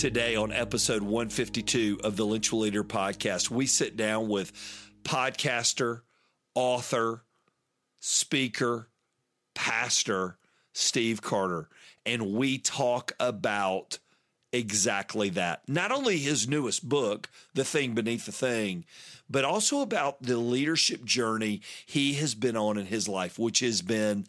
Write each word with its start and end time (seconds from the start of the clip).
Today, 0.00 0.34
on 0.34 0.50
episode 0.50 1.02
152 1.02 2.00
of 2.02 2.16
the 2.16 2.24
Lynch 2.24 2.54
Leader 2.54 2.82
podcast, 2.82 3.50
we 3.50 3.66
sit 3.66 3.98
down 3.98 4.30
with 4.30 4.50
podcaster, 5.04 6.00
author, 6.54 7.24
speaker, 8.00 8.88
pastor 9.54 10.38
Steve 10.72 11.20
Carter, 11.20 11.68
and 12.06 12.32
we 12.32 12.56
talk 12.56 13.12
about 13.20 13.98
exactly 14.54 15.28
that. 15.28 15.68
Not 15.68 15.92
only 15.92 16.16
his 16.16 16.48
newest 16.48 16.88
book, 16.88 17.28
The 17.52 17.62
Thing 17.62 17.92
Beneath 17.92 18.24
the 18.24 18.32
Thing, 18.32 18.86
but 19.28 19.44
also 19.44 19.82
about 19.82 20.22
the 20.22 20.38
leadership 20.38 21.04
journey 21.04 21.60
he 21.84 22.14
has 22.14 22.34
been 22.34 22.56
on 22.56 22.78
in 22.78 22.86
his 22.86 23.06
life, 23.06 23.38
which 23.38 23.60
has 23.60 23.82
been 23.82 24.26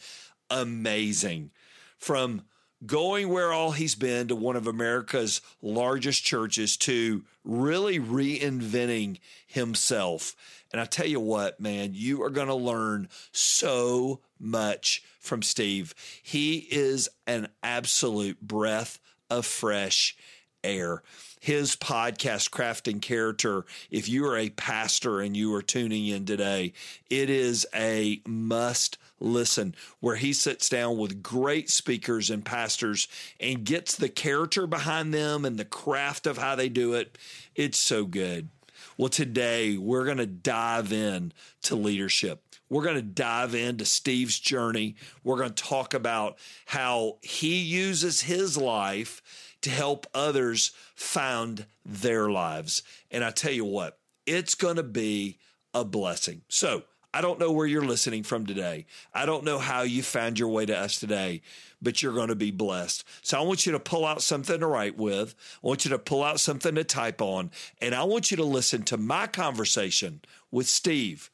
amazing. 0.50 1.52
From 1.98 2.42
going 2.86 3.30
where 3.30 3.54
all 3.54 3.72
he's 3.72 3.96
been 3.96 4.28
to 4.28 4.36
one 4.36 4.56
of 4.56 4.68
America's 4.68 5.42
largest 5.62 6.24
churches 6.24 6.78
to 6.78 7.24
really 7.44 8.00
reinventing 8.00 9.20
himself. 9.48 10.36
And 10.72 10.80
I 10.80 10.86
tell 10.86 11.08
you 11.08 11.20
what, 11.20 11.60
man, 11.60 11.92
you 11.94 12.24
are 12.24 12.30
going 12.30 12.48
to 12.48 12.56
learn 12.56 13.10
so 13.32 14.22
much 14.40 15.04
from 15.20 15.42
Steve. 15.42 15.94
He 16.24 16.68
is 16.72 17.10
an 17.28 17.50
absolute 17.62 18.42
breath 18.42 19.00
of 19.30 19.46
fresh 19.46 20.16
air. 20.64 21.04
His 21.40 21.76
podcast, 21.76 22.52
Crafting 22.52 23.02
Character, 23.02 23.66
if 23.90 24.08
you 24.08 24.26
are 24.28 24.38
a 24.38 24.50
pastor 24.50 25.20
and 25.20 25.36
you 25.36 25.54
are 25.56 25.64
tuning 25.64 26.08
in 26.08 26.26
today, 26.26 26.74
it 27.10 27.30
is 27.30 27.66
a 27.76 28.22
must 28.28 28.98
listen 29.22 29.76
where 30.00 30.16
he 30.16 30.34
sits 30.34 30.70
down 30.70 30.98
with 30.98 31.24
great 31.24 31.70
speakers 31.70 32.30
and 32.30 32.44
pastors 32.44 33.08
and 33.40 33.64
gets 33.64 33.96
the 33.96 34.10
character 34.10 34.68
behind 34.68 35.14
them 35.14 35.46
and 35.46 35.58
the 35.58 35.66
craft 35.66 36.28
of 36.28 36.38
how 36.38 36.56
they 36.56 36.70
do 36.70 36.94
it. 36.94 37.18
It's 37.56 37.80
so 37.80 38.06
good. 38.06 38.50
Well, 38.98 39.10
today 39.10 39.78
we're 39.78 40.06
going 40.06 40.18
to 40.18 40.26
dive 40.26 40.92
in 40.92 41.34
to 41.64 41.76
leadership. 41.76 42.44
We're 42.70 42.84
going 42.84 42.96
to 42.96 43.02
dive 43.02 43.54
into 43.54 43.84
Steve's 43.84 44.40
journey. 44.40 44.96
We're 45.24 45.38
going 45.38 45.54
to 45.54 45.64
talk 45.64 45.94
about 45.94 46.38
how 46.66 47.18
he 47.22 47.62
uses 47.62 48.22
his 48.22 48.58
life 48.58 49.22
to 49.62 49.70
help 49.70 50.08
others 50.14 50.72
found 50.96 51.66
their 51.86 52.30
lives. 52.30 52.84
And 53.10 53.24
I 53.24 53.32
tell 53.32 53.52
you 53.52 53.66
what, 53.66 54.00
it's 54.26 54.56
going 54.56 54.78
to 54.78 54.84
be 54.84 55.38
a 55.74 55.84
blessing. 55.84 56.42
So, 56.48 56.84
I 57.14 57.22
don't 57.22 57.40
know 57.40 57.52
where 57.52 57.68
you're 57.68 57.86
listening 57.86 58.24
from 58.24 58.46
today. 58.46 58.86
I 59.14 59.26
don't 59.26 59.44
know 59.44 59.60
how 59.60 59.82
you 59.82 60.02
found 60.02 60.40
your 60.40 60.48
way 60.48 60.66
to 60.66 60.78
us 60.78 61.00
today, 61.00 61.42
but 61.82 62.02
you're 62.02 62.14
going 62.14 62.30
to 62.30 62.36
be 62.36 62.52
blessed. 62.52 63.04
So 63.22 63.38
I 63.38 63.42
want 63.42 63.66
you 63.66 63.74
to 63.74 63.80
pull 63.80 64.06
out 64.06 64.22
something 64.22 64.60
to 64.60 64.68
write 64.68 64.98
with. 64.98 65.36
I 65.64 65.68
want 65.68 65.84
you 65.84 65.92
to 65.92 66.00
pull 66.00 66.24
out 66.24 66.40
something 66.40 66.76
to 66.76 66.86
type 66.86 67.22
on, 67.22 67.52
and 67.82 67.94
I 67.94 68.04
want 68.04 68.32
you 68.32 68.38
to 68.38 68.46
listen 68.46 68.84
to 68.84 68.98
my 68.98 69.28
conversation 69.28 70.22
with 70.52 70.68
Steve 70.68 71.30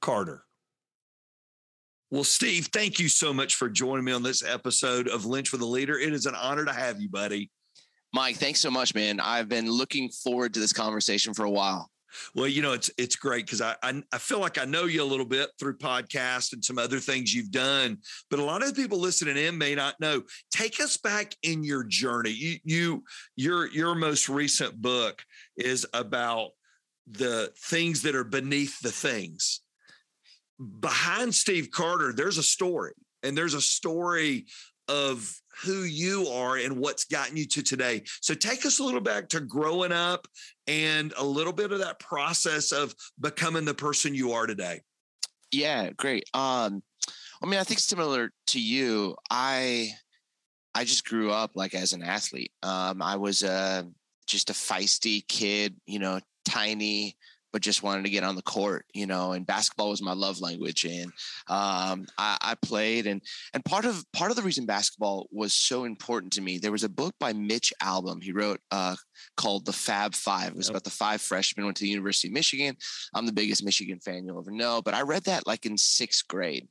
Carter. 0.00 0.44
Well, 2.10 2.24
Steve, 2.24 2.68
thank 2.72 2.98
you 2.98 3.10
so 3.10 3.34
much 3.34 3.56
for 3.56 3.68
joining 3.68 4.06
me 4.06 4.12
on 4.12 4.22
this 4.22 4.42
episode 4.42 5.08
of 5.08 5.26
Lynch 5.26 5.52
with 5.52 5.60
a 5.60 5.66
Leader. 5.66 5.98
It 5.98 6.14
is 6.14 6.24
an 6.24 6.34
honor 6.34 6.64
to 6.64 6.72
have 6.72 7.02
you, 7.02 7.10
buddy. 7.10 7.50
Mike, 8.14 8.36
thanks 8.36 8.60
so 8.60 8.70
much, 8.70 8.94
man. 8.94 9.20
I've 9.20 9.50
been 9.50 9.70
looking 9.70 10.08
forward 10.08 10.54
to 10.54 10.60
this 10.60 10.72
conversation 10.72 11.34
for 11.34 11.44
a 11.44 11.50
while. 11.50 11.90
Well, 12.34 12.46
you 12.46 12.62
know, 12.62 12.72
it's 12.72 12.90
it's 12.98 13.16
great 13.16 13.46
because 13.46 13.60
I, 13.60 13.74
I, 13.82 14.02
I 14.12 14.18
feel 14.18 14.40
like 14.40 14.58
I 14.58 14.64
know 14.64 14.84
you 14.84 15.02
a 15.02 15.04
little 15.04 15.26
bit 15.26 15.50
through 15.58 15.78
podcast 15.78 16.52
and 16.52 16.64
some 16.64 16.78
other 16.78 16.98
things 16.98 17.34
you've 17.34 17.50
done, 17.50 17.98
but 18.30 18.38
a 18.38 18.44
lot 18.44 18.62
of 18.62 18.74
the 18.74 18.80
people 18.80 18.98
listening 18.98 19.36
in 19.36 19.58
may 19.58 19.74
not 19.74 20.00
know. 20.00 20.22
Take 20.50 20.80
us 20.80 20.96
back 20.96 21.34
in 21.42 21.64
your 21.64 21.84
journey. 21.84 22.30
You 22.30 22.58
you 22.64 23.04
your 23.36 23.66
your 23.68 23.94
most 23.94 24.28
recent 24.28 24.80
book 24.80 25.22
is 25.56 25.86
about 25.92 26.50
the 27.10 27.52
things 27.56 28.02
that 28.02 28.14
are 28.14 28.24
beneath 28.24 28.80
the 28.80 28.92
things. 28.92 29.60
Behind 30.80 31.34
Steve 31.34 31.70
Carter, 31.70 32.12
there's 32.12 32.38
a 32.38 32.42
story, 32.42 32.92
and 33.22 33.36
there's 33.36 33.54
a 33.54 33.60
story 33.60 34.46
of 34.88 35.32
who 35.62 35.82
you 35.82 36.28
are 36.28 36.56
and 36.56 36.78
what's 36.78 37.04
gotten 37.04 37.36
you 37.36 37.46
to 37.46 37.62
today. 37.62 38.02
So 38.20 38.34
take 38.34 38.64
us 38.64 38.78
a 38.78 38.84
little 38.84 39.00
back 39.00 39.28
to 39.30 39.40
growing 39.40 39.92
up 39.92 40.28
and 40.66 41.12
a 41.16 41.24
little 41.24 41.52
bit 41.52 41.72
of 41.72 41.80
that 41.80 41.98
process 41.98 42.72
of 42.72 42.94
becoming 43.20 43.64
the 43.64 43.74
person 43.74 44.14
you 44.14 44.32
are 44.32 44.46
today. 44.46 44.82
Yeah, 45.50 45.90
great. 45.90 46.24
Um, 46.34 46.82
I 47.42 47.46
mean, 47.46 47.58
I 47.58 47.64
think 47.64 47.80
similar 47.80 48.30
to 48.48 48.60
you, 48.60 49.16
I 49.30 49.90
I 50.74 50.84
just 50.84 51.06
grew 51.06 51.30
up 51.32 51.52
like 51.54 51.74
as 51.74 51.92
an 51.92 52.02
athlete. 52.02 52.52
Um, 52.62 53.02
I 53.02 53.16
was 53.16 53.42
uh, 53.42 53.82
just 54.26 54.50
a 54.50 54.52
feisty 54.52 55.26
kid, 55.26 55.74
you 55.86 55.98
know, 55.98 56.20
tiny, 56.44 57.16
but 57.52 57.62
just 57.62 57.82
wanted 57.82 58.04
to 58.04 58.10
get 58.10 58.24
on 58.24 58.36
the 58.36 58.42
court, 58.42 58.84
you 58.92 59.06
know, 59.06 59.32
and 59.32 59.46
basketball 59.46 59.90
was 59.90 60.02
my 60.02 60.12
love 60.12 60.40
language. 60.40 60.84
And 60.84 61.06
um, 61.48 62.06
I, 62.18 62.36
I, 62.40 62.54
played 62.60 63.06
and 63.06 63.22
and 63.54 63.64
part 63.64 63.84
of 63.84 64.04
part 64.12 64.30
of 64.30 64.36
the 64.36 64.42
reason 64.42 64.66
basketball 64.66 65.28
was 65.30 65.54
so 65.54 65.84
important 65.84 66.32
to 66.34 66.40
me, 66.40 66.58
there 66.58 66.72
was 66.72 66.84
a 66.84 66.88
book 66.88 67.14
by 67.18 67.32
Mitch 67.32 67.72
Albom. 67.82 68.22
he 68.22 68.32
wrote 68.32 68.60
uh, 68.70 68.96
called 69.36 69.64
The 69.64 69.72
Fab 69.72 70.14
Five. 70.14 70.48
It 70.48 70.56
was 70.56 70.66
yep. 70.66 70.72
about 70.72 70.84
the 70.84 70.90
five 70.90 71.20
freshmen 71.20 71.64
went 71.64 71.76
to 71.78 71.84
the 71.84 71.90
University 71.90 72.28
of 72.28 72.34
Michigan. 72.34 72.76
I'm 73.14 73.26
the 73.26 73.32
biggest 73.32 73.64
Michigan 73.64 74.00
fan 74.00 74.24
you'll 74.24 74.40
ever 74.40 74.50
know, 74.50 74.82
but 74.82 74.94
I 74.94 75.02
read 75.02 75.24
that 75.24 75.46
like 75.46 75.66
in 75.66 75.76
sixth 75.78 76.26
grade. 76.28 76.68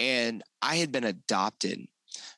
And 0.00 0.42
I 0.60 0.76
had 0.76 0.92
been 0.92 1.04
adopted 1.04 1.86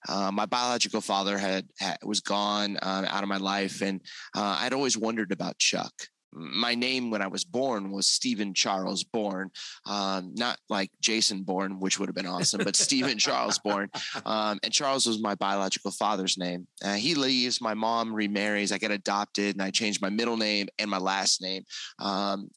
uh, 0.09 0.31
my 0.31 0.47
biological 0.47 1.01
father 1.01 1.37
had, 1.37 1.67
had 1.79 1.99
was 2.05 2.21
gone 2.21 2.77
uh, 2.77 3.07
out 3.09 3.23
of 3.23 3.29
my 3.29 3.39
life, 3.39 3.83
and 3.83 4.01
uh, 4.37 4.59
I'd 4.61 4.73
always 4.73 4.97
wondered 4.97 5.33
about 5.33 5.59
Chuck 5.59 5.93
my 6.35 6.75
name 6.75 7.11
when 7.11 7.23
I 7.23 7.27
was 7.27 7.45
born 7.45 7.91
was 7.91 8.07
Stephen 8.07 8.55
Charles 8.55 9.05
Bourne, 9.05 9.51
um, 9.87 10.33
not 10.35 10.59
like 10.69 10.91
Jason 11.01 11.43
Bourne, 11.43 11.81
which 11.81 11.99
would 11.99 12.09
have 12.09 12.17
been 12.17 12.27
awesome, 12.27 12.63
but 12.65 12.77
Stephen 12.77 13.19
Charles 13.19 13.59
Bourne. 13.59 13.89
Um, 14.25 14.59
and 14.63 14.73
Charles 14.73 15.07
was 15.07 15.23
my 15.23 15.35
biological 15.35 15.91
father's 15.91 16.37
name. 16.37 16.67
Uh, 16.85 16.95
he 16.95 17.15
leaves, 17.15 17.61
my 17.61 17.75
mom 17.75 18.15
remarries, 18.15 18.73
I 18.73 18.79
get 18.79 18.91
adopted, 18.91 19.55
and 19.55 19.63
I 19.63 19.71
change 19.71 20.01
my 20.01 20.11
middle 20.11 20.37
name 20.37 20.69
and 20.79 20.91
my 20.91 20.99
last 20.99 21.41
name. 21.41 21.65
Um, 21.99 22.49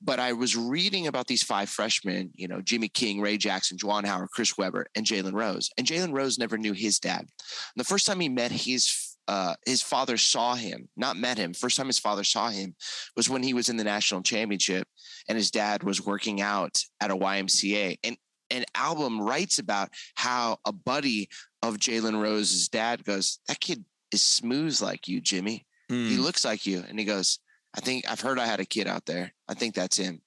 but 0.00 0.20
I 0.20 0.32
was 0.32 0.56
reading 0.56 1.08
about 1.08 1.26
these 1.26 1.42
five 1.42 1.68
freshmen, 1.68 2.30
you 2.34 2.46
know, 2.46 2.60
Jimmy 2.60 2.88
King, 2.88 3.20
Ray 3.20 3.36
Jackson, 3.36 3.76
Juwan 3.76 4.04
Howard, 4.04 4.30
Chris 4.32 4.56
Webber, 4.56 4.86
and 4.94 5.04
Jalen 5.04 5.32
Rose. 5.32 5.70
And 5.76 5.86
Jalen 5.86 6.12
Rose 6.12 6.38
never 6.38 6.56
knew 6.56 6.72
his 6.72 7.00
dad. 7.00 7.20
And 7.20 7.28
the 7.76 7.84
first 7.84 8.06
time 8.06 8.20
he 8.20 8.28
met 8.28 8.52
his 8.52 9.07
uh, 9.28 9.54
his 9.66 9.82
father 9.82 10.16
saw 10.16 10.54
him, 10.54 10.88
not 10.96 11.18
met 11.18 11.36
him. 11.36 11.52
First 11.52 11.76
time 11.76 11.86
his 11.86 11.98
father 11.98 12.24
saw 12.24 12.48
him 12.48 12.74
was 13.14 13.28
when 13.28 13.42
he 13.42 13.52
was 13.52 13.68
in 13.68 13.76
the 13.76 13.84
national 13.84 14.22
championship, 14.22 14.88
and 15.28 15.36
his 15.36 15.50
dad 15.50 15.82
was 15.82 16.04
working 16.04 16.40
out 16.40 16.82
at 17.00 17.10
a 17.10 17.16
YMCA. 17.16 17.98
And 18.02 18.16
an 18.50 18.64
Albom 18.74 19.20
writes 19.20 19.58
about 19.58 19.90
how 20.14 20.58
a 20.64 20.72
buddy 20.72 21.28
of 21.62 21.76
Jalen 21.76 22.20
Rose's 22.20 22.68
dad 22.68 23.04
goes, 23.04 23.38
"That 23.48 23.60
kid 23.60 23.84
is 24.10 24.22
smooth 24.22 24.80
like 24.80 25.06
you, 25.06 25.20
Jimmy. 25.20 25.66
Mm. 25.90 26.08
He 26.08 26.16
hmm. 26.16 26.22
looks 26.22 26.46
like 26.46 26.64
you." 26.64 26.82
And 26.88 26.98
he 26.98 27.04
goes, 27.04 27.38
"I 27.76 27.80
think 27.80 28.10
I've 28.10 28.22
heard 28.22 28.38
I 28.38 28.46
had 28.46 28.60
a 28.60 28.64
kid 28.64 28.88
out 28.88 29.04
there. 29.04 29.34
I 29.46 29.52
think 29.52 29.74
that's 29.74 29.98
him." 29.98 30.22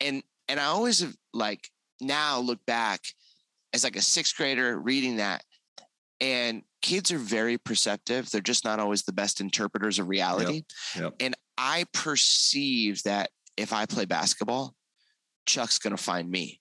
And 0.00 0.22
and 0.48 0.60
I 0.60 0.66
always 0.66 1.00
have, 1.00 1.16
like 1.34 1.68
now 2.00 2.38
look 2.38 2.64
back 2.66 3.00
as 3.72 3.82
like 3.82 3.96
a 3.96 4.00
sixth 4.00 4.36
grader 4.36 4.78
reading 4.78 5.16
that 5.16 5.42
and 6.20 6.62
kids 6.82 7.10
are 7.10 7.18
very 7.18 7.58
perceptive. 7.58 8.30
They're 8.30 8.40
just 8.40 8.64
not 8.64 8.80
always 8.80 9.02
the 9.02 9.12
best 9.12 9.40
interpreters 9.40 9.98
of 9.98 10.08
reality. 10.08 10.64
Yep. 10.94 11.02
Yep. 11.02 11.14
And 11.20 11.34
I 11.56 11.84
perceive 11.92 13.02
that 13.02 13.30
if 13.56 13.72
I 13.72 13.86
play 13.86 14.04
basketball, 14.04 14.74
Chuck's 15.46 15.78
going 15.78 15.96
to 15.96 16.02
find 16.02 16.30
me. 16.30 16.60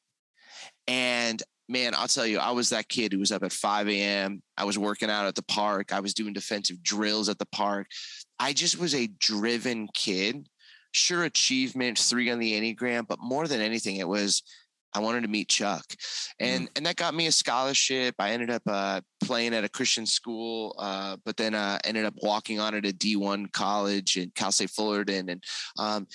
And 0.88 1.42
man, 1.70 1.94
I'll 1.96 2.08
tell 2.08 2.26
you, 2.26 2.40
I 2.40 2.52
was 2.52 2.70
that 2.70 2.90
kid 2.90 3.14
who 3.14 3.20
was 3.20 3.32
up 3.32 3.44
at 3.44 3.52
5 3.52 3.90
a.m. 3.90 4.42
I 4.58 4.64
was 4.64 4.78
working 4.78 5.10
out 5.10 5.28
at 5.28 5.36
the 5.36 5.44
park. 5.44 5.94
I 5.94 6.00
was 6.00 6.14
doing 6.14 6.34
defensive 6.34 6.82
drills 6.82 7.30
at 7.30 7.40
the 7.40 7.46
park. 7.48 7.88
I 8.40 8.54
just 8.54 8.80
was 8.80 8.96
a 8.96 9.08
driven 9.20 9.88
kid. 9.94 10.48
Sure, 10.94 11.26
achievement, 11.26 12.00
three 12.00 12.32
on 12.32 12.40
the 12.40 12.54
Enneagram, 12.54 13.08
but 13.08 13.20
more 13.22 13.48
than 13.48 13.62
anything, 13.62 13.98
it 13.98 14.08
was 14.08 14.42
I 14.94 15.00
wanted 15.00 15.22
to 15.22 15.28
meet 15.28 15.50
Chuck, 15.50 15.86
and 16.40 16.68
mm. 16.68 16.78
and 16.78 16.86
that 16.86 16.96
got 16.96 17.14
me 17.14 17.28
a 17.28 17.32
scholarship. 17.32 18.16
I 18.20 18.32
ended 18.32 18.50
up 18.50 18.64
uh, 18.68 19.02
playing 19.24 19.54
at 19.54 19.64
a 19.64 19.70
Christian 19.70 20.06
school, 20.06 20.76
uh, 20.80 21.18
but 21.26 21.38
then 21.38 21.54
uh, 21.54 21.80
ended 21.84 22.06
up 22.06 22.16
walking 22.22 22.60
on 22.60 22.74
at 22.74 22.86
a 22.86 22.94
D 22.94 23.16
one 23.16 23.48
college 23.48 24.18
in 24.18 24.32
Cal 24.36 24.52
State 24.52 24.72
Fullerton, 24.72 25.30
and 25.30 25.44
um, 25.78 26.08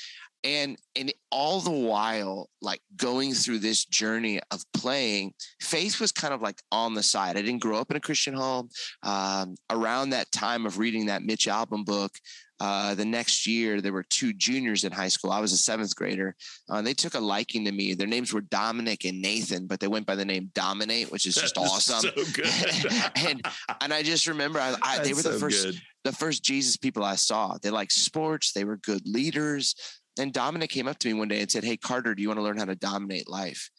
and 0.45 0.77
and 0.97 1.13
all 1.31 1.61
the 1.61 1.71
while 1.71 2.49
like 2.61 2.81
going 2.97 3.33
through 3.33 3.59
this 3.59 3.85
journey 3.85 4.41
of 4.51 4.63
playing 4.75 5.33
faith 5.61 6.01
was 6.01 6.13
kind 6.13 6.35
of 6.35 6.43
like 6.43 6.61
on 6.71 6.95
the 6.95 7.03
side. 7.03 7.37
I 7.37 7.43
didn't 7.43 7.63
grow 7.63 7.79
up 7.79 7.91
in 7.91 7.97
a 7.97 8.01
christian 8.01 8.35
home. 8.35 8.69
Um, 9.03 9.57
around 9.71 10.11
that 10.11 10.31
time 10.33 10.67
of 10.67 10.79
reading 10.79 11.07
that 11.07 11.23
mitch 11.23 11.47
albom 11.47 11.85
book 11.85 12.13
uh, 12.61 12.95
the 12.95 13.05
next 13.05 13.47
year 13.47 13.81
there 13.81 13.93
were 13.93 14.05
two 14.05 14.33
juniors 14.33 14.85
in 14.85 14.93
high 14.93 15.09
school. 15.09 15.33
I 15.33 15.41
was 15.41 15.53
a 15.53 15.57
seventh 15.57 15.97
grader. 15.97 16.37
Uh, 16.69 16.81
they 16.81 16.95
took 16.95 17.15
a 17.15 17.19
liking 17.19 17.65
to 17.65 17.73
me. 17.73 17.95
Their 17.95 18.07
names 18.07 18.33
were 18.33 18.41
dominic 18.41 19.05
and 19.05 19.21
nathan 19.21 19.67
but 19.67 19.81
they 19.81 19.89
went 19.89 20.07
by 20.07 20.15
the 20.15 20.25
name 20.25 20.51
dominate 20.55 21.11
which 21.11 21.27
is 21.27 21.35
just 21.35 21.57
awesome. 21.57 22.01
so 22.01 22.11
and 23.17 23.43
and 23.81 23.93
i 23.93 24.03
just 24.03 24.27
remember 24.27 24.59
I, 24.59 24.75
I, 24.83 24.99
they 24.99 25.13
were 25.13 25.23
the 25.23 25.33
so 25.33 25.39
first 25.39 25.65
good. 25.65 25.81
the 26.05 26.13
first 26.13 26.43
Jesus 26.43 26.77
people 26.77 27.05
I 27.05 27.15
saw. 27.15 27.57
They 27.63 27.71
liked 27.71 27.93
sports. 27.93 28.53
They 28.53 28.65
were 28.65 28.77
good 28.77 29.03
leaders 29.07 29.75
and 30.19 30.33
Dominic 30.33 30.71
came 30.71 30.89
up 30.89 30.99
to 30.99 31.09
me 31.09 31.15
one 31.15 31.29
day 31.29 31.41
and 31.41 31.51
said, 31.51 31.65
Hey, 31.65 31.77
Carter, 31.77 32.15
do 32.15 32.23
you 32.23 32.29
want 32.29 32.39
to 32.39 32.45
learn 32.45 32.59
how 32.59 32.65
to 32.65 32.75
dominate 32.75 33.29
life? 33.29 33.71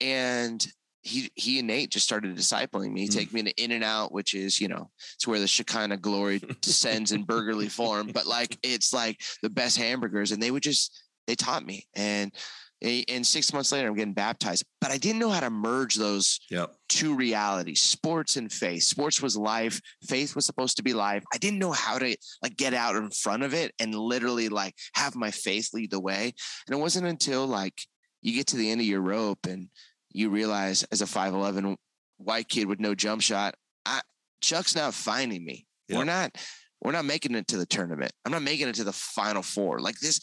And 0.00 0.64
he 1.02 1.30
he 1.34 1.58
and 1.58 1.68
Nate 1.68 1.90
just 1.90 2.06
started 2.06 2.36
discipling 2.36 2.92
me, 2.92 3.08
mm. 3.08 3.14
take 3.14 3.32
me 3.32 3.42
to 3.42 3.62
In-N-Out, 3.62 4.12
which 4.12 4.34
is, 4.34 4.60
you 4.60 4.68
know, 4.68 4.90
it's 5.14 5.26
where 5.26 5.40
the 5.40 5.46
Shekinah 5.46 5.98
glory 5.98 6.40
descends 6.60 7.12
in 7.12 7.24
burgerly 7.24 7.68
form, 7.68 8.08
but 8.12 8.26
like 8.26 8.58
it's 8.62 8.92
like 8.92 9.20
the 9.42 9.50
best 9.50 9.78
hamburgers. 9.78 10.32
And 10.32 10.42
they 10.42 10.50
would 10.50 10.62
just 10.62 11.02
they 11.26 11.34
taught 11.34 11.64
me. 11.64 11.86
And 11.94 12.32
and 12.80 13.26
six 13.26 13.52
months 13.52 13.72
later, 13.72 13.88
I'm 13.88 13.94
getting 13.94 14.14
baptized. 14.14 14.64
But 14.80 14.90
I 14.90 14.98
didn't 14.98 15.18
know 15.18 15.30
how 15.30 15.40
to 15.40 15.50
merge 15.50 15.96
those 15.96 16.38
yep. 16.50 16.74
two 16.88 17.14
realities, 17.16 17.82
sports 17.82 18.36
and 18.36 18.52
faith. 18.52 18.84
Sports 18.84 19.20
was 19.20 19.36
life. 19.36 19.80
Faith 20.04 20.36
was 20.36 20.46
supposed 20.46 20.76
to 20.76 20.82
be 20.82 20.94
life. 20.94 21.24
I 21.32 21.38
didn't 21.38 21.58
know 21.58 21.72
how 21.72 21.98
to 21.98 22.16
like 22.42 22.56
get 22.56 22.74
out 22.74 22.96
in 22.96 23.10
front 23.10 23.42
of 23.42 23.52
it 23.52 23.72
and 23.80 23.94
literally 23.94 24.48
like 24.48 24.74
have 24.94 25.16
my 25.16 25.30
faith 25.30 25.70
lead 25.74 25.90
the 25.90 26.00
way. 26.00 26.32
And 26.66 26.76
it 26.76 26.80
wasn't 26.80 27.06
until 27.06 27.46
like 27.46 27.80
you 28.22 28.34
get 28.34 28.46
to 28.48 28.56
the 28.56 28.70
end 28.70 28.80
of 28.80 28.86
your 28.86 29.00
rope 29.00 29.46
and 29.46 29.68
you 30.10 30.30
realize 30.30 30.84
as 30.84 31.02
a 31.02 31.06
5'11 31.06 31.76
white 32.18 32.48
kid 32.48 32.68
with 32.68 32.80
no 32.80 32.94
jump 32.94 33.22
shot, 33.22 33.56
I, 33.86 34.00
Chuck's 34.40 34.76
not 34.76 34.94
finding 34.94 35.44
me. 35.44 35.66
Yep. 35.88 35.98
We're 35.98 36.04
not, 36.04 36.36
we're 36.80 36.92
not 36.92 37.04
making 37.04 37.34
it 37.34 37.48
to 37.48 37.56
the 37.56 37.66
tournament. 37.66 38.12
I'm 38.24 38.32
not 38.32 38.42
making 38.42 38.68
it 38.68 38.76
to 38.76 38.84
the 38.84 38.92
final 38.92 39.42
four. 39.42 39.80
Like 39.80 39.98
this, 39.98 40.20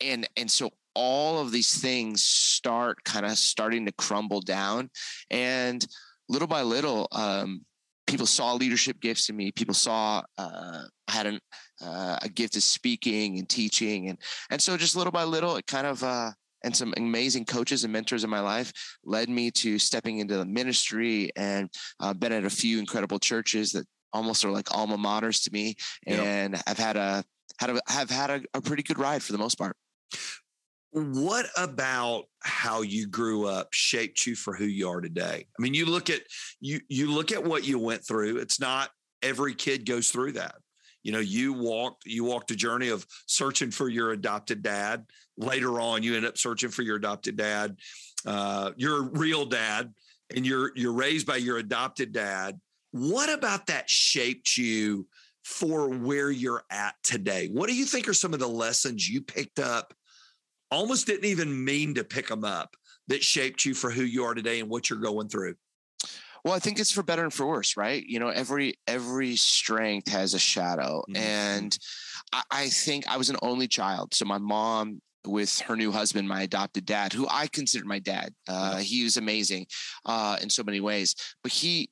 and 0.00 0.26
and 0.36 0.50
so 0.50 0.70
all 0.94 1.40
of 1.40 1.52
these 1.52 1.80
things 1.80 2.22
start 2.24 3.02
kind 3.04 3.26
of 3.26 3.32
starting 3.32 3.86
to 3.86 3.92
crumble 3.92 4.40
down 4.40 4.90
and 5.30 5.86
little 6.28 6.48
by 6.48 6.62
little 6.62 7.08
um, 7.12 7.64
people 8.06 8.26
saw 8.26 8.54
leadership 8.54 9.00
gifts 9.00 9.28
in 9.28 9.36
me 9.36 9.50
people 9.52 9.74
saw 9.74 10.22
uh, 10.38 10.82
i 11.08 11.12
had 11.12 11.26
an, 11.26 11.40
uh, 11.84 12.18
a 12.22 12.28
gift 12.28 12.56
of 12.56 12.62
speaking 12.62 13.38
and 13.38 13.48
teaching 13.48 14.08
and 14.08 14.18
and 14.50 14.60
so 14.60 14.76
just 14.76 14.96
little 14.96 15.12
by 15.12 15.24
little 15.24 15.56
it 15.56 15.66
kind 15.66 15.86
of 15.86 16.02
uh, 16.02 16.30
and 16.64 16.76
some 16.76 16.94
amazing 16.96 17.44
coaches 17.44 17.84
and 17.84 17.92
mentors 17.92 18.24
in 18.24 18.30
my 18.30 18.40
life 18.40 18.72
led 19.04 19.28
me 19.28 19.50
to 19.50 19.78
stepping 19.78 20.18
into 20.18 20.36
the 20.36 20.44
ministry 20.44 21.30
and 21.36 21.68
uh, 22.00 22.12
been 22.14 22.32
at 22.32 22.44
a 22.44 22.50
few 22.50 22.78
incredible 22.78 23.18
churches 23.18 23.72
that 23.72 23.86
almost 24.12 24.44
are 24.44 24.50
like 24.50 24.74
alma 24.76 24.96
maters 24.96 25.42
to 25.42 25.50
me 25.52 25.74
and 26.06 26.52
yep. 26.52 26.62
i've 26.66 26.78
had 26.78 26.96
a 26.96 27.24
had 27.58 27.70
a 27.70 27.80
have 27.88 28.10
had 28.10 28.30
a, 28.30 28.42
a 28.54 28.60
pretty 28.60 28.82
good 28.82 28.98
ride 28.98 29.22
for 29.22 29.32
the 29.32 29.38
most 29.38 29.56
part 29.56 29.76
what 30.92 31.46
about 31.56 32.24
how 32.40 32.82
you 32.82 33.06
grew 33.06 33.46
up 33.46 33.68
shaped 33.72 34.26
you 34.26 34.34
for 34.34 34.54
who 34.54 34.66
you 34.66 34.88
are 34.88 35.00
today? 35.00 35.46
I 35.58 35.62
mean, 35.62 35.74
you 35.74 35.86
look 35.86 36.10
at 36.10 36.20
you 36.60 36.80
you 36.88 37.10
look 37.10 37.32
at 37.32 37.42
what 37.42 37.66
you 37.66 37.78
went 37.78 38.06
through. 38.06 38.38
It's 38.38 38.60
not 38.60 38.90
every 39.22 39.54
kid 39.54 39.86
goes 39.86 40.10
through 40.10 40.32
that. 40.32 40.56
You 41.02 41.12
know, 41.12 41.20
you 41.20 41.54
walked 41.54 42.04
you 42.04 42.24
walked 42.24 42.50
a 42.50 42.56
journey 42.56 42.88
of 42.88 43.06
searching 43.26 43.70
for 43.70 43.88
your 43.88 44.12
adopted 44.12 44.62
dad. 44.62 45.06
Later 45.38 45.80
on, 45.80 46.02
you 46.02 46.14
end 46.14 46.26
up 46.26 46.36
searching 46.36 46.68
for 46.68 46.82
your 46.82 46.96
adopted 46.96 47.36
dad, 47.36 47.76
uh, 48.26 48.72
your 48.76 49.02
real 49.02 49.46
dad, 49.46 49.92
and 50.34 50.44
you're 50.44 50.72
you're 50.76 50.92
raised 50.92 51.26
by 51.26 51.36
your 51.36 51.56
adopted 51.56 52.12
dad. 52.12 52.60
What 52.90 53.32
about 53.32 53.66
that 53.68 53.88
shaped 53.88 54.58
you 54.58 55.06
for 55.42 55.88
where 55.88 56.30
you're 56.30 56.64
at 56.70 56.94
today? 57.02 57.48
What 57.50 57.68
do 57.68 57.74
you 57.74 57.86
think 57.86 58.08
are 58.08 58.14
some 58.14 58.34
of 58.34 58.40
the 58.40 58.48
lessons 58.48 59.08
you 59.08 59.22
picked 59.22 59.58
up 59.58 59.94
almost 60.72 61.06
didn't 61.06 61.26
even 61.26 61.64
mean 61.64 61.94
to 61.94 62.04
pick 62.04 62.28
them 62.28 62.44
up 62.44 62.74
that 63.08 63.22
shaped 63.22 63.64
you 63.64 63.74
for 63.74 63.90
who 63.90 64.02
you 64.02 64.24
are 64.24 64.34
today 64.34 64.60
and 64.60 64.68
what 64.68 64.88
you're 64.88 64.98
going 64.98 65.28
through? 65.28 65.54
Well, 66.44 66.54
I 66.54 66.58
think 66.58 66.80
it's 66.80 66.90
for 66.90 67.04
better 67.04 67.22
and 67.22 67.32
for 67.32 67.46
worse, 67.46 67.76
right? 67.76 68.04
You 68.04 68.18
know, 68.18 68.28
every 68.28 68.74
every 68.88 69.36
strength 69.36 70.10
has 70.10 70.34
a 70.34 70.40
shadow, 70.40 71.04
mm-hmm. 71.08 71.16
and 71.16 71.78
I, 72.32 72.42
I 72.50 72.68
think 72.68 73.06
I 73.06 73.16
was 73.16 73.30
an 73.30 73.36
only 73.42 73.68
child, 73.68 74.12
so 74.14 74.24
my 74.24 74.38
mom 74.38 75.00
with 75.24 75.60
her 75.60 75.76
new 75.76 75.92
husband, 75.92 76.26
my 76.26 76.42
adopted 76.42 76.84
dad, 76.84 77.12
who 77.12 77.28
I 77.30 77.46
consider 77.46 77.84
my 77.84 78.00
dad. 78.00 78.34
Uh, 78.48 78.78
he 78.78 79.04
was 79.04 79.16
amazing 79.16 79.66
uh, 80.04 80.36
in 80.42 80.50
so 80.50 80.64
many 80.64 80.80
ways, 80.80 81.14
but 81.44 81.52
he 81.52 81.90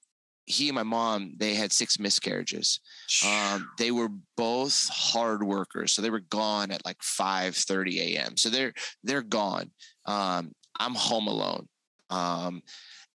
he 0.50 0.68
and 0.68 0.74
my 0.74 0.82
mom 0.82 1.32
they 1.36 1.54
had 1.54 1.72
six 1.72 1.98
miscarriages. 1.98 2.80
Um, 3.26 3.68
they 3.78 3.90
were 3.90 4.08
both 4.36 4.88
hard 4.88 5.42
workers. 5.42 5.92
So 5.92 6.02
they 6.02 6.10
were 6.10 6.20
gone 6.20 6.70
at 6.70 6.84
like 6.84 7.02
5 7.02 7.54
30 7.54 8.16
a.m 8.16 8.36
so 8.36 8.48
they're 8.48 8.72
they're 9.02 9.22
gone. 9.22 9.70
Um, 10.06 10.52
i'm 10.78 10.94
home 10.94 11.26
alone. 11.26 11.68
Um, 12.10 12.62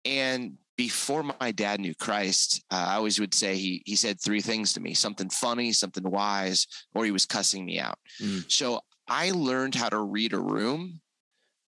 and 0.05 0.53
before 0.75 1.23
my 1.39 1.51
dad 1.51 1.79
knew 1.79 1.93
christ 1.93 2.63
uh, 2.71 2.85
i 2.89 2.95
always 2.95 3.19
would 3.19 3.33
say 3.33 3.55
he 3.55 3.83
he 3.85 3.95
said 3.95 4.19
three 4.19 4.41
things 4.41 4.73
to 4.73 4.79
me 4.79 4.95
something 4.95 5.29
funny 5.29 5.71
something 5.71 6.03
wise 6.09 6.65
or 6.95 7.05
he 7.05 7.11
was 7.11 7.27
cussing 7.27 7.63
me 7.63 7.79
out. 7.79 7.99
Mm. 8.19 8.51
so 8.51 8.81
i 9.07 9.31
learned 9.31 9.75
how 9.75 9.89
to 9.89 9.99
read 9.99 10.33
a 10.33 10.39
room 10.39 10.99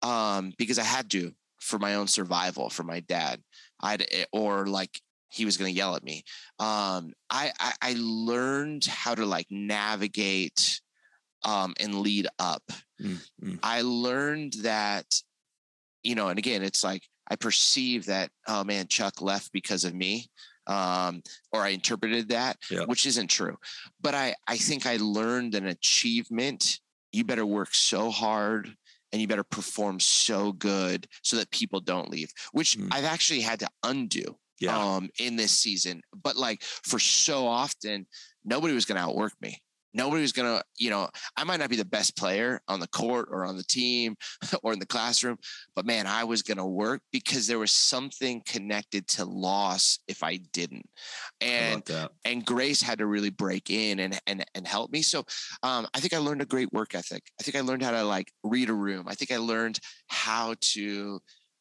um, 0.01 0.53
because 0.57 0.79
i 0.79 0.83
had 0.83 1.09
to 1.11 1.33
for 1.63 1.79
my 1.79 1.95
own 1.95 2.07
survival 2.07 2.69
for 2.69 2.83
my 2.83 2.99
dad. 2.99 3.41
I'd 3.81 4.05
eh, 4.11 4.25
or 4.31 4.67
like 4.67 5.01
he 5.33 5.45
was 5.45 5.57
going 5.57 5.71
to 5.71 5.77
yell 5.77 5.95
at 5.95 6.03
me. 6.03 6.23
Um, 6.59 7.13
I, 7.29 7.51
I, 7.59 7.73
I 7.81 7.95
learned 7.97 8.85
how 8.85 9.15
to 9.15 9.25
like 9.25 9.47
navigate 9.49 10.79
um, 11.43 11.73
and 11.79 11.95
lead 11.95 12.27
up. 12.37 12.61
Mm-hmm. 13.01 13.55
I 13.63 13.81
learned 13.81 14.53
that, 14.61 15.05
you 16.03 16.13
know, 16.13 16.29
and 16.29 16.37
again, 16.37 16.61
it's 16.61 16.83
like 16.83 17.01
I 17.27 17.35
perceive 17.35 18.05
that, 18.05 18.29
oh 18.47 18.63
man, 18.63 18.87
Chuck 18.87 19.21
left 19.21 19.51
because 19.51 19.85
of 19.85 19.95
me. 19.95 20.27
Um, 20.65 21.23
or 21.51 21.61
I 21.61 21.69
interpreted 21.69 22.29
that, 22.29 22.57
yeah. 22.71 22.85
which 22.85 23.05
isn't 23.05 23.27
true. 23.27 23.57
But 24.01 24.13
I, 24.13 24.35
I 24.47 24.55
think 24.55 24.85
I 24.85 24.97
learned 24.97 25.55
an 25.55 25.67
achievement. 25.67 26.79
You 27.11 27.25
better 27.25 27.45
work 27.45 27.73
so 27.73 28.11
hard 28.11 28.73
and 29.11 29.21
you 29.21 29.27
better 29.27 29.43
perform 29.43 29.99
so 29.99 30.53
good 30.53 31.07
so 31.21 31.35
that 31.37 31.51
people 31.51 31.81
don't 31.81 32.09
leave, 32.09 32.31
which 32.53 32.77
mm. 32.77 32.87
I've 32.91 33.03
actually 33.03 33.41
had 33.41 33.59
to 33.59 33.67
undo 33.83 34.37
yeah. 34.63 34.95
um, 34.95 35.09
in 35.19 35.35
this 35.35 35.51
season. 35.51 36.01
But 36.23 36.37
like 36.37 36.63
for 36.63 36.99
so 36.99 37.47
often, 37.47 38.05
nobody 38.45 38.73
was 38.73 38.85
going 38.85 38.97
to 38.97 39.03
outwork 39.03 39.33
me. 39.41 39.61
Nobody 39.95 40.23
was 40.23 40.31
going 40.31 40.57
to, 40.57 40.63
you 40.79 40.89
know, 40.89 41.07
I 41.37 41.43
might 41.43 41.59
not 41.59 41.69
be 41.69 41.75
the 41.75 41.85
best 41.85 42.17
player 42.17 42.59
on 42.67 42.79
the 42.79 42.87
court 42.87 43.27
or 43.29 43.45
on 43.45 43.57
the 43.57 43.63
team 43.63 44.15
or 44.63 44.73
in 44.73 44.79
the 44.79 44.87
classroom, 44.87 45.37
but 45.75 45.85
man, 45.85 46.07
I 46.07 46.23
was 46.23 46.41
going 46.41 46.57
to 46.57 46.65
work 46.65 47.01
because 47.11 47.45
there 47.45 47.59
was 47.59 47.71
something 47.71 48.41
connected 48.47 49.07
to 49.09 49.25
loss 49.25 49.99
if 50.07 50.23
I 50.23 50.37
didn't. 50.51 50.89
And 51.41 51.83
I 51.91 52.07
and 52.25 52.43
Grace 52.43 52.81
had 52.81 52.97
to 52.99 53.05
really 53.05 53.29
break 53.29 53.69
in 53.69 53.99
and 53.99 54.19
and 54.25 54.43
and 54.55 54.65
help 54.65 54.91
me. 54.91 55.03
So 55.03 55.25
um, 55.61 55.85
I 55.93 55.99
think 55.99 56.13
I 56.13 56.17
learned 56.17 56.41
a 56.41 56.47
great 56.47 56.73
work 56.73 56.95
ethic. 56.95 57.21
I 57.39 57.43
think 57.43 57.55
I 57.55 57.61
learned 57.61 57.83
how 57.83 57.91
to 57.91 58.03
like 58.03 58.31
read 58.43 58.69
a 58.69 58.73
room. 58.73 59.05
I 59.07 59.13
think 59.13 59.31
I 59.31 59.37
learned 59.37 59.79
how 60.07 60.55
to 60.73 61.19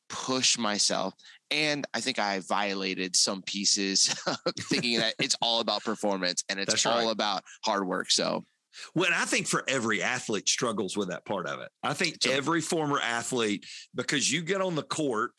push 0.09 0.59
myself 0.59 1.15
and 1.53 1.87
I 1.95 2.01
think 2.01 2.19
I 2.19 2.41
violated 2.41 3.15
some 3.15 3.43
pieces 3.43 4.09
thinking 4.61 4.99
that 4.99 5.15
it's 5.19 5.37
all 5.43 5.61
about 5.61 5.85
performance 5.85 6.43
and 6.49 6.59
it's 6.59 6.73
That's 6.73 6.87
all 6.87 7.05
right. 7.05 7.13
about 7.13 7.43
hard 7.65 7.87
work. 7.87 8.11
So 8.11 8.45
well, 8.95 9.11
I 9.15 9.25
think 9.25 9.47
for 9.47 9.65
every 9.69 10.03
athlete 10.03 10.49
struggles 10.49 10.97
with 10.97 11.09
that 11.09 11.25
part 11.25 11.47
of 11.47 11.61
it. 11.61 11.69
I 11.83 11.95
think 11.95 12.27
every 12.27 12.61
former 12.61 12.99
athlete, 13.01 13.67
because 13.95 14.33
you 14.33 14.43
get 14.43 14.61
on 14.61 14.75
the 14.75 14.83
court 14.83 15.33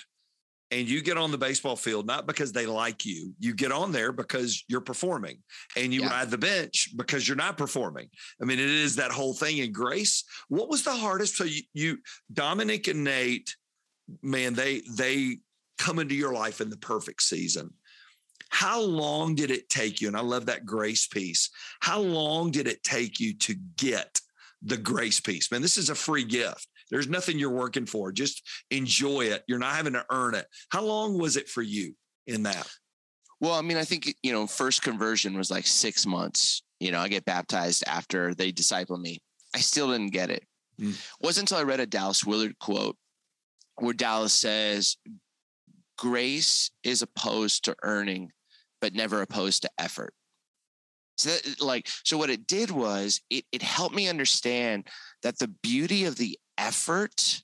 and 0.72 0.88
you 0.88 1.02
get 1.02 1.18
on 1.18 1.32
the 1.32 1.38
baseball 1.38 1.76
field, 1.76 2.06
not 2.06 2.28
because 2.28 2.52
they 2.52 2.66
like 2.66 3.06
you, 3.06 3.34
you 3.40 3.54
get 3.54 3.72
on 3.72 3.92
there 3.92 4.12
because 4.12 4.64
you're 4.68 4.82
performing 4.82 5.38
and 5.78 5.94
you 5.94 6.02
yeah. 6.02 6.10
ride 6.10 6.32
the 6.32 6.38
bench 6.38 6.90
because 6.96 7.28
you're 7.28 7.38
not 7.38 7.58
performing. 7.58 8.10
I 8.42 8.46
mean, 8.46 8.60
it 8.60 8.70
is 8.70 8.96
that 8.96 9.12
whole 9.12 9.34
thing. 9.34 9.60
And 9.62 9.74
Grace, 9.74 10.24
what 10.48 10.70
was 10.70 10.84
the 10.84 10.94
hardest? 10.94 11.38
So 11.38 11.44
you, 11.44 11.62
you 11.74 11.98
Dominic 12.32 12.88
and 12.88 13.04
Nate, 13.04 13.56
man, 14.22 14.54
they, 14.54 14.82
they, 14.90 15.38
come 15.78 16.00
into 16.00 16.16
your 16.16 16.34
life 16.34 16.62
in 16.62 16.70
the 16.70 16.78
perfect 16.78 17.22
season. 17.22 17.74
How 18.50 18.82
long 18.82 19.36
did 19.36 19.50
it 19.50 19.70
take 19.70 20.00
you? 20.00 20.08
And 20.08 20.18
I 20.18 20.22
love 20.22 20.46
that 20.46 20.66
grace 20.66 21.08
piece. 21.08 21.50
How 21.82 22.00
long 22.00 22.52
did 22.52 22.68
it 22.68 22.84
take 22.84 23.20
you 23.20 23.36
to 23.40 23.56
get 23.78 24.22
the 24.64 24.78
grace 24.78 25.20
piece. 25.20 25.52
Man, 25.52 25.62
this 25.62 25.78
is 25.78 25.90
a 25.90 25.96
free 25.96 26.24
gift. 26.24 26.68
There's 26.90 27.10
nothing 27.10 27.38
you're 27.38 27.50
working 27.50 27.86
for. 27.86 28.12
Just 28.12 28.42
enjoy 28.72 29.22
it. 29.26 29.44
You're 29.48 29.60
not 29.60 29.76
having 29.76 29.94
to 29.94 30.06
earn 30.10 30.36
it. 30.36 30.46
How 30.70 30.84
long 30.84 31.20
was 31.20 31.38
it 31.38 31.50
for 31.50 31.62
you 31.62 31.96
in 32.28 32.44
that? 32.44 32.68
Well, 33.40 33.54
I 33.54 33.62
mean, 33.62 33.78
I 33.78 33.84
think, 33.84 34.16
you 34.24 34.32
know, 34.32 34.48
first 34.48 34.84
conversion 34.84 35.38
was 35.38 35.52
like 35.52 35.68
six 35.68 36.06
months. 36.06 36.64
You 36.80 36.92
know, 36.92 37.00
I 37.00 37.10
get 37.10 37.26
baptized 37.26 37.84
after 37.88 38.34
they 38.34 38.52
disciple 38.52 38.98
me. 38.98 39.22
I 39.54 39.60
still 39.60 39.92
didn't 39.92 40.14
get 40.14 40.30
it. 40.30 40.46
Mm. 40.80 40.92
It 40.92 41.26
wasn't 41.26 41.52
until 41.52 41.62
I 41.62 41.68
read 41.68 41.80
a 41.80 41.86
Dallas 41.86 42.24
Willard 42.26 42.58
quote 42.60 42.96
where 43.76 43.94
Dallas 43.94 44.34
says, 44.34 44.98
grace 45.98 46.72
is 46.84 47.02
opposed 47.02 47.66
to 47.66 47.76
earning, 47.84 48.32
but 48.82 48.94
never 48.94 49.22
opposed 49.22 49.62
to 49.64 49.70
effort. 49.78 50.14
So 51.18 51.30
that, 51.30 51.62
like, 51.62 51.88
so 52.04 52.18
what 52.18 52.30
it 52.30 52.48
did 52.48 52.72
was 52.72 53.22
it, 53.30 53.46
it 53.52 53.62
helped 53.62 53.96
me 53.96 54.08
understand 54.10 54.88
that 55.22 55.38
the 55.38 55.48
beauty 55.48 56.06
of 56.06 56.16
the 56.16 56.38
effort 56.58 57.44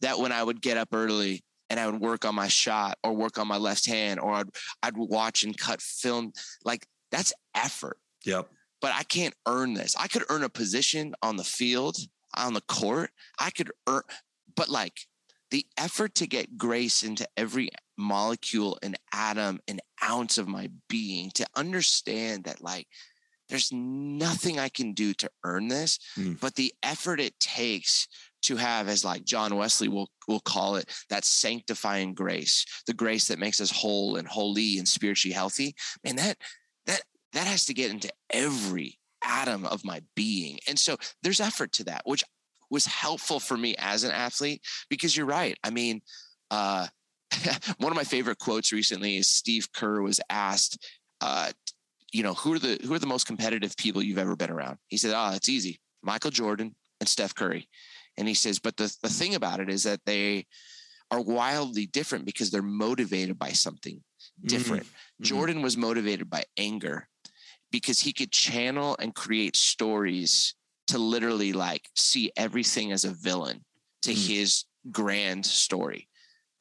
that 0.00 0.18
when 0.18 0.32
I 0.32 0.42
would 0.42 0.60
get 0.60 0.76
up 0.76 0.88
early 0.92 1.42
and 1.70 1.78
I 1.80 1.86
would 1.86 2.00
work 2.00 2.24
on 2.24 2.34
my 2.34 2.48
shot 2.48 2.96
or 3.02 3.12
work 3.12 3.38
on 3.38 3.48
my 3.48 3.56
left 3.56 3.86
hand 3.86 4.20
or 4.20 4.34
I'd, 4.34 4.48
I'd 4.82 4.96
watch 4.96 5.42
and 5.42 5.56
cut 5.56 5.82
film, 5.82 6.32
like 6.64 6.86
that's 7.10 7.32
effort. 7.54 7.98
Yep. 8.24 8.48
But 8.80 8.92
I 8.94 9.02
can't 9.02 9.34
earn 9.46 9.74
this. 9.74 9.96
I 9.96 10.06
could 10.06 10.22
earn 10.28 10.44
a 10.44 10.48
position 10.48 11.14
on 11.22 11.36
the 11.36 11.44
field, 11.44 11.96
on 12.36 12.54
the 12.54 12.60
court. 12.62 13.10
I 13.38 13.50
could 13.50 13.72
earn, 13.88 14.02
but 14.54 14.68
like 14.68 15.00
the 15.50 15.66
effort 15.76 16.14
to 16.16 16.26
get 16.26 16.56
grace 16.56 17.02
into 17.02 17.28
every 17.36 17.70
molecule 17.98 18.78
an 18.82 18.94
atom 19.12 19.60
an 19.68 19.80
ounce 20.02 20.38
of 20.38 20.48
my 20.48 20.70
being 20.88 21.30
to 21.34 21.46
understand 21.56 22.44
that 22.44 22.62
like 22.62 22.86
there's 23.48 23.72
nothing 23.72 24.58
I 24.58 24.68
can 24.68 24.92
do 24.92 25.14
to 25.14 25.30
earn 25.44 25.68
this, 25.68 25.98
mm. 26.18 26.38
but 26.38 26.54
the 26.54 26.72
effort 26.82 27.18
it 27.18 27.38
takes 27.40 28.06
to 28.42 28.56
have 28.56 28.88
as 28.88 29.04
like 29.04 29.24
John 29.24 29.56
Wesley 29.56 29.88
will 29.88 30.10
will 30.26 30.40
call 30.40 30.76
it 30.76 30.90
that 31.08 31.24
sanctifying 31.24 32.14
grace, 32.14 32.64
the 32.86 32.94
grace 32.94 33.28
that 33.28 33.38
makes 33.38 33.60
us 33.60 33.70
whole 33.70 34.16
and 34.16 34.28
holy 34.28 34.78
and 34.78 34.86
spiritually 34.86 35.34
healthy. 35.34 35.74
And 36.04 36.18
that 36.18 36.36
that 36.86 37.02
that 37.32 37.46
has 37.46 37.64
to 37.66 37.74
get 37.74 37.90
into 37.90 38.12
every 38.30 38.98
atom 39.24 39.64
of 39.64 39.84
my 39.84 40.02
being. 40.14 40.58
And 40.68 40.78
so 40.78 40.96
there's 41.22 41.40
effort 41.40 41.72
to 41.72 41.84
that, 41.84 42.02
which 42.04 42.22
was 42.70 42.86
helpful 42.86 43.40
for 43.40 43.56
me 43.56 43.74
as 43.78 44.04
an 44.04 44.10
athlete 44.10 44.62
because 44.88 45.16
you're 45.16 45.26
right. 45.26 45.56
I 45.64 45.70
mean, 45.70 46.02
uh, 46.50 46.86
one 47.78 47.92
of 47.92 47.96
my 47.96 48.04
favorite 48.04 48.38
quotes 48.38 48.72
recently 48.72 49.16
is 49.16 49.28
Steve 49.28 49.68
Kerr 49.72 50.02
was 50.02 50.20
asked, 50.30 50.86
uh, 51.20 51.50
you 52.12 52.22
know, 52.22 52.34
who 52.34 52.54
are 52.54 52.58
the 52.58 52.78
who 52.84 52.94
are 52.94 52.98
the 52.98 53.06
most 53.06 53.26
competitive 53.26 53.76
people 53.76 54.02
you've 54.02 54.18
ever 54.18 54.36
been 54.36 54.50
around? 54.50 54.78
He 54.88 54.96
said, 54.96 55.12
"Ah, 55.14 55.30
oh, 55.32 55.36
it's 55.36 55.48
easy. 55.48 55.80
Michael 56.02 56.30
Jordan 56.30 56.74
and 57.00 57.08
Steph 57.08 57.34
Curry." 57.34 57.68
And 58.16 58.26
he 58.26 58.34
says, 58.34 58.58
"But 58.58 58.76
the 58.76 58.94
the 59.02 59.10
thing 59.10 59.34
about 59.34 59.60
it 59.60 59.68
is 59.68 59.82
that 59.82 60.00
they 60.06 60.46
are 61.10 61.20
wildly 61.20 61.86
different 61.86 62.24
because 62.24 62.50
they're 62.50 62.62
motivated 62.62 63.38
by 63.38 63.50
something 63.50 64.02
different. 64.44 64.84
Mm-hmm. 64.84 65.24
Jordan 65.24 65.62
was 65.62 65.76
motivated 65.76 66.28
by 66.28 66.44
anger 66.56 67.08
because 67.70 68.00
he 68.00 68.12
could 68.12 68.30
channel 68.30 68.96
and 68.98 69.14
create 69.14 69.56
stories 69.56 70.54
to 70.88 70.98
literally 70.98 71.52
like 71.52 71.88
see 71.94 72.32
everything 72.36 72.92
as 72.92 73.04
a 73.04 73.10
villain 73.10 73.64
to 74.02 74.12
mm. 74.12 74.28
his 74.28 74.64
grand 74.90 75.44
story. 75.44 76.07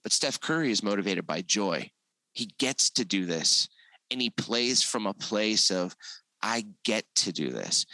But 0.07 0.13
Steph 0.13 0.39
Curry 0.39 0.71
is 0.71 0.81
motivated 0.81 1.27
by 1.27 1.41
joy. 1.41 1.91
He 2.31 2.49
gets 2.59 2.91
to 2.91 3.03
do 3.03 3.25
this 3.25 3.67
and 4.09 4.21
he 4.21 4.29
plays 4.29 4.81
from 4.81 5.05
a 5.05 5.13
place 5.13 5.69
of, 5.69 5.97
I 6.41 6.65
get 6.85 7.03
to 7.15 7.33
do 7.33 7.49
this. 7.49 7.85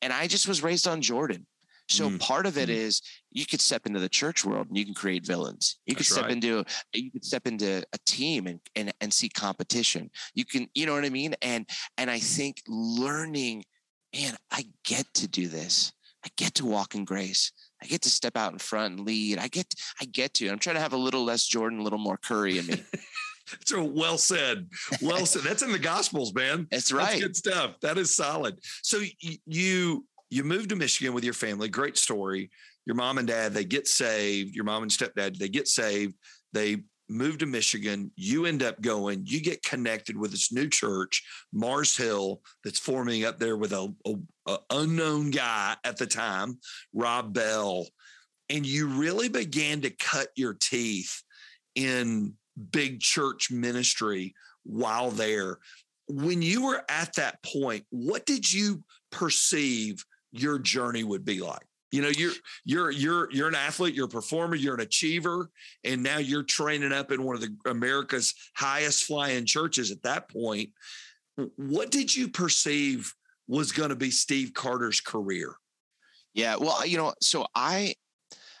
And 0.00 0.12
I 0.12 0.28
just 0.28 0.46
was 0.46 0.62
raised 0.62 0.86
on 0.86 1.02
Jordan. 1.02 1.44
So 1.88 2.08
mm. 2.08 2.20
part 2.20 2.46
of 2.46 2.56
it 2.56 2.68
mm. 2.68 2.72
is 2.72 3.02
you 3.32 3.46
could 3.46 3.60
step 3.60 3.84
into 3.84 3.98
the 3.98 4.08
church 4.08 4.44
world 4.44 4.68
and 4.68 4.78
you 4.78 4.84
can 4.84 4.94
create 4.94 5.26
villains. 5.26 5.78
You 5.86 5.96
That's 5.96 6.06
could 6.06 6.12
step 6.12 6.24
right. 6.26 6.32
into 6.34 6.64
you 6.92 7.10
could 7.10 7.24
step 7.24 7.48
into 7.48 7.82
a 7.92 7.98
team 8.06 8.46
and, 8.46 8.60
and 8.76 8.94
and 9.00 9.12
see 9.12 9.28
competition. 9.28 10.08
You 10.34 10.44
can, 10.44 10.68
you 10.72 10.86
know 10.86 10.94
what 10.94 11.04
I 11.04 11.10
mean? 11.10 11.34
And 11.42 11.68
and 11.98 12.08
I 12.08 12.20
think 12.20 12.62
learning 12.68 13.64
man, 14.14 14.36
I 14.52 14.66
get 14.84 15.12
to 15.14 15.26
do 15.26 15.48
this. 15.48 15.92
I 16.24 16.28
get 16.36 16.54
to 16.54 16.64
walk 16.64 16.94
in 16.94 17.04
grace. 17.04 17.50
I 17.82 17.86
get 17.86 18.02
to 18.02 18.10
step 18.10 18.36
out 18.36 18.52
in 18.52 18.58
front 18.58 18.98
and 18.98 19.06
lead. 19.06 19.38
I 19.38 19.48
get, 19.48 19.74
I 20.00 20.06
get 20.06 20.34
to. 20.34 20.48
I'm 20.48 20.58
trying 20.58 20.76
to 20.76 20.80
have 20.80 20.92
a 20.92 20.98
little 20.98 21.24
less 21.24 21.46
Jordan, 21.46 21.80
a 21.80 21.82
little 21.82 21.98
more 21.98 22.16
Curry 22.16 22.58
in 22.58 22.66
me. 22.66 22.82
so 23.66 23.84
well 23.84 24.18
said. 24.18 24.68
Well 25.02 25.26
said. 25.26 25.42
That's 25.42 25.62
in 25.62 25.72
the 25.72 25.78
Gospels, 25.78 26.34
man. 26.34 26.66
That's 26.70 26.92
right. 26.92 27.10
That's 27.10 27.20
good 27.20 27.36
stuff. 27.36 27.80
That 27.82 27.98
is 27.98 28.14
solid. 28.14 28.58
So 28.82 29.00
you 29.20 30.06
you 30.30 30.44
moved 30.44 30.70
to 30.70 30.76
Michigan 30.76 31.14
with 31.14 31.24
your 31.24 31.34
family. 31.34 31.68
Great 31.68 31.96
story. 31.96 32.50
Your 32.84 32.96
mom 32.96 33.18
and 33.18 33.28
dad 33.28 33.52
they 33.52 33.64
get 33.64 33.86
saved. 33.86 34.54
Your 34.54 34.64
mom 34.64 34.82
and 34.82 34.90
stepdad 34.90 35.38
they 35.38 35.48
get 35.48 35.68
saved. 35.68 36.14
They 36.52 36.84
move 37.08 37.38
to 37.38 37.46
Michigan, 37.46 38.10
you 38.16 38.46
end 38.46 38.62
up 38.62 38.80
going, 38.80 39.22
you 39.24 39.40
get 39.40 39.62
connected 39.62 40.16
with 40.16 40.30
this 40.30 40.52
new 40.52 40.68
church, 40.68 41.22
Mars 41.52 41.96
Hill, 41.96 42.40
that's 42.64 42.78
forming 42.78 43.24
up 43.24 43.38
there 43.38 43.56
with 43.56 43.72
a, 43.72 43.92
a, 44.04 44.14
a, 44.46 44.58
unknown 44.70 45.30
guy 45.30 45.76
at 45.84 45.96
the 45.96 46.06
time, 46.06 46.58
Rob 46.92 47.32
Bell, 47.32 47.86
and 48.48 48.66
you 48.66 48.88
really 48.88 49.28
began 49.28 49.80
to 49.82 49.90
cut 49.90 50.28
your 50.36 50.54
teeth 50.54 51.22
in 51.74 52.34
big 52.70 53.00
church 53.00 53.50
ministry 53.50 54.34
while 54.64 55.10
there. 55.10 55.58
When 56.08 56.42
you 56.42 56.66
were 56.66 56.82
at 56.88 57.14
that 57.14 57.42
point, 57.42 57.84
what 57.90 58.26
did 58.26 58.52
you 58.52 58.82
perceive 59.10 60.04
your 60.32 60.58
journey 60.58 61.04
would 61.04 61.24
be 61.24 61.40
like? 61.40 61.66
You 61.96 62.02
know 62.02 62.10
you're 62.10 62.32
you're 62.66 62.90
you're 62.90 63.32
you're 63.32 63.48
an 63.48 63.54
athlete 63.54 63.94
you're 63.94 64.04
a 64.04 64.08
performer 64.08 64.54
you're 64.54 64.74
an 64.74 64.82
achiever 64.82 65.48
and 65.82 66.02
now 66.02 66.18
you're 66.18 66.42
training 66.42 66.92
up 66.92 67.10
in 67.10 67.22
one 67.22 67.34
of 67.34 67.40
the 67.40 67.56
america's 67.70 68.34
highest 68.54 69.04
flying 69.04 69.46
churches 69.46 69.90
at 69.90 70.02
that 70.02 70.28
point. 70.28 70.70
What 71.56 71.90
did 71.90 72.14
you 72.14 72.28
perceive 72.28 73.14
was 73.48 73.72
going 73.72 73.88
to 73.88 73.96
be 73.96 74.10
steve 74.10 74.52
carter's 74.52 75.00
career? 75.00 75.54
Yeah 76.34 76.56
well 76.56 76.86
you 76.86 76.98
know 76.98 77.14
so 77.22 77.46
i 77.54 77.94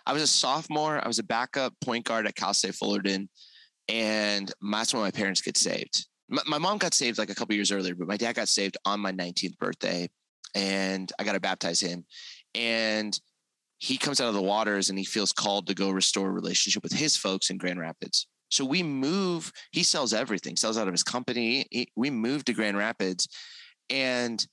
i 0.06 0.14
was 0.14 0.22
a 0.22 0.26
sophomore 0.26 1.04
i 1.04 1.06
was 1.06 1.18
a 1.18 1.24
backup 1.24 1.74
point 1.84 2.06
guard 2.06 2.26
at 2.26 2.36
cal 2.36 2.54
state 2.54 2.74
fullerton 2.74 3.28
and 3.88 4.50
that's 4.72 4.94
when 4.94 5.02
my 5.02 5.12
parents 5.12 5.42
get 5.42 5.56
saved. 5.56 6.06
My, 6.28 6.42
my 6.48 6.58
mom 6.58 6.78
got 6.78 6.92
saved 6.92 7.18
like 7.18 7.30
a 7.30 7.34
couple 7.34 7.54
years 7.54 7.70
earlier 7.70 7.94
but 7.94 8.08
my 8.08 8.16
dad 8.16 8.36
got 8.36 8.48
saved 8.48 8.78
on 8.86 8.98
my 8.98 9.12
19th 9.12 9.58
birthday 9.58 10.08
and 10.54 11.12
i 11.18 11.24
got 11.24 11.34
to 11.34 11.40
baptize 11.40 11.80
him 11.80 12.06
and 12.56 13.18
he 13.78 13.98
comes 13.98 14.20
out 14.20 14.28
of 14.28 14.34
the 14.34 14.42
waters 14.42 14.88
and 14.88 14.98
he 14.98 15.04
feels 15.04 15.32
called 15.32 15.66
to 15.66 15.74
go 15.74 15.90
restore 15.90 16.28
a 16.28 16.32
relationship 16.32 16.82
with 16.82 16.92
his 16.92 17.16
folks 17.16 17.50
in 17.50 17.58
Grand 17.58 17.78
Rapids. 17.78 18.26
So 18.48 18.64
we 18.64 18.82
move, 18.82 19.52
he 19.72 19.82
sells 19.82 20.14
everything, 20.14 20.56
sells 20.56 20.78
out 20.78 20.88
of 20.88 20.94
his 20.94 21.02
company. 21.02 21.66
He, 21.70 21.88
we 21.94 22.10
move 22.10 22.44
to 22.46 22.52
Grand 22.52 22.76
Rapids 22.76 23.28
and 23.90 24.44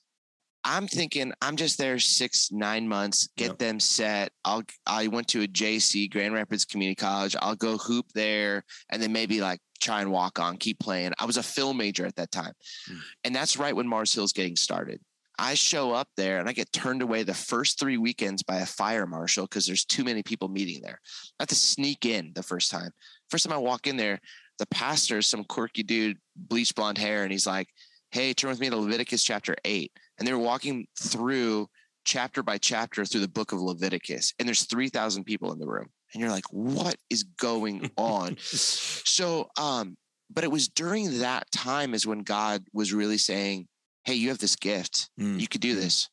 I'm 0.66 0.88
thinking 0.88 1.34
I'm 1.42 1.56
just 1.58 1.78
there 1.78 2.00
six, 2.00 2.50
nine 2.52 2.88
months, 2.88 3.28
get 3.38 3.50
yep. 3.50 3.58
them 3.60 3.80
set. 3.80 4.32
I'll, 4.46 4.64
I 4.86 5.08
went 5.08 5.28
to 5.30 5.44
a 5.44 5.48
JC 5.48 6.10
Grand 6.10 6.34
Rapids 6.34 6.64
Community 6.66 6.96
College. 6.96 7.36
I'll 7.42 7.56
go 7.56 7.78
hoop 7.78 8.06
there 8.14 8.64
and 8.90 9.02
then 9.02 9.12
maybe 9.12 9.42
like 9.42 9.60
try 9.82 10.02
and 10.02 10.12
walk 10.12 10.40
on, 10.40 10.58
keep 10.58 10.80
playing. 10.80 11.12
I 11.20 11.26
was 11.26 11.38
a 11.38 11.44
film 11.44 11.78
major 11.78 12.06
at 12.06 12.16
that 12.16 12.32
time. 12.32 12.54
Mm. 12.90 13.00
And 13.26 13.36
that's 13.36 13.58
right 13.58 13.76
when 13.76 13.88
Mars 13.88 14.14
Hill's 14.14 14.34
getting 14.34 14.56
started. 14.56 15.02
I 15.40 15.56
show 15.56 15.92
up 15.92 16.08
there 16.16 16.40
and 16.40 16.48
I 16.48 16.54
get 16.54 16.72
turned 16.72 17.02
away 17.02 17.24
the 17.24 17.34
first 17.34 17.80
three 17.80 17.98
weekends 17.98 18.44
by 18.44 18.58
a 18.58 18.66
fire 18.66 19.08
marshal 19.08 19.46
because 19.46 19.66
there's 19.66 19.86
too 19.86 20.04
many 20.04 20.22
people 20.22 20.48
meeting 20.48 20.82
there. 20.82 21.00
I 21.40 21.44
have 21.44 21.50
to 21.50 21.56
sneak 21.56 22.06
in 22.06 22.32
the 22.36 22.44
first 22.44 22.70
time. 22.70 22.92
First 23.30 23.46
time 23.46 23.54
I 23.54 23.58
walk 23.58 23.88
in 23.88 23.98
there, 23.98 24.20
the 24.60 24.68
pastor 24.68 25.18
is 25.18 25.28
some 25.28 25.44
quirky 25.44 25.84
dude, 25.84 26.18
bleach 26.36 26.76
blonde 26.76 26.98
hair, 26.98 27.24
and 27.24 27.32
he's 27.32 27.48
like, 27.48 27.68
Hey, 28.12 28.34
turn 28.34 28.52
with 28.52 28.60
me 28.60 28.70
to 28.70 28.78
Leviticus 28.78 29.24
chapter 29.24 29.56
eight. 29.66 29.92
And 30.20 30.28
they're 30.28 30.38
walking 30.38 30.86
through 31.00 31.68
chapter 32.06 32.44
by 32.44 32.60
chapter 32.60 33.06
through 33.06 33.22
the 33.22 33.28
book 33.28 33.52
of 33.52 33.60
Leviticus. 33.60 34.34
And 34.38 34.48
there's 34.48 34.66
3,000 34.66 35.24
people 35.24 35.52
in 35.52 35.60
the 35.60 35.68
room. 35.68 35.88
And 36.14 36.22
you're 36.22 36.30
like, 36.30 36.46
what 36.52 36.96
is 37.10 37.24
going 37.24 37.90
on? 37.98 38.38
so, 38.40 39.50
um, 39.58 39.96
but 40.30 40.44
it 40.44 40.52
was 40.52 40.68
during 40.68 41.20
that 41.20 41.50
time 41.52 41.94
is 41.94 42.06
when 42.06 42.20
God 42.20 42.64
was 42.72 42.94
really 42.94 43.18
saying, 43.18 43.68
hey, 44.06 44.14
you 44.16 44.30
have 44.30 44.40
this 44.40 44.56
gift. 44.56 45.10
Mm. 45.20 45.40
You 45.40 45.48
could 45.48 45.62
do 45.62 45.76
mm. 45.76 45.82
this. 45.82 46.10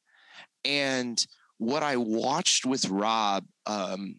And 0.65 1.25
what 1.59 1.83
I 1.83 1.97
watched 1.97 2.65
with 2.65 2.89
Rob, 2.89 3.45
um, 3.67 4.17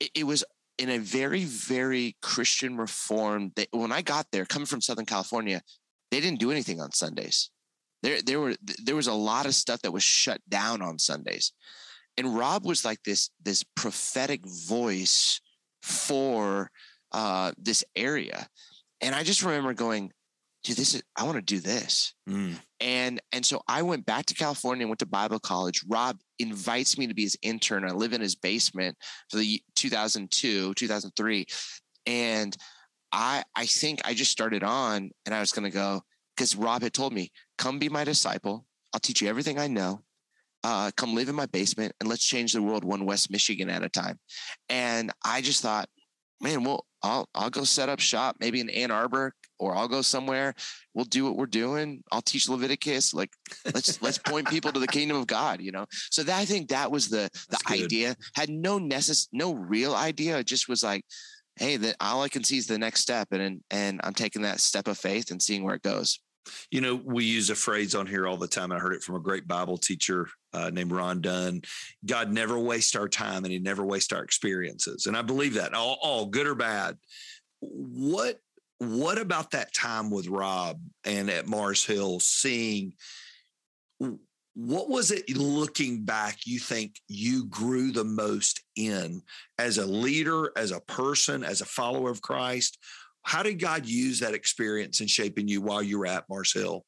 it, 0.00 0.10
it, 0.14 0.24
was 0.24 0.44
in 0.78 0.90
a 0.90 0.98
very, 0.98 1.44
very 1.44 2.16
Christian 2.22 2.76
reformed. 2.76 3.52
They, 3.56 3.66
when 3.70 3.92
I 3.92 4.02
got 4.02 4.26
there, 4.32 4.44
coming 4.44 4.66
from 4.66 4.80
Southern 4.80 5.06
California, 5.06 5.62
they 6.10 6.20
didn't 6.20 6.40
do 6.40 6.50
anything 6.50 6.80
on 6.80 6.92
Sundays. 6.92 7.50
There, 8.02 8.20
there 8.22 8.40
were 8.40 8.54
there 8.84 8.94
was 8.94 9.06
a 9.06 9.12
lot 9.12 9.46
of 9.46 9.54
stuff 9.54 9.80
that 9.82 9.92
was 9.92 10.02
shut 10.02 10.40
down 10.48 10.82
on 10.82 10.98
Sundays, 10.98 11.52
and 12.16 12.36
Rob 12.36 12.64
was 12.64 12.84
like 12.84 13.02
this 13.04 13.30
this 13.42 13.64
prophetic 13.74 14.46
voice 14.46 15.40
for 15.82 16.70
uh, 17.12 17.52
this 17.58 17.82
area. 17.96 18.48
And 19.00 19.14
I 19.14 19.22
just 19.22 19.42
remember 19.42 19.74
going, 19.74 20.12
dude, 20.66 20.76
this 20.76 20.94
is 20.94 21.02
I 21.16 21.22
want 21.22 21.36
to 21.36 21.42
do 21.42 21.60
this. 21.60 22.12
Mm. 22.28 22.56
And 22.80 23.20
and 23.32 23.46
so 23.46 23.62
I 23.68 23.82
went 23.82 24.04
back 24.04 24.26
to 24.26 24.34
California 24.34 24.82
and 24.82 24.90
went 24.90 24.98
to 24.98 25.06
Bible 25.06 25.38
college. 25.38 25.82
Rob 25.86 26.18
invites 26.40 26.98
me 26.98 27.06
to 27.06 27.14
be 27.14 27.22
his 27.22 27.38
intern. 27.40 27.84
I 27.84 27.92
live 27.92 28.12
in 28.12 28.20
his 28.20 28.34
basement 28.34 28.96
for 29.30 29.36
the 29.36 29.62
2002, 29.76 30.74
2003. 30.74 31.46
And 32.06 32.56
I 33.12 33.44
I 33.54 33.66
think 33.66 34.00
I 34.04 34.14
just 34.14 34.32
started 34.32 34.64
on 34.64 35.10
and 35.24 35.34
I 35.34 35.40
was 35.40 35.52
going 35.52 35.70
to 35.70 35.74
go 35.74 36.02
because 36.36 36.56
Rob 36.56 36.82
had 36.82 36.92
told 36.92 37.12
me, 37.12 37.30
"Come 37.58 37.78
be 37.78 37.88
my 37.88 38.02
disciple. 38.02 38.66
I'll 38.92 39.00
teach 39.00 39.22
you 39.22 39.28
everything 39.28 39.58
I 39.60 39.68
know. 39.68 40.02
Uh, 40.64 40.90
come 40.96 41.14
live 41.14 41.28
in 41.28 41.36
my 41.36 41.46
basement 41.46 41.94
and 42.00 42.08
let's 42.08 42.24
change 42.24 42.52
the 42.52 42.62
world 42.62 42.82
one 42.82 43.06
West 43.06 43.30
Michigan 43.30 43.70
at 43.70 43.84
a 43.84 43.88
time." 43.88 44.18
And 44.68 45.12
I 45.24 45.42
just 45.42 45.62
thought, 45.62 45.88
man, 46.40 46.64
well, 46.64 46.86
I'll 47.04 47.28
I'll 47.36 47.50
go 47.50 47.62
set 47.62 47.88
up 47.88 48.00
shop 48.00 48.36
maybe 48.40 48.58
in 48.58 48.68
Ann 48.68 48.90
Arbor 48.90 49.32
or 49.58 49.74
I'll 49.74 49.88
go 49.88 50.02
somewhere. 50.02 50.54
We'll 50.94 51.04
do 51.04 51.24
what 51.24 51.36
we're 51.36 51.46
doing. 51.46 52.02
I'll 52.10 52.22
teach 52.22 52.48
Leviticus. 52.48 53.14
Like 53.14 53.30
let's 53.74 54.00
let's 54.02 54.18
point 54.18 54.48
people 54.48 54.72
to 54.72 54.80
the 54.80 54.86
kingdom 54.86 55.16
of 55.16 55.26
God. 55.26 55.60
You 55.60 55.72
know. 55.72 55.86
So 56.10 56.22
that 56.22 56.38
I 56.38 56.44
think 56.44 56.68
that 56.68 56.90
was 56.90 57.08
the 57.08 57.30
the 57.48 57.58
idea. 57.70 58.16
Had 58.34 58.50
no 58.50 58.78
necess 58.78 59.28
no 59.32 59.54
real 59.54 59.94
idea. 59.94 60.38
It 60.38 60.46
just 60.46 60.68
was 60.68 60.82
like, 60.82 61.04
hey, 61.56 61.76
that 61.76 61.96
all 62.00 62.22
I 62.22 62.28
can 62.28 62.44
see 62.44 62.58
is 62.58 62.66
the 62.66 62.78
next 62.78 63.00
step, 63.00 63.28
and 63.32 63.60
and 63.70 64.00
I'm 64.04 64.14
taking 64.14 64.42
that 64.42 64.60
step 64.60 64.88
of 64.88 64.98
faith 64.98 65.30
and 65.30 65.42
seeing 65.42 65.64
where 65.64 65.74
it 65.74 65.82
goes. 65.82 66.20
You 66.70 66.80
know, 66.80 66.94
we 66.94 67.24
use 67.24 67.50
a 67.50 67.54
phrase 67.54 67.94
on 67.94 68.06
here 68.06 68.26
all 68.26 68.36
the 68.36 68.46
time. 68.46 68.72
I 68.72 68.78
heard 68.78 68.94
it 68.94 69.02
from 69.02 69.16
a 69.16 69.20
great 69.20 69.46
Bible 69.48 69.76
teacher 69.76 70.28
uh, 70.52 70.70
named 70.70 70.92
Ron 70.92 71.20
Dunn. 71.20 71.62
God 72.04 72.32
never 72.32 72.58
wastes 72.58 72.94
our 72.96 73.08
time 73.08 73.44
and 73.44 73.52
he 73.52 73.58
never 73.58 73.84
wastes 73.84 74.12
our 74.12 74.22
experiences. 74.22 75.06
And 75.06 75.16
I 75.16 75.22
believe 75.22 75.54
that 75.54 75.74
all, 75.74 75.98
all 76.02 76.26
good 76.26 76.46
or 76.46 76.54
bad. 76.54 76.98
What 77.60 78.40
what 78.78 79.18
about 79.18 79.52
that 79.52 79.72
time 79.72 80.10
with 80.10 80.28
Rob 80.28 80.80
and 81.04 81.30
at 81.30 81.46
Mars 81.46 81.84
Hill 81.84 82.20
seeing 82.20 82.92
what 84.56 84.88
was 84.88 85.10
it 85.10 85.36
looking 85.36 86.04
back 86.04 86.38
you 86.46 86.58
think 86.58 87.00
you 87.08 87.46
grew 87.46 87.92
the 87.92 88.04
most 88.04 88.62
in 88.74 89.20
as 89.58 89.76
a 89.76 89.86
leader, 89.86 90.50
as 90.56 90.70
a 90.70 90.80
person, 90.80 91.44
as 91.44 91.60
a 91.60 91.66
follower 91.66 92.10
of 92.10 92.22
Christ? 92.22 92.78
How 93.22 93.42
did 93.42 93.60
God 93.60 93.86
use 93.86 94.20
that 94.20 94.34
experience 94.34 95.00
in 95.00 95.08
shaping 95.08 95.46
you 95.46 95.60
while 95.60 95.82
you 95.82 95.98
were 95.98 96.06
at 96.06 96.24
Mars 96.30 96.52
Hill? 96.52 96.84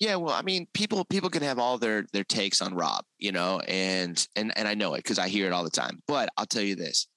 Yeah, 0.00 0.16
well, 0.16 0.32
I 0.32 0.42
mean, 0.42 0.66
people 0.72 1.04
people 1.04 1.28
can 1.28 1.42
have 1.42 1.58
all 1.58 1.76
their 1.76 2.06
their 2.12 2.24
takes 2.24 2.62
on 2.62 2.74
Rob, 2.74 3.04
you 3.18 3.32
know, 3.32 3.60
and 3.66 4.26
and 4.36 4.56
and 4.56 4.66
I 4.66 4.74
know 4.74 4.94
it 4.94 4.98
because 4.98 5.18
I 5.18 5.28
hear 5.28 5.46
it 5.46 5.52
all 5.52 5.64
the 5.64 5.70
time. 5.70 6.02
But 6.06 6.30
I'll 6.36 6.46
tell 6.46 6.62
you 6.62 6.76
this: 6.76 7.08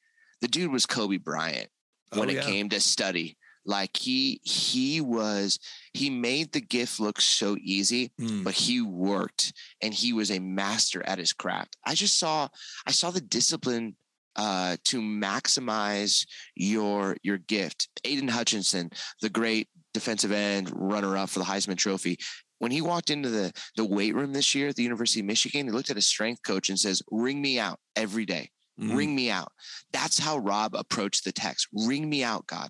the 0.42 0.48
dude 0.48 0.72
was 0.72 0.86
Kobe 0.86 1.18
Bryant 1.18 1.70
when 2.14 2.30
oh, 2.30 2.34
yeah. 2.34 2.40
it 2.40 2.46
came 2.46 2.70
to 2.70 2.80
study. 2.80 3.38
Like 3.70 3.98
he 3.98 4.42
he 4.44 5.00
was 5.00 5.60
he 5.94 6.10
made 6.10 6.52
the 6.52 6.60
gift 6.60 7.00
look 7.00 7.22
so 7.22 7.56
easy, 7.62 8.12
mm. 8.20 8.44
but 8.44 8.56
he 8.56 8.82
worked 8.82 9.54
and 9.80 9.94
he 9.94 10.12
was 10.12 10.32
a 10.32 10.40
master 10.40 11.06
at 11.06 11.20
his 11.20 11.34
craft. 11.34 11.78
I 11.86 11.94
just 11.94 12.18
saw 12.18 12.48
I 12.88 12.92
saw 12.92 13.12
the 13.12 13.22
discipline 13.22 13.96
uh, 14.36 14.78
to 14.86 15.02
maximize 15.02 16.26
your 16.56 17.16
your 17.22 17.38
gift. 17.38 17.90
Aidan 18.04 18.30
Hutchinson, 18.30 18.90
the 19.22 19.30
great 19.30 19.68
defensive 19.94 20.32
end 20.32 20.72
runner 20.74 21.16
up 21.16 21.30
for 21.30 21.38
the 21.38 21.46
Heisman 21.46 21.78
Trophy, 21.78 22.18
when 22.58 22.72
he 22.72 22.82
walked 22.82 23.12
into 23.12 23.30
the 23.30 23.54
the 23.78 23.86
weight 23.86 24.16
room 24.16 24.34
this 24.34 24.56
year 24.56 24.70
at 24.70 24.78
the 24.78 24.84
University 24.84 25.20
of 25.20 25.28
Michigan, 25.28 25.68
he 25.68 25.72
looked 25.72 25.92
at 25.92 25.96
his 25.96 26.08
strength 26.08 26.42
coach 26.42 26.70
and 26.70 26.80
says, 26.80 27.04
"Wring 27.12 27.40
me 27.40 27.60
out 27.60 27.80
every 27.96 28.26
day. 28.26 28.50
Mm-hmm. 28.80 28.96
Wring 28.96 29.16
me 29.16 29.30
out." 29.30 29.52
That's 29.92 30.20
how 30.20 30.38
Rob 30.38 30.76
approached 30.76 31.26
the 31.26 31.32
text. 31.32 31.68
Wring 31.74 32.10
me 32.10 32.24
out, 32.24 32.48
God. 32.48 32.70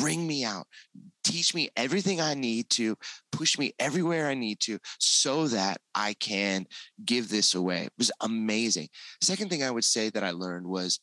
Wring 0.00 0.26
me 0.26 0.44
out. 0.44 0.66
Teach 1.24 1.54
me 1.54 1.68
everything 1.76 2.20
I 2.20 2.34
need 2.34 2.70
to, 2.70 2.96
push 3.32 3.58
me 3.58 3.74
everywhere 3.78 4.28
I 4.28 4.34
need 4.34 4.60
to 4.60 4.78
so 4.98 5.46
that 5.48 5.80
I 5.94 6.14
can 6.14 6.66
give 7.04 7.28
this 7.28 7.54
away. 7.54 7.82
It 7.82 7.92
was 7.98 8.10
amazing. 8.20 8.88
Second 9.20 9.50
thing 9.50 9.62
I 9.62 9.70
would 9.70 9.84
say 9.84 10.08
that 10.10 10.24
I 10.24 10.30
learned 10.30 10.66
was 10.66 11.00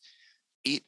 it 0.64 0.82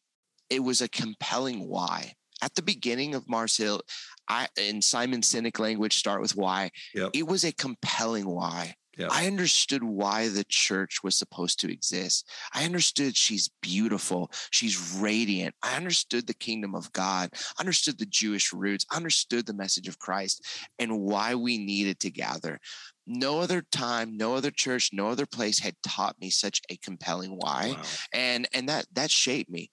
it 0.50 0.60
was 0.60 0.80
a 0.80 0.88
compelling 0.88 1.68
why. 1.68 2.14
At 2.42 2.54
the 2.54 2.62
beginning 2.62 3.14
of 3.14 3.28
Mars 3.28 3.56
Hill, 3.56 3.82
I 4.28 4.48
in 4.56 4.82
Simon 4.82 5.22
Sinek 5.22 5.58
language, 5.58 5.96
start 5.96 6.20
with 6.20 6.36
why. 6.36 6.70
Yep. 6.94 7.10
It 7.14 7.26
was 7.26 7.44
a 7.44 7.52
compelling 7.52 8.28
why. 8.28 8.74
Yep. 8.98 9.10
I 9.12 9.26
understood 9.28 9.84
why 9.84 10.28
the 10.28 10.44
church 10.48 11.04
was 11.04 11.14
supposed 11.14 11.60
to 11.60 11.72
exist. 11.72 12.28
I 12.52 12.64
understood 12.64 13.16
she's 13.16 13.48
beautiful. 13.62 14.30
She's 14.50 14.98
radiant. 14.98 15.54
I 15.62 15.76
understood 15.76 16.26
the 16.26 16.34
kingdom 16.34 16.74
of 16.74 16.92
God. 16.92 17.30
I 17.32 17.60
understood 17.60 17.98
the 17.98 18.06
Jewish 18.06 18.52
roots. 18.52 18.84
I 18.90 18.96
understood 18.96 19.46
the 19.46 19.54
message 19.54 19.86
of 19.86 20.00
Christ 20.00 20.44
and 20.78 21.00
why 21.00 21.36
we 21.36 21.58
needed 21.58 22.00
to 22.00 22.10
gather. 22.10 22.58
No 23.06 23.38
other 23.40 23.62
time, 23.72 24.16
no 24.16 24.34
other 24.34 24.50
church, 24.50 24.90
no 24.92 25.08
other 25.08 25.26
place 25.26 25.60
had 25.60 25.76
taught 25.82 26.20
me 26.20 26.28
such 26.28 26.60
a 26.68 26.76
compelling 26.76 27.30
why. 27.30 27.74
Wow. 27.76 27.82
And 28.12 28.48
and 28.52 28.68
that 28.68 28.86
that 28.92 29.10
shaped 29.10 29.48
me. 29.48 29.70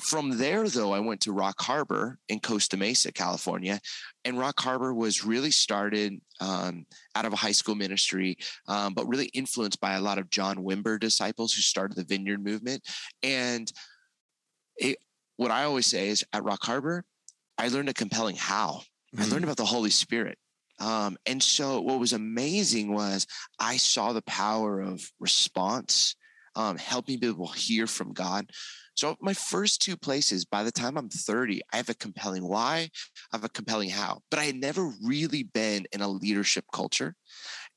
From 0.00 0.36
there, 0.36 0.68
though, 0.68 0.92
I 0.92 1.00
went 1.00 1.22
to 1.22 1.32
Rock 1.32 1.60
Harbor 1.60 2.18
in 2.28 2.40
Costa 2.40 2.76
Mesa, 2.76 3.12
California. 3.12 3.80
And 4.24 4.38
Rock 4.38 4.60
Harbor 4.60 4.92
was 4.92 5.24
really 5.24 5.50
started 5.50 6.20
um, 6.40 6.84
out 7.14 7.24
of 7.24 7.32
a 7.32 7.36
high 7.36 7.52
school 7.52 7.74
ministry, 7.74 8.36
um, 8.68 8.92
but 8.92 9.08
really 9.08 9.26
influenced 9.26 9.80
by 9.80 9.94
a 9.94 10.00
lot 10.00 10.18
of 10.18 10.28
John 10.28 10.58
Wimber 10.58 11.00
disciples 11.00 11.54
who 11.54 11.62
started 11.62 11.96
the 11.96 12.04
Vineyard 12.04 12.44
movement. 12.44 12.82
And 13.22 13.72
it, 14.76 14.98
what 15.36 15.50
I 15.50 15.64
always 15.64 15.86
say 15.86 16.08
is 16.08 16.24
at 16.32 16.44
Rock 16.44 16.62
Harbor, 16.62 17.04
I 17.56 17.68
learned 17.68 17.88
a 17.88 17.94
compelling 17.94 18.36
how. 18.36 18.82
Mm-hmm. 19.14 19.22
I 19.22 19.24
learned 19.28 19.42
mm. 19.42 19.44
about 19.44 19.56
the 19.56 19.64
Holy 19.64 19.90
Spirit. 19.90 20.36
Um, 20.78 21.16
and 21.24 21.42
so 21.42 21.80
what 21.80 21.98
was 21.98 22.12
amazing 22.12 22.92
was 22.92 23.26
I 23.58 23.78
saw 23.78 24.12
the 24.12 24.22
power 24.22 24.80
of 24.80 25.10
response, 25.18 26.16
um, 26.56 26.76
helping 26.78 27.20
people 27.20 27.46
hear 27.46 27.86
from 27.86 28.12
God. 28.12 28.50
So 28.94 29.14
my 29.20 29.34
first 29.34 29.82
two 29.82 29.96
places, 29.96 30.46
by 30.46 30.64
the 30.64 30.72
time 30.72 30.96
I'm 30.96 31.10
30, 31.10 31.60
I 31.72 31.76
have 31.76 31.90
a 31.90 31.94
compelling 31.94 32.48
why, 32.48 32.88
I 33.32 33.36
have 33.36 33.44
a 33.44 33.50
compelling 33.50 33.90
how, 33.90 34.22
but 34.30 34.40
I 34.40 34.44
had 34.44 34.56
never 34.56 34.90
really 35.04 35.42
been 35.42 35.86
in 35.92 36.00
a 36.00 36.08
leadership 36.08 36.64
culture. 36.72 37.14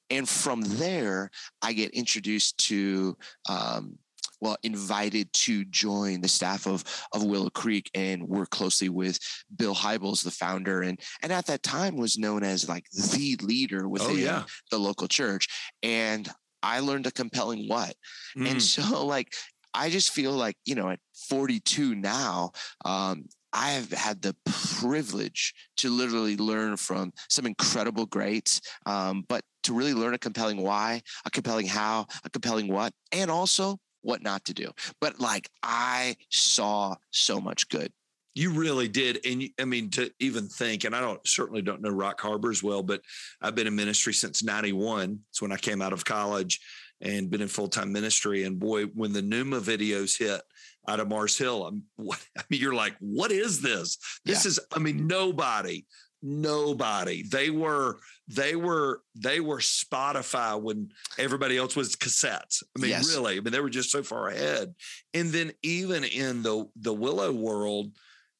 And 0.10 0.28
from 0.28 0.62
there, 0.62 1.30
I 1.62 1.74
get 1.74 1.92
introduced 1.92 2.58
to 2.70 3.18
um, 3.48 4.00
well 4.42 4.58
invited 4.64 5.32
to 5.34 5.66
join 5.66 6.22
the 6.22 6.28
staff 6.28 6.66
of 6.66 6.84
of 7.14 7.24
Willow 7.24 7.50
Creek 7.50 7.92
and 7.94 8.24
work 8.24 8.50
closely 8.50 8.90
with 8.90 9.20
Bill 9.56 9.76
Hybels, 9.76 10.24
the 10.24 10.32
founder, 10.32 10.82
and 10.82 11.00
and 11.22 11.32
at 11.32 11.46
that 11.48 11.62
time 11.62 11.98
was 11.98 12.18
known 12.18 12.44
as 12.44 12.68
like 12.68 12.86
the 12.92 13.38
leader 13.42 13.86
oh, 13.86 13.90
within 13.90 14.12
oh, 14.12 14.16
yeah. 14.16 14.44
the 14.72 14.80
local 14.80 15.08
church. 15.08 15.48
And 15.84 16.28
I 16.64 16.80
learned 16.80 17.08
a 17.08 17.12
compelling 17.12 17.68
what. 17.68 17.94
Mm. 18.38 18.52
And 18.52 18.62
so 18.62 19.06
like 19.16 19.34
I 19.74 19.90
just 19.90 20.12
feel 20.12 20.32
like, 20.32 20.56
you 20.66 20.76
know, 20.76 20.90
at 20.90 21.00
42 21.30 21.96
now, 21.96 22.52
um, 22.86 23.26
I 23.54 23.72
have 23.72 23.92
had 23.92 24.22
the 24.22 24.36
privilege 24.80 25.54
to 25.78 25.90
literally 25.90 26.38
learn 26.38 26.78
from 26.78 27.14
some 27.30 27.46
incredible 27.46 28.06
greats, 28.06 28.62
um, 28.86 29.26
but 29.28 29.44
to 29.64 29.74
really 29.74 29.94
learn 29.94 30.14
a 30.14 30.20
compelling 30.20 30.62
why, 30.62 31.02
a 31.26 31.32
compelling 31.32 31.66
how, 31.66 32.06
a 32.24 32.30
compelling 32.30 32.68
what, 32.68 32.94
and 33.12 33.32
also 33.32 33.78
what 34.02 34.22
not 34.22 34.46
to 34.46 34.54
do. 34.54 34.70
But 35.02 35.20
like 35.20 35.50
I 35.64 36.16
saw 36.30 36.96
so 37.12 37.42
much 37.42 37.68
good. 37.70 37.92
You 38.40 38.52
really 38.52 38.88
did. 38.88 39.20
And 39.26 39.50
I 39.60 39.66
mean, 39.66 39.90
to 39.92 40.10
even 40.22 40.48
think, 40.48 40.86
and 40.86 40.96
I 40.96 41.02
don't 41.02 41.20
certainly 41.28 41.62
don't 41.62 41.82
know 41.82 41.90
Rock 41.90 42.22
Harbor 42.22 42.50
as 42.50 42.64
well, 42.64 42.82
but 42.82 43.02
I've 43.42 43.54
been 43.54 43.68
in 43.68 43.76
ministry 43.76 44.14
since 44.14 44.42
91. 44.42 45.20
It's 45.30 45.42
when 45.42 45.52
I 45.52 45.58
came 45.58 45.82
out 45.82 45.92
of 45.92 46.06
college 46.06 46.62
and 47.02 47.30
been 47.30 47.42
in 47.42 47.50
full 47.50 47.68
time 47.68 47.92
ministry. 47.92 48.46
And 48.46 48.58
boy, 48.58 48.86
when 48.86 49.12
the 49.12 49.22
Nooma 49.22 49.60
videos 49.60 50.18
hit 50.18 50.40
out 50.88 51.02
of 51.02 51.10
Mars 51.10 51.38
Hill, 51.38 51.68
I'm 51.68 51.84
what 51.98 52.26
I 52.38 52.44
mean, 52.50 52.62
you're 52.62 52.74
like, 52.74 52.96
what 53.02 53.34
is 53.34 53.60
this? 53.60 53.98
This 54.24 54.46
yeah. 54.46 54.50
is, 54.52 54.60
I 54.74 54.80
mean, 54.80 55.06
nobody, 55.06 55.86
nobody. 56.24 57.24
They 57.24 57.50
were, 57.50 57.98
they 58.30 58.56
were, 58.56 59.02
they 59.16 59.42
were 59.42 59.58
Spotify 59.58 60.58
when 60.62 60.92
everybody 61.18 61.58
else 61.58 61.76
was 61.76 61.94
cassettes. 61.94 62.64
I 62.74 62.80
mean, 62.80 62.92
yes. 62.92 63.14
really, 63.14 63.36
I 63.36 63.42
mean, 63.42 63.52
they 63.52 63.60
were 63.60 63.70
just 63.70 63.92
so 63.92 64.02
far 64.02 64.30
ahead. 64.30 64.74
And 65.14 65.30
then 65.30 65.52
even 65.62 66.06
in 66.06 66.42
the 66.42 66.70
the 66.78 66.94
Willow 66.94 67.34
world, 67.34 67.92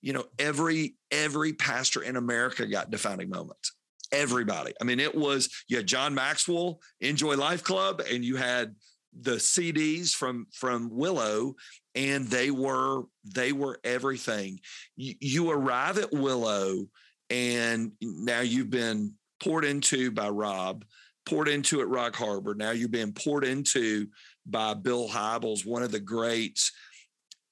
you 0.02 0.14
know, 0.14 0.26
every 0.38 0.96
every 1.12 1.54
pastor 1.54 2.02
in 2.04 2.16
America 2.16 2.66
got 2.66 2.92
defining 2.92 3.30
moments 3.30 3.74
everybody. 4.12 4.74
I 4.82 4.84
mean, 4.84 5.00
it 5.00 5.14
was 5.14 5.50
you 5.68 5.78
had 5.78 5.88
John 5.88 6.14
Maxwell, 6.14 6.80
INJOY 7.02 7.38
Life 7.38 7.64
Club, 7.64 8.02
and 8.12 8.24
you 8.24 8.36
had 8.36 8.76
the 9.20 9.36
CDs 9.36 10.12
from 10.12 10.48
from 10.54 10.90
Willow, 10.92 11.56
and 11.96 12.28
they 12.28 12.52
were 12.52 13.04
they 13.24 13.52
were 13.52 13.80
everything. 13.84 14.60
You, 14.96 15.16
you 15.20 15.52
arrive 15.52 15.98
at 15.98 16.12
Willow, 16.12 16.88
and 17.30 17.92
now 18.02 18.42
you've 18.42 18.70
been 18.70 19.14
poured 19.42 19.66
into 19.66 20.12
by 20.12 20.30
Rob, 20.30 20.86
poured 21.26 21.48
into 21.48 21.82
at 21.82 21.88
Rock 21.88 22.16
Harbor. 22.16 22.56
Now 22.56 22.72
you're 22.72 22.90
being 22.90 23.14
poured 23.14 23.46
into 23.46 24.08
by 24.46 24.74
Bill 24.74 25.08
Hybels, 25.08 25.66
one 25.66 25.84
of 25.84 25.92
the 25.92 26.00
greats. 26.00 26.72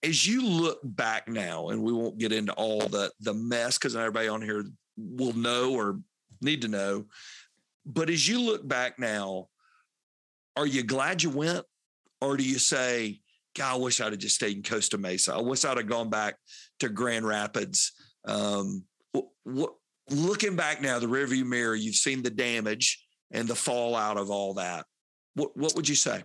As 0.08 0.26
you 0.26 0.46
look 0.46 0.80
back 0.84 1.28
now, 1.28 1.70
and 1.70 1.84
we 1.84 1.92
won't 1.92 2.18
get 2.18 2.32
into 2.32 2.54
all 2.54 2.80
the 2.80 3.12
the 3.20 3.34
mess 3.34 3.78
because 3.78 3.96
everybody 3.96 4.28
on 4.28 4.42
here 4.42 4.66
will 4.98 5.34
know 5.34 5.74
or 5.74 6.00
Need 6.42 6.62
to 6.62 6.68
know. 6.68 7.06
But 7.86 8.10
as 8.10 8.28
you 8.28 8.42
look 8.42 8.68
back 8.68 9.00
now, 9.00 9.48
are 10.56 10.68
you 10.68 10.84
glad 10.84 11.24
you 11.24 11.30
went? 11.30 11.66
Or 12.22 12.38
do 12.38 12.44
you 12.44 12.60
say, 12.60 13.22
God, 13.56 13.76
I 13.76 13.78
wish 13.78 14.02
I'd 14.02 14.12
have 14.12 14.20
just 14.20 14.36
stayed 14.36 14.58
in 14.58 14.64
Costa 14.64 14.98
Mesa. 14.98 15.34
I 15.34 15.42
wish 15.42 15.66
I'd 15.66 15.78
have 15.78 15.88
gone 15.88 16.10
back 16.10 16.36
to 16.80 16.90
Grand 16.90 17.26
Rapids. 17.26 17.94
Um, 18.26 18.84
what, 19.44 19.74
looking 20.10 20.56
back 20.56 20.82
now, 20.82 21.00
the 21.00 21.08
rearview 21.08 21.46
mirror, 21.46 21.76
you've 21.76 21.96
seen 21.96 22.24
the 22.24 22.30
damage 22.30 23.04
and 23.32 23.48
the 23.48 23.56
fallout 23.56 24.18
of 24.18 24.30
all 24.30 24.56
that. 24.56 24.86
What 25.36 25.56
what 25.56 25.76
would 25.76 25.88
you 25.88 25.96
say? 25.96 26.24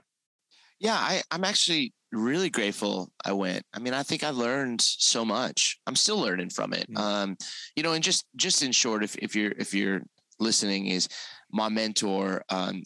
Yeah, 0.83 0.97
I, 0.97 1.23
I'm 1.31 1.45
actually 1.45 1.95
really 2.11 2.51
grateful 2.51 3.13
I 3.25 3.33
went. 3.33 3.65
I 3.73 3.79
mean, 3.79 3.95
I 3.95 4.03
think 4.03 4.25
I 4.25 4.31
learned 4.31 4.81
so 4.81 5.25
much. 5.25 5.79
I'm 5.87 5.95
still 5.95 6.19
learning 6.19 6.51
from 6.51 6.73
it. 6.73 6.91
Mm-hmm. 6.91 6.97
Um, 6.97 7.37
you 7.77 7.85
know, 7.85 7.93
and 7.93 8.03
just 8.03 8.27
just 8.35 8.65
in 8.65 8.73
short, 8.73 9.05
if 9.05 9.15
if 9.17 9.37
you're 9.37 9.53
if 9.53 9.73
you're 9.73 10.03
listening, 10.41 10.87
is 10.87 11.09
my 11.53 11.69
mentor 11.69 12.43
um, 12.49 12.83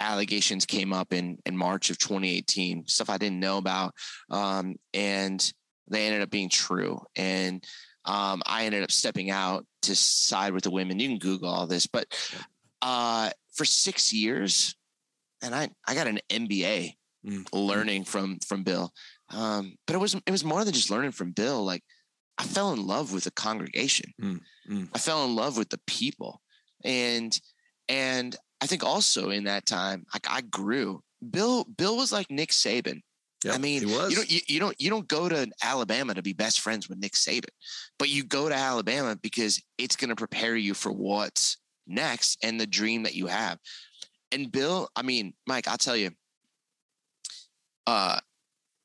allegations 0.00 0.64
came 0.64 0.94
up 0.94 1.12
in 1.12 1.36
in 1.44 1.54
March 1.54 1.90
of 1.90 1.98
2018, 1.98 2.86
stuff 2.86 3.10
I 3.10 3.18
didn't 3.18 3.40
know 3.40 3.58
about, 3.58 3.92
um, 4.30 4.76
and 4.94 5.52
they 5.88 6.06
ended 6.06 6.22
up 6.22 6.30
being 6.30 6.48
true. 6.48 6.98
And 7.14 7.62
um, 8.06 8.42
I 8.46 8.64
ended 8.64 8.84
up 8.84 8.90
stepping 8.90 9.30
out 9.30 9.66
to 9.82 9.94
side 9.94 10.54
with 10.54 10.64
the 10.64 10.70
women. 10.70 10.98
You 10.98 11.08
can 11.08 11.18
Google 11.18 11.50
all 11.50 11.66
this, 11.66 11.86
but 11.86 12.06
uh, 12.80 13.28
for 13.52 13.66
six 13.66 14.14
years, 14.14 14.74
and 15.42 15.54
I 15.54 15.68
I 15.86 15.94
got 15.94 16.06
an 16.06 16.20
MBA 16.30 16.94
mm. 16.94 16.94
Learning 17.52 18.04
from 18.04 18.38
from 18.46 18.62
Bill. 18.62 18.92
Um, 19.30 19.76
but 19.86 19.94
it 19.94 19.98
was 19.98 20.14
it 20.14 20.30
was 20.30 20.44
more 20.44 20.64
than 20.64 20.74
just 20.74 20.90
learning 20.90 21.12
from 21.12 21.32
Bill. 21.32 21.64
Like 21.64 21.82
I 22.38 22.44
fell 22.44 22.72
in 22.72 22.86
love 22.86 23.12
with 23.12 23.24
the 23.24 23.30
congregation. 23.30 24.12
Mm. 24.20 24.40
Mm. 24.70 24.88
I 24.94 24.98
fell 24.98 25.24
in 25.24 25.36
love 25.36 25.56
with 25.56 25.70
the 25.70 25.80
people, 25.86 26.40
and 26.84 27.38
and 27.88 28.36
I 28.60 28.66
think 28.66 28.84
also 28.84 29.30
in 29.30 29.44
that 29.44 29.66
time, 29.66 30.04
like 30.12 30.26
I 30.28 30.40
grew. 30.42 31.02
Bill 31.30 31.64
Bill 31.64 31.96
was 31.96 32.12
like 32.12 32.30
Nick 32.30 32.50
Saban. 32.50 33.00
Yep, 33.44 33.54
I 33.54 33.58
mean, 33.58 33.82
you 33.82 33.94
don't 33.94 34.30
you, 34.30 34.40
you, 34.46 34.58
don't 34.58 34.80
you 34.80 34.88
don't 34.88 35.06
go 35.06 35.28
to 35.28 35.50
Alabama 35.62 36.14
to 36.14 36.22
be 36.22 36.32
best 36.32 36.60
friends 36.60 36.88
with 36.88 36.98
Nick 36.98 37.12
Saban, 37.12 37.50
but 37.98 38.08
you 38.08 38.24
go 38.24 38.48
to 38.48 38.54
Alabama 38.54 39.16
because 39.20 39.62
it's 39.76 39.96
going 39.96 40.08
to 40.08 40.16
prepare 40.16 40.56
you 40.56 40.72
for 40.72 40.90
what's 40.90 41.58
next 41.86 42.38
and 42.42 42.58
the 42.58 42.66
dream 42.66 43.02
that 43.02 43.14
you 43.14 43.26
have. 43.26 43.58
And 44.32 44.50
Bill, 44.50 44.88
I 44.96 45.02
mean, 45.02 45.34
Mike, 45.46 45.68
I'll 45.68 45.76
tell 45.76 45.96
you, 45.96 46.10
uh, 47.86 48.18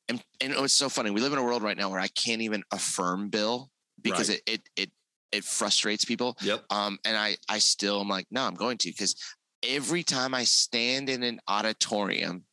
and 0.08 0.22
and 0.40 0.52
it's 0.52 0.74
so 0.74 0.88
funny. 0.88 1.10
We 1.10 1.20
live 1.20 1.32
in 1.32 1.38
a 1.38 1.42
world 1.42 1.62
right 1.62 1.76
now 1.76 1.90
where 1.90 2.00
I 2.00 2.08
can't 2.08 2.42
even 2.42 2.62
affirm 2.72 3.28
Bill 3.28 3.70
because 4.02 4.28
right. 4.28 4.42
it 4.46 4.52
it 4.52 4.68
it 4.76 4.90
it 5.32 5.44
frustrates 5.44 6.04
people. 6.04 6.36
Yep. 6.42 6.64
Um, 6.70 6.98
and 7.04 7.16
I 7.16 7.36
I 7.48 7.58
still 7.58 8.00
am 8.00 8.08
like, 8.08 8.26
no, 8.30 8.42
I'm 8.42 8.54
going 8.54 8.78
to 8.78 8.90
because 8.90 9.14
every 9.62 10.02
time 10.02 10.34
I 10.34 10.44
stand 10.44 11.08
in 11.08 11.22
an 11.22 11.40
auditorium, 11.48 12.44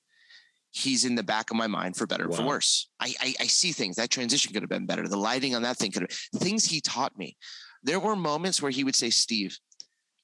he's 0.71 1.05
in 1.05 1.15
the 1.15 1.23
back 1.23 1.49
of 1.49 1.57
my 1.57 1.67
mind 1.67 1.95
for 1.95 2.05
better 2.05 2.27
wow. 2.27 2.37
for 2.37 2.43
worse. 2.43 2.89
I, 2.99 3.13
I, 3.19 3.33
I 3.41 3.47
see 3.47 3.71
things 3.71 3.95
that 3.95 4.09
transition 4.09 4.53
could 4.53 4.61
have 4.61 4.69
been 4.69 4.85
better. 4.85 5.07
The 5.07 5.17
lighting 5.17 5.55
on 5.55 5.63
that 5.63 5.77
thing 5.77 5.91
could 5.91 6.03
have 6.03 6.41
things 6.41 6.65
he 6.65 6.81
taught 6.81 7.17
me. 7.17 7.37
There 7.83 7.99
were 7.99 8.15
moments 8.15 8.61
where 8.61 8.71
he 8.71 8.83
would 8.83 8.95
say, 8.95 9.09
Steve, 9.09 9.57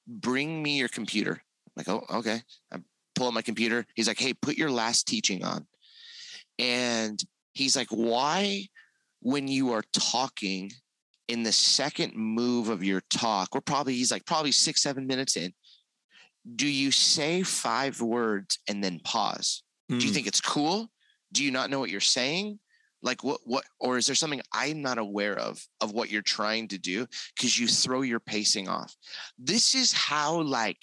bring 0.07 0.61
me 0.61 0.77
your 0.77 0.89
computer. 0.89 1.31
I'm 1.31 1.71
like, 1.77 1.89
oh, 1.89 2.17
okay. 2.17 2.41
I 2.71 2.77
pull 3.15 3.27
up 3.27 3.33
my 3.33 3.41
computer. 3.41 3.85
He's 3.95 4.07
like, 4.07 4.19
hey, 4.19 4.33
put 4.33 4.57
your 4.57 4.71
last 4.71 5.07
teaching 5.07 5.43
on. 5.43 5.65
And 6.59 7.19
he's 7.53 7.75
like, 7.75 7.89
why, 7.89 8.65
when 9.21 9.47
you 9.47 9.71
are 9.73 9.83
talking 9.93 10.71
in 11.27 11.43
the 11.43 11.51
second 11.51 12.15
move 12.15 12.69
of 12.69 12.83
your 12.83 13.01
talk, 13.09 13.53
we're 13.53 13.61
probably, 13.61 13.93
he's 13.93 14.11
like, 14.11 14.25
probably 14.25 14.51
six, 14.51 14.81
seven 14.81 15.07
minutes 15.07 15.37
in, 15.37 15.53
do 16.55 16.67
you 16.67 16.91
say 16.91 17.43
five 17.43 18.01
words 18.01 18.59
and 18.67 18.83
then 18.83 18.99
pause? 19.03 19.63
Mm. 19.91 19.99
Do 19.99 20.05
you 20.05 20.11
hmm. 20.11 20.15
think 20.15 20.27
it's 20.27 20.41
cool? 20.41 20.89
Do 21.31 21.43
you 21.43 21.51
not 21.51 21.69
know 21.69 21.79
what 21.79 21.89
you're 21.89 22.01
saying? 22.01 22.59
Like 23.01 23.23
what 23.23 23.41
what 23.43 23.65
or 23.79 23.97
is 23.97 24.05
there 24.05 24.15
something 24.15 24.41
I'm 24.53 24.81
not 24.81 24.97
aware 24.97 25.37
of 25.37 25.61
of 25.81 25.91
what 25.91 26.09
you're 26.09 26.21
trying 26.21 26.69
to 26.69 26.77
do 26.77 27.05
because 27.35 27.59
you 27.59 27.67
throw 27.67 28.01
your 28.01 28.21
pacing 28.21 28.69
off. 28.69 28.95
This 29.37 29.75
is 29.75 29.91
how 29.91 30.41
like 30.41 30.81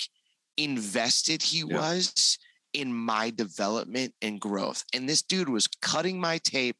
invested 0.58 1.42
he 1.42 1.60
yeah. 1.60 1.76
was 1.76 2.38
in 2.72 2.92
my 2.94 3.30
development 3.30 4.14
and 4.22 4.40
growth. 4.40 4.84
And 4.94 5.08
this 5.08 5.22
dude 5.22 5.48
was 5.48 5.66
cutting 5.66 6.20
my 6.20 6.38
tape, 6.38 6.76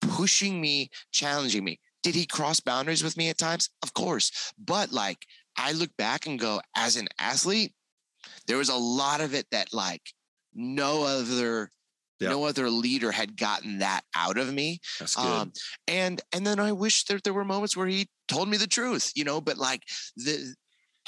pushing 0.00 0.60
me, 0.60 0.90
challenging 1.12 1.64
me. 1.64 1.80
Did 2.02 2.14
he 2.14 2.26
cross 2.26 2.60
boundaries 2.60 3.02
with 3.02 3.16
me 3.16 3.30
at 3.30 3.38
times? 3.38 3.70
Of 3.82 3.94
course. 3.94 4.52
But 4.58 4.92
like, 4.92 5.18
I 5.56 5.72
look 5.72 5.90
back 5.96 6.26
and 6.26 6.38
go, 6.38 6.60
as 6.76 6.96
an 6.96 7.08
athlete, 7.18 7.72
there 8.46 8.58
was 8.58 8.68
a 8.68 8.76
lot 8.76 9.20
of 9.20 9.34
it 9.34 9.46
that 9.50 9.72
like 9.72 10.02
no 10.54 11.04
other 11.04 11.70
Yep. 12.20 12.30
No 12.30 12.44
other 12.44 12.70
leader 12.70 13.10
had 13.10 13.36
gotten 13.36 13.80
that 13.80 14.02
out 14.14 14.38
of 14.38 14.54
me. 14.54 14.80
That's 15.00 15.16
good. 15.16 15.26
Um, 15.26 15.52
and 15.88 16.20
and 16.32 16.46
then 16.46 16.60
I 16.60 16.70
wish 16.70 17.04
that 17.06 17.24
there 17.24 17.34
were 17.34 17.44
moments 17.44 17.76
where 17.76 17.88
he 17.88 18.06
told 18.28 18.48
me 18.48 18.56
the 18.56 18.68
truth, 18.68 19.10
you 19.16 19.24
know. 19.24 19.40
But 19.40 19.58
like 19.58 19.82
the, 20.16 20.54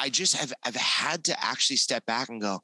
I 0.01 0.09
just 0.09 0.37
have 0.37 0.53
I've 0.65 0.75
had 0.75 1.23
to 1.25 1.45
actually 1.45 1.77
step 1.77 2.05
back 2.07 2.29
and 2.29 2.41
go, 2.41 2.61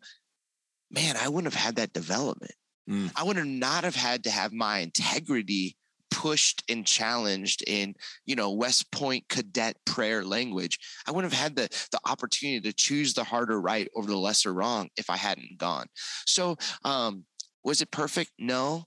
man, 0.92 1.16
I 1.16 1.28
wouldn't 1.28 1.52
have 1.52 1.62
had 1.62 1.76
that 1.76 1.92
development. 1.92 2.52
Mm. 2.88 3.10
I 3.16 3.24
would 3.24 3.36
have 3.36 3.46
not 3.46 3.84
have 3.84 3.96
had 3.96 4.24
to 4.24 4.30
have 4.30 4.52
my 4.52 4.78
integrity 4.78 5.76
pushed 6.10 6.62
and 6.68 6.86
challenged 6.86 7.64
in, 7.66 7.94
you 8.26 8.36
know, 8.36 8.52
West 8.52 8.92
Point 8.92 9.28
cadet 9.28 9.76
prayer 9.86 10.24
language. 10.24 10.78
I 11.06 11.10
wouldn't 11.10 11.32
have 11.32 11.42
had 11.42 11.56
the 11.56 11.68
the 11.90 12.00
opportunity 12.06 12.60
to 12.60 12.72
choose 12.72 13.14
the 13.14 13.24
harder 13.24 13.60
right 13.60 13.88
over 13.96 14.08
the 14.08 14.16
lesser 14.16 14.52
wrong 14.52 14.90
if 14.96 15.08
I 15.08 15.16
hadn't 15.16 15.58
gone. 15.58 15.86
So, 16.26 16.56
um, 16.84 17.24
was 17.64 17.80
it 17.80 17.90
perfect? 17.90 18.32
No. 18.38 18.84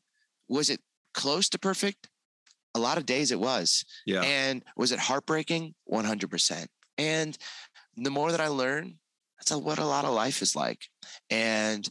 Was 0.48 0.70
it 0.70 0.80
close 1.14 1.50
to 1.50 1.60
perfect? 1.60 2.10
A 2.76 2.80
lot 2.80 2.98
of 2.98 3.06
days 3.06 3.32
it 3.32 3.40
was. 3.40 3.86
Yeah. 4.06 4.22
And 4.22 4.64
was 4.78 4.92
it 4.92 5.00
heartbreaking? 5.00 5.74
100%. 5.92 6.68
And 6.98 7.38
the 7.96 8.12
more 8.12 8.32
that 8.32 8.42
I 8.42 8.50
learn, 8.50 9.00
that's 9.38 9.52
what 9.52 9.80
a 9.80 9.86
lot 9.86 10.06
of 10.06 10.14
life 10.14 10.42
is 10.42 10.56
like. 10.56 10.82
And 11.30 11.88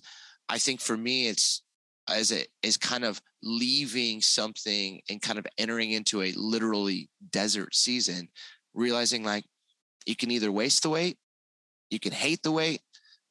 I 0.48 0.58
think 0.58 0.80
for 0.80 0.96
me, 0.96 1.28
it's 1.28 1.62
as 2.08 2.30
it 2.30 2.48
is 2.62 2.76
kind 2.76 3.04
of 3.04 3.20
leaving 3.42 4.20
something 4.20 5.00
and 5.08 5.22
kind 5.22 5.38
of 5.38 5.46
entering 5.58 5.92
into 5.92 6.22
a 6.22 6.32
literally 6.32 7.08
desert 7.30 7.74
season, 7.74 8.28
realizing 8.74 9.24
like 9.24 9.44
you 10.06 10.16
can 10.16 10.30
either 10.30 10.52
waste 10.52 10.82
the 10.82 10.90
wait, 10.90 11.16
you 11.90 11.98
can 11.98 12.12
hate 12.12 12.42
the 12.42 12.52
wait, 12.52 12.80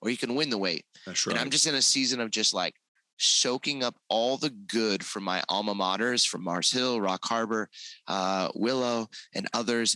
or 0.02 0.10
you 0.10 0.18
can 0.18 0.36
win 0.36 0.50
the 0.50 0.58
wait. 0.58 0.86
That's 1.06 1.26
right. 1.26 1.34
And 1.34 1.42
I'm 1.42 1.50
just 1.50 1.68
in 1.68 1.76
a 1.76 1.82
season 1.82 2.20
of 2.20 2.32
just 2.32 2.54
like 2.54 2.76
soaking 3.18 3.84
up 3.84 3.96
all 4.10 4.38
the 4.38 4.50
good 4.50 5.04
from 5.04 5.24
my 5.24 5.44
alma 5.50 5.76
maters, 5.76 6.28
from 6.28 6.44
Mars 6.44 6.72
Hill, 6.72 7.00
Rock 7.00 7.22
Harbor, 7.24 7.70
uh, 8.08 8.50
Willow, 8.56 9.08
and 9.34 9.48
others, 9.54 9.96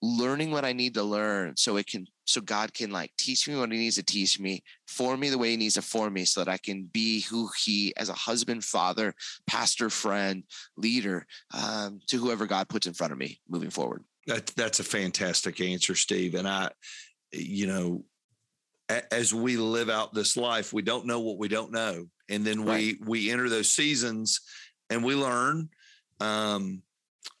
learning 0.00 0.50
what 0.50 0.64
I 0.64 0.72
need 0.72 0.94
to 0.94 1.02
learn 1.02 1.56
so 1.56 1.76
it 1.76 1.86
can 1.86 2.06
so 2.24 2.40
God 2.42 2.74
can 2.74 2.90
like 2.90 3.10
teach 3.16 3.48
me 3.48 3.56
what 3.56 3.72
he 3.72 3.78
needs 3.78 3.96
to 3.96 4.02
teach 4.02 4.38
me, 4.38 4.62
form 4.86 5.20
me 5.20 5.30
the 5.30 5.38
way 5.38 5.50
he 5.50 5.56
needs 5.56 5.74
to 5.74 5.82
form 5.82 6.12
me 6.12 6.26
so 6.26 6.44
that 6.44 6.52
I 6.52 6.58
can 6.58 6.84
be 6.92 7.22
who 7.22 7.48
he 7.64 7.94
as 7.96 8.10
a 8.10 8.14
husband, 8.14 8.64
father, 8.64 9.14
pastor, 9.46 9.88
friend, 9.88 10.44
leader, 10.76 11.26
um, 11.54 12.00
to 12.08 12.18
whoever 12.18 12.46
God 12.46 12.68
puts 12.68 12.86
in 12.86 12.92
front 12.92 13.14
of 13.14 13.18
me 13.18 13.40
moving 13.48 13.70
forward. 13.70 14.04
That, 14.26 14.46
that's 14.48 14.78
a 14.78 14.84
fantastic 14.84 15.58
answer, 15.62 15.94
Steve. 15.94 16.34
And 16.34 16.46
I, 16.46 16.68
you 17.32 17.66
know, 17.66 18.04
a, 18.90 19.12
as 19.12 19.32
we 19.32 19.56
live 19.56 19.88
out 19.88 20.12
this 20.12 20.36
life, 20.36 20.72
we 20.72 20.82
don't 20.82 21.06
know 21.06 21.20
what 21.20 21.38
we 21.38 21.48
don't 21.48 21.72
know. 21.72 22.04
And 22.28 22.44
then 22.44 22.62
right. 22.64 22.94
we, 23.00 23.06
we 23.06 23.30
enter 23.30 23.48
those 23.48 23.70
seasons 23.70 24.42
and 24.90 25.02
we 25.02 25.14
learn, 25.14 25.70
um, 26.20 26.82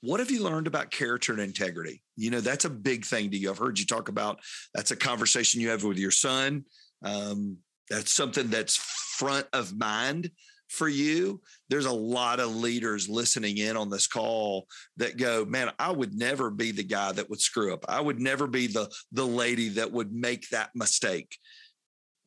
what 0.00 0.20
have 0.20 0.30
you 0.30 0.42
learned 0.42 0.66
about 0.66 0.90
character 0.90 1.32
and 1.32 1.40
integrity? 1.40 2.02
You 2.16 2.30
know, 2.30 2.40
that's 2.40 2.64
a 2.64 2.70
big 2.70 3.04
thing 3.04 3.30
to 3.30 3.36
you. 3.36 3.50
I've 3.50 3.58
heard 3.58 3.78
you 3.78 3.86
talk 3.86 4.08
about 4.08 4.40
that's 4.74 4.90
a 4.90 4.96
conversation 4.96 5.60
you 5.60 5.70
have 5.70 5.84
with 5.84 5.98
your 5.98 6.10
son. 6.10 6.64
Um, 7.02 7.58
that's 7.90 8.12
something 8.12 8.48
that's 8.48 8.76
front 8.76 9.46
of 9.52 9.76
mind 9.76 10.30
for 10.68 10.88
you. 10.88 11.40
There's 11.68 11.86
a 11.86 11.92
lot 11.92 12.40
of 12.40 12.54
leaders 12.54 13.08
listening 13.08 13.58
in 13.58 13.76
on 13.76 13.90
this 13.90 14.06
call 14.06 14.66
that 14.98 15.16
go, 15.16 15.44
man, 15.44 15.70
I 15.78 15.90
would 15.90 16.14
never 16.14 16.50
be 16.50 16.72
the 16.72 16.84
guy 16.84 17.12
that 17.12 17.28
would 17.30 17.40
screw 17.40 17.72
up. 17.72 17.84
I 17.88 18.00
would 18.00 18.20
never 18.20 18.46
be 18.46 18.66
the 18.66 18.90
the 19.12 19.26
lady 19.26 19.70
that 19.70 19.90
would 19.90 20.12
make 20.12 20.48
that 20.50 20.70
mistake. 20.74 21.36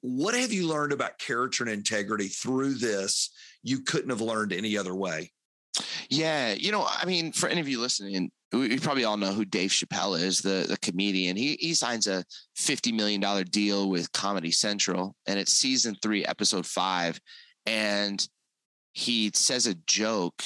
What 0.01 0.33
have 0.33 0.51
you 0.51 0.67
learned 0.67 0.93
about 0.93 1.19
character 1.19 1.63
and 1.63 1.71
integrity 1.71 2.27
through 2.27 2.75
this 2.75 3.31
you 3.63 3.81
couldn't 3.81 4.09
have 4.09 4.21
learned 4.21 4.51
any 4.51 4.75
other 4.77 4.95
way? 4.95 5.31
Yeah, 6.09 6.53
you 6.53 6.71
know, 6.71 6.85
I 6.87 7.05
mean, 7.05 7.31
for 7.31 7.47
any 7.47 7.61
of 7.61 7.67
you 7.67 7.79
listening, 7.79 8.31
we 8.51 8.77
probably 8.79 9.05
all 9.05 9.17
know 9.17 9.31
who 9.31 9.45
Dave 9.45 9.69
Chappelle 9.69 10.19
is, 10.19 10.41
the 10.41 10.65
the 10.67 10.77
comedian. 10.77 11.37
He 11.37 11.55
he 11.59 11.73
signs 11.73 12.07
a 12.07 12.25
fifty 12.55 12.91
million 12.91 13.21
dollar 13.21 13.43
deal 13.43 13.89
with 13.89 14.11
Comedy 14.11 14.51
Central, 14.51 15.15
and 15.25 15.39
it's 15.39 15.53
season 15.53 15.95
three, 16.01 16.25
episode 16.25 16.65
five, 16.65 17.19
and 17.65 18.27
he 18.93 19.31
says 19.33 19.67
a 19.67 19.75
joke, 19.87 20.43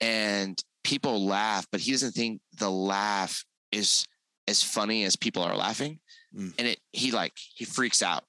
and 0.00 0.60
people 0.82 1.24
laugh, 1.24 1.66
but 1.70 1.80
he 1.80 1.92
doesn't 1.92 2.12
think 2.12 2.40
the 2.58 2.70
laugh 2.70 3.44
is 3.70 4.04
as 4.48 4.62
funny 4.62 5.04
as 5.04 5.14
people 5.14 5.42
are 5.42 5.56
laughing. 5.56 6.00
Mm. 6.36 6.54
And 6.58 6.68
it 6.68 6.80
he 6.92 7.12
like 7.12 7.32
he 7.36 7.64
freaks 7.64 8.02
out 8.02 8.24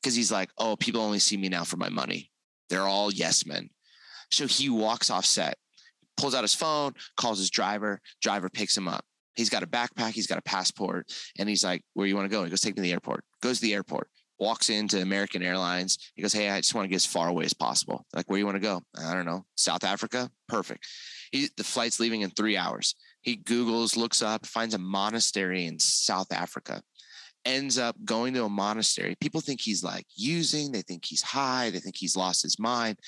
because 0.00 0.14
he's 0.14 0.32
like, 0.32 0.50
oh, 0.58 0.76
people 0.76 1.00
only 1.00 1.18
see 1.18 1.36
me 1.36 1.48
now 1.48 1.64
for 1.64 1.76
my 1.76 1.88
money. 1.88 2.30
They're 2.68 2.82
all 2.82 3.12
yes 3.12 3.46
men. 3.46 3.70
So 4.32 4.46
he 4.46 4.68
walks 4.68 5.10
off 5.10 5.24
set, 5.24 5.56
pulls 6.16 6.34
out 6.34 6.42
his 6.42 6.54
phone, 6.54 6.94
calls 7.16 7.38
his 7.38 7.50
driver. 7.50 8.00
Driver 8.20 8.48
picks 8.48 8.76
him 8.76 8.88
up. 8.88 9.04
He's 9.34 9.50
got 9.50 9.62
a 9.62 9.66
backpack, 9.66 10.10
he's 10.10 10.26
got 10.26 10.38
a 10.38 10.42
passport, 10.42 11.10
and 11.38 11.48
he's 11.48 11.64
like, 11.64 11.82
Where 11.94 12.06
you 12.06 12.16
want 12.16 12.30
to 12.30 12.36
go? 12.36 12.44
He 12.44 12.50
goes, 12.50 12.60
Take 12.60 12.72
me 12.72 12.76
to 12.76 12.82
the 12.82 12.92
airport. 12.92 13.24
Goes 13.40 13.60
to 13.60 13.62
the 13.62 13.74
airport, 13.74 14.08
walks 14.38 14.68
into 14.68 15.00
American 15.00 15.42
Airlines. 15.42 15.98
He 16.14 16.22
goes, 16.22 16.32
Hey, 16.32 16.50
I 16.50 16.58
just 16.58 16.74
want 16.74 16.84
to 16.84 16.90
get 16.90 16.96
as 16.96 17.06
far 17.06 17.28
away 17.28 17.44
as 17.44 17.54
possible. 17.54 18.04
Like, 18.14 18.28
where 18.28 18.38
you 18.38 18.44
want 18.44 18.56
to 18.56 18.60
go? 18.60 18.82
I 18.98 19.14
don't 19.14 19.24
know. 19.24 19.44
South 19.56 19.84
Africa? 19.84 20.30
Perfect. 20.48 20.86
He, 21.30 21.48
the 21.56 21.64
flight's 21.64 21.98
leaving 21.98 22.20
in 22.20 22.30
three 22.30 22.56
hours. 22.56 22.94
He 23.22 23.38
Googles, 23.38 23.96
looks 23.96 24.20
up, 24.20 24.44
finds 24.44 24.74
a 24.74 24.78
monastery 24.78 25.66
in 25.66 25.78
South 25.78 26.32
Africa 26.32 26.82
ends 27.44 27.78
up 27.78 27.96
going 28.04 28.34
to 28.34 28.44
a 28.44 28.48
monastery. 28.48 29.16
People 29.20 29.40
think 29.40 29.60
he's 29.60 29.82
like 29.82 30.06
using, 30.14 30.70
they 30.70 30.82
think 30.82 31.04
he's 31.04 31.22
high, 31.22 31.70
they 31.70 31.80
think 31.80 31.96
he's 31.96 32.16
lost 32.16 32.42
his 32.42 32.58
mind. 32.58 32.98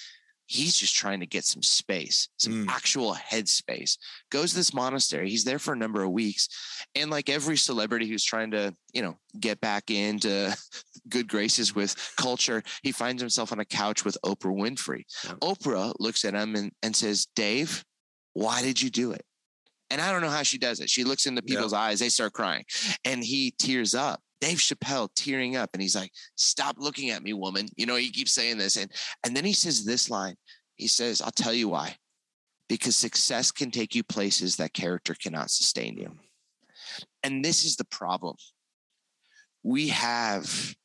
He's 0.47 0.77
just 0.77 0.95
trying 0.95 1.21
to 1.21 1.27
get 1.27 1.45
some 1.45 1.63
space, 1.63 2.29
some 2.37 2.67
mm. 2.67 2.69
actual 2.69 3.15
headspace. 3.15 3.97
Goes 4.31 4.51
to 4.51 4.57
this 4.57 4.75
monastery. 4.75 5.31
He's 5.31 5.45
there 5.45 5.59
for 5.59 5.73
a 5.73 5.77
number 5.77 6.03
of 6.03 6.11
weeks. 6.11 6.49
And 6.95 7.11
like 7.11 7.31
every 7.31 7.57
celebrity 7.57 8.07
who's 8.07 8.25
trying 8.25 8.51
to, 8.51 8.75
you 8.93 9.03
know, 9.03 9.17
get 9.41 9.61
back 9.61 9.91
into 9.91 10.55
good 11.09 11.29
graces 11.29 11.75
with 11.75 11.97
culture, 12.17 12.63
he 12.83 12.93
finds 12.93 13.23
himself 13.23 13.53
on 13.53 13.61
a 13.61 13.65
couch 13.65 14.05
with 14.05 14.19
Oprah 14.25 14.55
Winfrey. 14.55 15.05
Yeah. 15.25 15.35
Oprah 15.43 15.95
looks 15.99 16.25
at 16.25 16.35
him 16.35 16.55
and, 16.55 16.73
and 16.83 16.95
says, 16.95 17.27
Dave, 17.35 17.85
why 18.35 18.61
did 18.61 18.83
you 18.83 18.91
do 18.91 19.13
it? 19.13 19.25
And 19.91 20.01
I 20.01 20.11
don't 20.11 20.23
know 20.23 20.31
how 20.31 20.43
she 20.43 20.59
does 20.59 20.81
it. 20.81 20.91
She 20.91 21.05
looks 21.05 21.27
into 21.27 21.43
people's 21.43 21.73
yeah. 21.73 21.81
eyes, 21.81 22.01
they 22.01 22.09
start 22.09 22.33
crying, 22.33 22.65
and 23.05 23.23
he 23.23 23.53
tears 23.59 23.95
up. 23.95 24.21
Dave 24.45 24.59
Chappelle 24.59 25.09
tearing 25.15 25.57
up, 25.57 25.71
and 25.73 25.81
he's 25.81 25.97
like, 25.97 26.13
"Stop 26.37 26.77
looking 26.79 27.09
at 27.09 27.23
me, 27.23 27.33
woman." 27.33 27.67
You 27.77 27.87
know, 27.87 27.97
he 27.97 28.11
keeps 28.11 28.35
saying 28.35 28.59
this, 28.59 28.77
and 28.77 28.93
and 29.25 29.35
then 29.35 29.43
he 29.47 29.55
says 29.55 29.87
this 29.87 30.11
line. 30.11 30.37
He 30.77 30.87
says, 30.87 31.23
"I'll 31.23 31.31
tell 31.31 31.55
you 31.55 31.71
why, 31.71 31.97
because 32.69 32.95
success 32.95 33.51
can 33.51 33.71
take 33.71 33.95
you 33.95 34.05
places 34.05 34.57
that 34.57 34.75
character 34.75 35.15
cannot 35.15 35.51
sustain 35.51 35.97
you." 35.97 36.19
And 37.23 37.43
this 37.43 37.65
is 37.65 37.77
the 37.77 37.87
problem. 37.87 38.37
We 39.63 39.89
have 39.89 40.77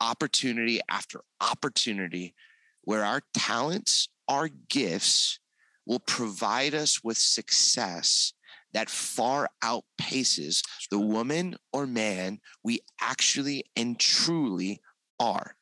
opportunity 0.00 0.80
after 0.88 1.20
opportunity 1.40 2.34
where 2.80 3.04
our 3.04 3.22
talents, 3.32 4.08
our 4.26 4.48
gifts 4.48 5.38
will 5.86 6.00
provide 6.00 6.74
us 6.74 7.04
with 7.04 7.16
success 7.16 8.32
that 8.72 8.90
far 8.90 9.48
outpaces 9.62 10.62
the 10.90 10.98
woman 10.98 11.56
or 11.72 11.86
man 11.86 12.40
we 12.62 12.80
actually 13.00 13.64
and 13.76 13.98
truly 13.98 14.80
are. 15.18 15.54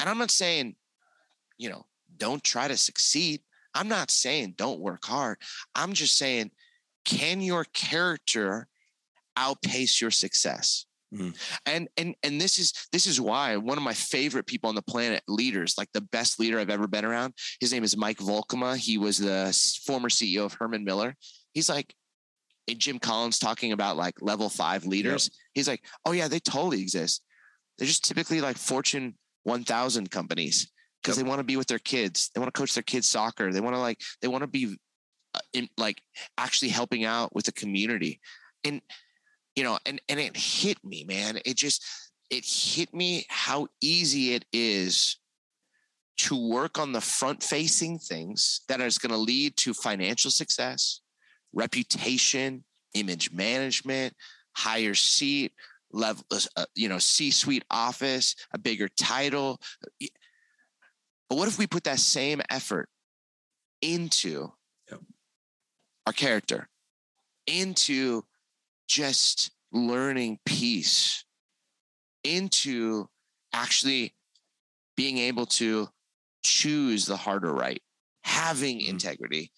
And 0.00 0.08
I'm 0.08 0.18
not 0.18 0.30
saying, 0.30 0.76
you 1.58 1.68
know, 1.68 1.86
don't 2.16 2.42
try 2.42 2.68
to 2.68 2.76
succeed. 2.76 3.40
I'm 3.74 3.88
not 3.88 4.10
saying 4.10 4.54
don't 4.56 4.80
work 4.80 5.04
hard. 5.04 5.38
I'm 5.74 5.92
just 5.92 6.16
saying, 6.16 6.50
can 7.04 7.40
your 7.40 7.64
character 7.72 8.68
outpace 9.36 10.00
your 10.00 10.10
success? 10.10 10.86
Mm-hmm. 11.14 11.30
And 11.66 11.88
and 11.96 12.14
and 12.22 12.40
this 12.40 12.58
is 12.58 12.72
this 12.90 13.06
is 13.06 13.20
why 13.20 13.56
one 13.56 13.78
of 13.78 13.84
my 13.84 13.92
favorite 13.92 14.46
people 14.46 14.68
on 14.68 14.74
the 14.74 14.82
planet, 14.82 15.22
leaders, 15.28 15.76
like 15.78 15.88
the 15.92 16.00
best 16.00 16.40
leader 16.40 16.58
I've 16.58 16.70
ever 16.70 16.88
been 16.88 17.04
around. 17.04 17.34
His 17.60 17.72
name 17.72 17.84
is 17.84 17.96
Mike 17.96 18.18
Volkema. 18.18 18.76
He 18.76 18.98
was 18.98 19.18
the 19.18 19.56
former 19.86 20.08
CEO 20.08 20.44
of 20.44 20.54
Herman 20.54 20.84
Miller. 20.84 21.14
He's 21.52 21.68
like, 21.68 21.94
Jim 22.68 22.98
Collins 22.98 23.38
talking 23.38 23.72
about 23.72 23.96
like 23.96 24.14
level 24.20 24.48
five 24.48 24.86
leaders. 24.86 25.30
Yep. 25.32 25.40
He's 25.54 25.68
like, 25.68 25.84
oh 26.04 26.12
yeah, 26.12 26.28
they 26.28 26.40
totally 26.40 26.80
exist. 26.80 27.22
They're 27.78 27.86
just 27.86 28.04
typically 28.04 28.40
like 28.40 28.56
Fortune 28.56 29.14
1000 29.42 30.10
companies 30.10 30.70
because 31.02 31.16
yep. 31.16 31.24
they 31.24 31.28
want 31.28 31.40
to 31.40 31.44
be 31.44 31.56
with 31.56 31.66
their 31.66 31.78
kids. 31.78 32.30
They 32.34 32.40
want 32.40 32.52
to 32.52 32.58
coach 32.58 32.74
their 32.74 32.82
kids 32.82 33.08
soccer. 33.08 33.52
They 33.52 33.60
want 33.60 33.76
to 33.76 33.80
like 33.80 34.00
they 34.20 34.28
want 34.28 34.42
to 34.42 34.48
be 34.48 34.76
uh, 35.34 35.40
in, 35.52 35.68
like 35.76 36.02
actually 36.38 36.70
helping 36.70 37.04
out 37.04 37.34
with 37.34 37.44
the 37.44 37.52
community. 37.52 38.20
And 38.64 38.80
you 39.54 39.62
know, 39.62 39.78
and 39.86 40.00
and 40.08 40.18
it 40.18 40.36
hit 40.36 40.78
me, 40.84 41.04
man. 41.04 41.38
It 41.44 41.56
just 41.56 41.84
it 42.30 42.44
hit 42.44 42.94
me 42.94 43.26
how 43.28 43.68
easy 43.80 44.34
it 44.34 44.44
is 44.52 45.18
to 46.16 46.48
work 46.48 46.78
on 46.78 46.92
the 46.92 47.00
front 47.00 47.42
facing 47.42 47.98
things 47.98 48.62
that 48.68 48.80
is 48.80 48.98
going 48.98 49.10
to 49.10 49.18
lead 49.18 49.56
to 49.56 49.74
financial 49.74 50.30
success, 50.30 51.00
reputation, 51.54 52.64
image 52.94 53.32
management, 53.32 54.14
higher 54.52 54.94
seat, 54.94 55.52
level, 55.92 56.24
uh, 56.30 56.40
uh 56.56 56.64
you 56.74 56.88
know, 56.88 56.98
C-suite 56.98 57.64
office, 57.70 58.34
a 58.52 58.58
bigger 58.58 58.88
title. 58.88 59.60
But 61.28 61.38
what 61.38 61.48
if 61.48 61.58
we 61.58 61.66
put 61.66 61.84
that 61.84 61.98
same 61.98 62.42
effort 62.50 62.88
into 63.80 64.52
yep. 64.90 65.00
our 66.06 66.12
character, 66.12 66.68
into 67.46 68.24
just 68.88 69.50
learning 69.72 70.38
peace 70.44 71.24
into 72.24 73.08
actually 73.52 74.14
being 74.96 75.18
able 75.18 75.46
to 75.46 75.88
choose 76.42 77.06
the 77.06 77.16
harder 77.16 77.52
right, 77.52 77.82
having 78.22 78.78
mm-hmm. 78.78 78.90
integrity, 78.90 79.52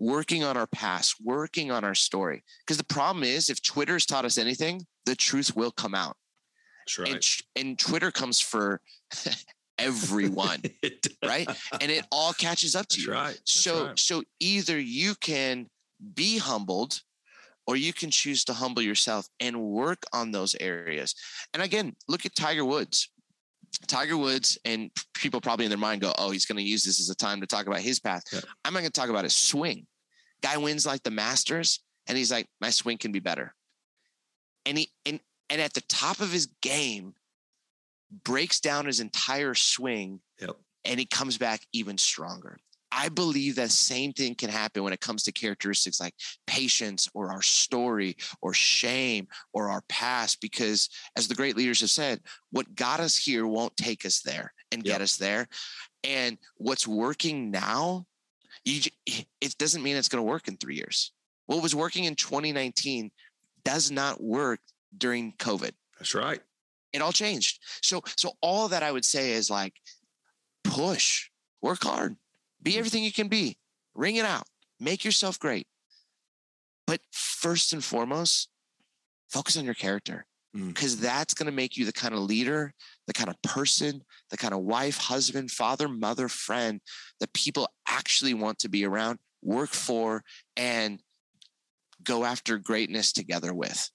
working 0.00 0.42
on 0.42 0.56
our 0.56 0.66
past, 0.66 1.16
working 1.22 1.70
on 1.70 1.84
our 1.84 1.94
story. 1.94 2.42
Because 2.64 2.78
the 2.78 2.84
problem 2.84 3.22
is, 3.22 3.50
if 3.50 3.62
Twitter's 3.62 4.06
taught 4.06 4.24
us 4.24 4.38
anything, 4.38 4.86
the 5.04 5.14
truth 5.14 5.54
will 5.54 5.70
come 5.70 5.94
out. 5.94 6.16
That's 6.86 6.98
right. 6.98 7.12
And, 7.56 7.66
and 7.68 7.78
Twitter 7.78 8.10
comes 8.10 8.40
for 8.40 8.80
everyone, 9.78 10.62
right? 11.24 11.46
And 11.80 11.90
it 11.90 12.06
all 12.10 12.32
catches 12.32 12.74
up 12.74 12.88
to 12.88 12.96
That's 12.96 13.06
you. 13.06 13.12
Right. 13.12 13.34
That's 13.34 13.52
so, 13.52 13.86
right. 13.88 13.98
so 13.98 14.22
either 14.40 14.80
you 14.80 15.14
can 15.20 15.68
be 16.14 16.38
humbled 16.38 17.02
or 17.66 17.76
you 17.76 17.92
can 17.92 18.10
choose 18.10 18.42
to 18.44 18.54
humble 18.54 18.82
yourself 18.82 19.28
and 19.38 19.60
work 19.60 20.04
on 20.14 20.32
those 20.32 20.56
areas. 20.60 21.14
And 21.52 21.62
again, 21.62 21.94
look 22.08 22.24
at 22.24 22.34
Tiger 22.34 22.64
Woods. 22.64 23.10
Tiger 23.86 24.16
Woods, 24.16 24.58
and 24.64 24.90
people 25.14 25.40
probably 25.40 25.66
in 25.66 25.70
their 25.70 25.78
mind 25.78 26.00
go, 26.00 26.12
"Oh, 26.18 26.30
he's 26.30 26.44
going 26.44 26.58
to 26.58 26.64
use 26.64 26.82
this 26.82 26.98
as 26.98 27.08
a 27.08 27.14
time 27.14 27.40
to 27.40 27.46
talk 27.46 27.66
about 27.66 27.80
his 27.80 28.00
path." 28.00 28.24
Yeah. 28.32 28.40
I'm 28.64 28.72
not 28.72 28.80
going 28.80 28.90
to 28.90 29.00
talk 29.00 29.10
about 29.10 29.22
his 29.22 29.34
swing. 29.34 29.86
Guy 30.42 30.56
wins 30.56 30.86
like 30.86 31.02
the 31.02 31.10
Masters, 31.10 31.80
and 32.06 32.16
he's 32.16 32.32
like, 32.32 32.48
"My 32.60 32.70
swing 32.70 32.98
can 32.98 33.12
be 33.12 33.20
better." 33.20 33.54
And 34.66 34.78
he 34.78 34.90
and 35.06 35.20
and 35.48 35.60
at 35.60 35.74
the 35.74 35.82
top 35.82 36.20
of 36.20 36.32
his 36.32 36.46
game, 36.62 37.14
breaks 38.24 38.60
down 38.60 38.86
his 38.86 39.00
entire 39.00 39.54
swing, 39.54 40.20
yep. 40.40 40.56
and 40.84 40.98
he 40.98 41.06
comes 41.06 41.38
back 41.38 41.60
even 41.72 41.98
stronger. 41.98 42.58
I 42.92 43.08
believe 43.08 43.54
that 43.54 43.70
same 43.70 44.12
thing 44.12 44.34
can 44.34 44.50
happen 44.50 44.82
when 44.82 44.92
it 44.92 45.00
comes 45.00 45.22
to 45.22 45.32
characteristics 45.32 46.00
like 46.00 46.14
patience 46.46 47.08
or 47.14 47.30
our 47.30 47.42
story 47.42 48.16
or 48.42 48.52
shame 48.52 49.28
or 49.52 49.70
our 49.70 49.82
past, 49.88 50.40
because 50.40 50.88
as 51.16 51.28
the 51.28 51.36
great 51.36 51.56
leaders 51.56 51.80
have 51.82 51.90
said, 51.90 52.20
what 52.50 52.74
got 52.74 52.98
us 52.98 53.16
here 53.16 53.46
won't 53.46 53.76
take 53.76 54.04
us 54.04 54.20
there 54.22 54.52
and 54.72 54.84
yep. 54.84 54.94
get 54.94 55.02
us 55.02 55.16
there. 55.16 55.46
And 56.02 56.36
what's 56.56 56.86
working 56.86 57.50
now, 57.50 58.06
you, 58.64 58.90
it 59.40 59.56
doesn't 59.58 59.82
mean 59.82 59.96
it's 59.96 60.08
going 60.08 60.22
to 60.22 60.28
work 60.28 60.48
in 60.48 60.56
three 60.56 60.76
years. 60.76 61.12
What 61.46 61.62
was 61.62 61.74
working 61.74 62.04
in 62.04 62.14
2019 62.14 63.10
does 63.64 63.90
not 63.90 64.22
work 64.22 64.60
during 64.96 65.32
COVID. 65.34 65.72
That's 65.98 66.14
right. 66.14 66.40
It 66.92 67.02
all 67.02 67.12
changed. 67.12 67.60
So, 67.82 68.02
so 68.16 68.32
all 68.40 68.68
that 68.68 68.82
I 68.82 68.92
would 68.92 69.04
say 69.04 69.32
is 69.32 69.50
like, 69.50 69.74
push, 70.64 71.28
work 71.62 71.82
hard 71.82 72.16
be 72.62 72.72
mm-hmm. 72.72 72.78
everything 72.78 73.04
you 73.04 73.12
can 73.12 73.28
be. 73.28 73.56
Wring 73.94 74.16
it 74.16 74.24
out. 74.24 74.44
Make 74.78 75.04
yourself 75.04 75.38
great. 75.38 75.66
But 76.86 77.00
first 77.10 77.72
and 77.72 77.84
foremost, 77.84 78.48
focus 79.28 79.56
on 79.56 79.64
your 79.64 79.74
character 79.74 80.26
because 80.52 80.96
mm. 80.96 81.00
that's 81.00 81.34
going 81.34 81.46
to 81.46 81.52
make 81.52 81.76
you 81.76 81.84
the 81.84 81.92
kind 81.92 82.14
of 82.14 82.20
leader, 82.20 82.74
the 83.06 83.12
kind 83.12 83.28
of 83.28 83.40
person, 83.42 84.02
the 84.30 84.36
kind 84.36 84.52
of 84.52 84.60
wife, 84.60 84.98
husband, 84.98 85.50
father, 85.50 85.88
mother, 85.88 86.28
friend 86.28 86.80
that 87.20 87.32
people 87.32 87.68
actually 87.88 88.34
want 88.34 88.58
to 88.58 88.68
be 88.68 88.84
around, 88.84 89.18
work 89.42 89.70
for, 89.70 90.24
and 90.56 91.00
go 92.02 92.24
after 92.24 92.58
greatness 92.58 93.12
together 93.12 93.52
with 93.54 93.90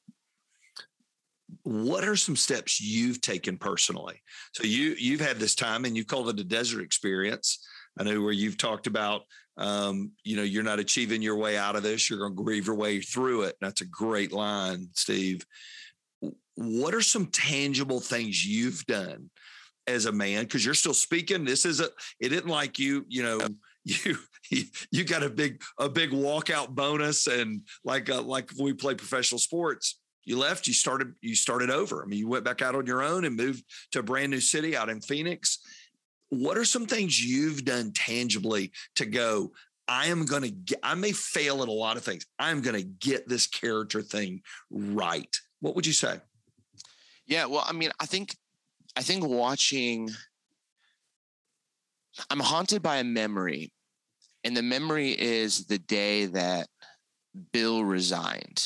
what 1.61 2.03
are 2.03 2.15
some 2.15 2.35
steps 2.35 2.81
you've 2.81 3.21
taken 3.21 3.55
personally 3.55 4.19
so 4.51 4.63
you 4.63 4.95
you've 4.97 5.21
had 5.21 5.37
this 5.37 5.53
time 5.53 5.85
and 5.85 5.95
you 5.95 6.03
called 6.03 6.27
it 6.27 6.39
a 6.39 6.43
desert 6.43 6.81
experience 6.81 7.59
I 7.97 8.03
know 8.03 8.21
where 8.21 8.33
you've 8.33 8.57
talked 8.57 8.87
about, 8.87 9.23
um, 9.57 10.11
you 10.23 10.35
know, 10.35 10.43
you're 10.43 10.63
not 10.63 10.79
achieving 10.79 11.21
your 11.21 11.37
way 11.37 11.57
out 11.57 11.75
of 11.75 11.83
this. 11.83 12.09
You're 12.09 12.19
going 12.19 12.35
to 12.35 12.43
grieve 12.43 12.67
your 12.67 12.75
way 12.75 12.99
through 13.01 13.43
it. 13.43 13.55
That's 13.61 13.81
a 13.81 13.85
great 13.85 14.33
line, 14.33 14.89
Steve. 14.93 15.45
What 16.55 16.93
are 16.95 17.01
some 17.01 17.27
tangible 17.27 17.99
things 17.99 18.45
you've 18.45 18.85
done 18.85 19.29
as 19.87 20.05
a 20.05 20.11
man? 20.11 20.43
Because 20.43 20.65
you're 20.65 20.73
still 20.73 20.93
speaking. 20.93 21.45
This 21.45 21.65
is 21.65 21.79
a. 21.79 21.89
It 22.19 22.31
isn't 22.31 22.47
like 22.47 22.79
you, 22.79 23.05
you 23.07 23.23
know. 23.23 23.39
You, 24.51 24.63
you 24.91 25.03
got 25.05 25.23
a 25.23 25.29
big 25.31 25.63
a 25.79 25.89
big 25.89 26.11
walkout 26.11 26.69
bonus 26.69 27.25
and 27.25 27.61
like 27.83 28.11
uh, 28.11 28.21
like 28.21 28.51
we 28.59 28.73
play 28.73 28.93
professional 28.93 29.39
sports 29.39 29.95
you 30.25 30.39
left, 30.39 30.67
you 30.67 30.73
started, 30.73 31.13
you 31.21 31.35
started 31.35 31.69
over. 31.69 32.03
I 32.03 32.07
mean, 32.07 32.19
you 32.19 32.27
went 32.27 32.43
back 32.43 32.61
out 32.61 32.75
on 32.75 32.87
your 32.87 33.03
own 33.03 33.25
and 33.25 33.35
moved 33.35 33.63
to 33.91 33.99
a 33.99 34.03
brand 34.03 34.31
new 34.31 34.39
city 34.39 34.75
out 34.75 34.89
in 34.89 34.99
Phoenix. 34.99 35.59
What 36.29 36.57
are 36.57 36.65
some 36.65 36.87
things 36.87 37.23
you've 37.23 37.63
done 37.63 37.91
tangibly 37.93 38.71
to 38.95 39.05
go, 39.05 39.51
I 39.87 40.07
am 40.07 40.25
going 40.25 40.41
to 40.41 40.49
get, 40.49 40.79
I 40.81 40.95
may 40.95 41.11
fail 41.11 41.61
at 41.61 41.67
a 41.67 41.71
lot 41.71 41.95
of 41.95 42.03
things. 42.03 42.25
I'm 42.39 42.61
going 42.61 42.75
to 42.75 42.83
get 42.83 43.29
this 43.29 43.45
character 43.45 44.01
thing 44.01 44.41
right. 44.71 45.33
What 45.61 45.75
would 45.75 45.85
you 45.85 45.93
say? 45.93 46.19
Yeah. 47.27 47.45
Well, 47.45 47.63
I 47.67 47.73
mean, 47.73 47.91
I 47.99 48.05
think, 48.05 48.35
I 48.95 49.01
think 49.01 49.25
watching, 49.25 50.09
I'm 52.29 52.39
haunted 52.39 52.81
by 52.81 52.97
a 52.97 53.03
memory. 53.03 53.71
And 54.43 54.55
the 54.55 54.61
memory 54.61 55.09
is 55.11 55.65
the 55.65 55.79
day 55.79 56.27
that 56.27 56.67
Bill 57.51 57.83
resigned. 57.83 58.63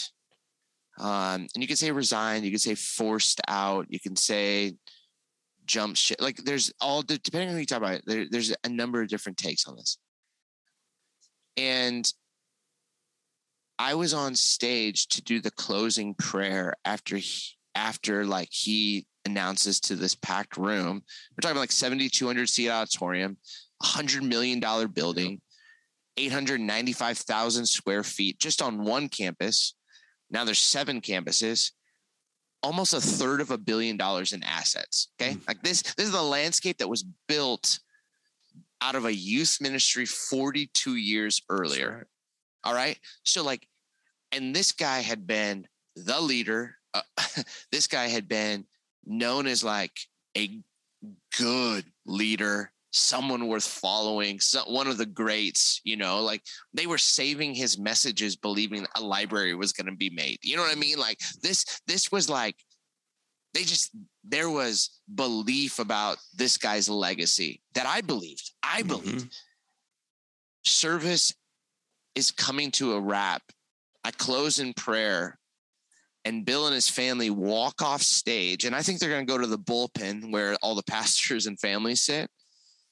Um, 1.00 1.48
and 1.56 1.62
you 1.63 1.67
can 1.67 1.78
say 1.78 1.91
resigned, 1.91 2.43
you 2.43 2.52
can 2.52 2.60
say 2.60 2.76
forced 2.76 3.39
out, 3.48 3.86
you 3.89 4.00
can 4.00 4.17
say 4.17 4.76
jump 5.65 5.95
shit. 5.95 6.19
Like 6.19 6.36
there's 6.38 6.74
all 6.82 7.02
depending 7.02 7.50
on 7.50 7.56
who 7.56 7.62
you 7.62 7.65
talk 7.65 7.78
about, 7.78 8.02
there, 8.06 8.26
there's 8.30 8.54
a 8.65 8.69
number 8.69 9.02
of 9.02 9.08
different 9.08 9.38
takes 9.38 9.65
on 9.65 9.78
this. 9.78 9.98
And 11.56 12.12
I 13.78 13.95
was 13.95 14.13
on 14.13 14.36
stage 14.36 15.08
to 15.08 15.22
do 15.22 15.39
the 15.39 15.52
closing 15.52 16.13
prayer 16.15 16.74
after 16.84 17.15
he, 17.15 17.56
after 17.80 18.26
like 18.26 18.50
he 18.52 19.06
announces 19.26 19.80
to 19.80 19.96
this 19.96 20.15
packed 20.15 20.58
room. 20.58 21.02
We're 21.32 21.42
talking 21.42 21.54
about 21.54 21.62
like 21.62 21.72
7,200 21.72 22.50
seat 22.50 22.70
auditorium, 22.70 23.38
a 23.82 23.86
hundred 23.86 24.24
million 24.24 24.60
dollar 24.60 24.88
building, 24.88 25.42
895,000 26.18 27.65
square 27.65 28.04
feet 28.04 28.39
just 28.39 28.62
on 28.62 28.84
one 28.84 29.08
campus. 29.08 29.76
Now 30.30 30.44
there's 30.44 30.60
seven 30.60 31.00
campuses, 31.02 31.72
almost 32.62 32.94
a 32.94 33.02
third 33.02 33.42
of 33.42 33.52
a 33.52 33.58
billion 33.58 33.98
dollars 33.98 34.34
in 34.34 34.44
assets. 34.44 35.10
Okay. 35.20 35.36
Mm. 35.36 35.48
Like 35.48 35.62
this, 35.62 35.82
this 35.82 36.08
is 36.08 36.12
the 36.12 36.22
landscape 36.22 36.78
that 36.80 36.89
was 36.89 37.06
built 37.28 37.80
out 38.82 38.96
of 38.96 39.06
a 39.06 39.13
youth 39.15 39.58
ministry 39.62 40.06
42 40.06 40.96
years 40.96 41.42
earlier. 41.50 41.98
Right. 41.98 42.06
All 42.65 42.74
right. 42.74 43.00
So, 43.24 43.44
like, 43.44 43.65
and 44.32 44.56
this 44.56 44.72
guy 44.74 45.00
had 45.00 45.26
been 45.26 45.65
the 45.96 46.20
leader. 46.20 46.76
Uh, 46.93 47.02
this 47.71 47.88
guy 47.88 48.08
had 48.08 48.28
been 48.28 48.65
known 49.06 49.47
as 49.47 49.63
like 49.63 49.97
a 50.38 50.60
good 51.38 51.86
leader 52.06 52.71
someone 52.91 53.47
worth 53.47 53.67
following, 53.67 54.39
so, 54.39 54.62
one 54.65 54.88
of 54.88 54.97
the 54.97 55.06
greats, 55.06 55.82
you 55.84 55.95
know, 55.95 56.21
like 56.21 56.41
they 56.73 56.88
were 56.88 56.97
saving 56.97 57.54
his 57.54 57.78
messages, 57.78 58.36
believing 58.36 58.86
a 58.95 59.02
library 59.02 59.56
was 59.56 59.73
going 59.73 59.86
to 59.86 59.95
be 59.95 60.10
made. 60.10 60.39
You 60.41 60.56
know 60.56 60.63
what 60.63 60.75
I 60.75 60.80
mean? 60.80 60.97
Like 60.97 61.19
this, 61.41 61.65
this 61.88 62.12
was 62.12 62.30
like, 62.30 62.56
they 63.54 63.63
just, 63.63 63.91
there 64.23 64.49
was 64.49 65.02
belief 65.13 65.80
about 65.80 66.17
this 66.36 66.58
guy's 66.58 66.89
legacy 66.89 67.62
that 67.73 67.86
I 67.86 68.02
believed. 68.02 68.52
I 68.62 68.84
believed. 68.84 69.25
Mm-hmm. 69.25 69.28
Service 70.65 71.34
is 72.15 72.32
coming 72.32 72.71
to 72.71 72.93
a 72.93 72.99
wrap. 72.99 73.41
I 74.04 74.12
close 74.12 74.60
in 74.60 74.73
prayer 74.73 75.38
and 76.30 76.46
Bill 76.46 76.68
and 76.68 76.76
his 76.76 76.88
family 76.88 77.32
walk 77.32 77.82
off 77.82 78.04
stage. 78.04 78.63
And 78.63 78.76
I 78.76 78.84
think 78.84 79.00
they're 79.00 79.10
going 79.10 79.26
to 79.26 79.32
go 79.32 79.39
to 79.39 79.48
the 79.48 79.58
bullpen 79.58 80.32
where 80.32 80.56
all 80.62 80.76
the 80.76 80.84
pastors 80.88 81.48
and 81.48 81.60
families 81.60 82.02
sit 82.02 82.30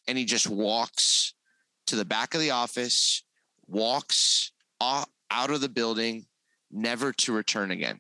and 0.08 0.18
he 0.18 0.26
just 0.26 0.50
walks 0.50 1.36
to 1.86 1.96
the 1.96 2.04
back 2.04 2.34
of 2.34 2.42
the 2.42 2.50
office, 2.50 3.24
walks 3.68 4.52
off, 4.82 5.08
out 5.30 5.52
of 5.52 5.62
the 5.62 5.70
building, 5.70 6.26
never 6.72 7.14
to 7.14 7.32
return 7.32 7.70
again. 7.70 8.00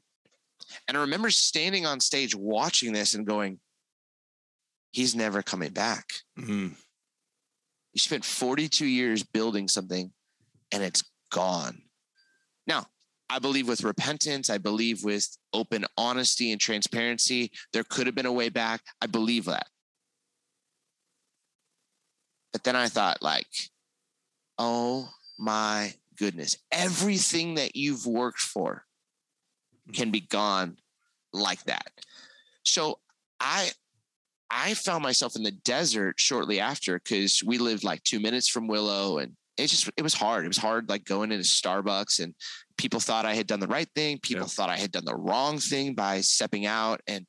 And 0.88 0.97
I 0.97 1.02
remember 1.02 1.30
standing 1.30 1.86
on 1.86 2.00
stage 2.00 2.36
watching 2.36 2.91
this 2.91 3.13
and 3.13 3.26
going, 3.26 3.60
he's 4.91 5.15
never 5.15 5.43
coming 5.43 5.71
back. 5.71 6.06
Mm-hmm. 6.39 6.69
You 7.93 8.00
spent 8.00 8.26
42 8.26 8.86
years 8.88 9.23
building 9.23 9.67
something 9.67 10.12
and 10.71 10.84
it's 10.84 11.04
gone. 11.32 11.84
Now, 12.65 12.88
I 13.29 13.39
believe 13.39 13.67
with 13.67 13.83
repentance, 13.83 14.49
I 14.49 14.57
believe 14.57 15.03
with 15.03 15.37
open 15.53 15.85
honesty 15.97 16.51
and 16.51 16.61
transparency, 16.61 17.51
there 17.73 17.83
could 17.83 18.05
have 18.07 18.15
been 18.15 18.25
a 18.25 18.31
way 18.31 18.49
back. 18.49 18.81
I 19.01 19.07
believe 19.07 19.45
that. 19.45 19.67
But 22.53 22.63
then 22.63 22.75
I 22.75 22.87
thought, 22.87 23.21
like, 23.21 23.47
oh 24.57 25.09
my 25.37 25.93
goodness, 26.17 26.57
everything 26.71 27.55
that 27.55 27.75
you've 27.75 28.05
worked 28.05 28.39
for 28.39 28.85
can 29.93 30.09
be 30.09 30.21
gone 30.21 30.77
like 31.33 31.63
that. 31.65 31.91
So 32.63 32.99
I 33.39 33.71
I 34.49 34.73
found 34.73 35.03
myself 35.03 35.35
in 35.35 35.43
the 35.43 35.51
desert 35.51 36.19
shortly 36.19 36.59
after 36.59 36.97
because 36.99 37.43
we 37.43 37.57
lived 37.57 37.83
like 37.83 38.03
two 38.03 38.19
minutes 38.19 38.47
from 38.47 38.67
Willow 38.67 39.19
and 39.19 39.35
it 39.58 39.67
just 39.67 39.89
it 39.98 40.04
was 40.04 40.13
hard. 40.13 40.46
It 40.46 40.50
was 40.50 40.58
hard 40.58 40.89
like 40.89 41.06
going 41.06 41.32
into 41.32 41.43
Starbucks 41.43 42.20
and 42.20 42.34
people 42.78 43.00
thought 43.00 43.26
I 43.26 43.36
had 43.36 43.48
done 43.48 43.60
the 43.60 43.67
right 43.67 43.89
thing. 43.96 44.20
People 44.22 44.43
yeah. 44.43 44.50
thought 44.50 44.70
I 44.70 44.78
had 44.78 44.91
done 44.91 45.06
the 45.06 45.15
wrong 45.15 45.60
thing 45.60 45.93
by 45.93 46.22
stepping 46.22 46.65
out 46.65 47.02
and 47.08 47.26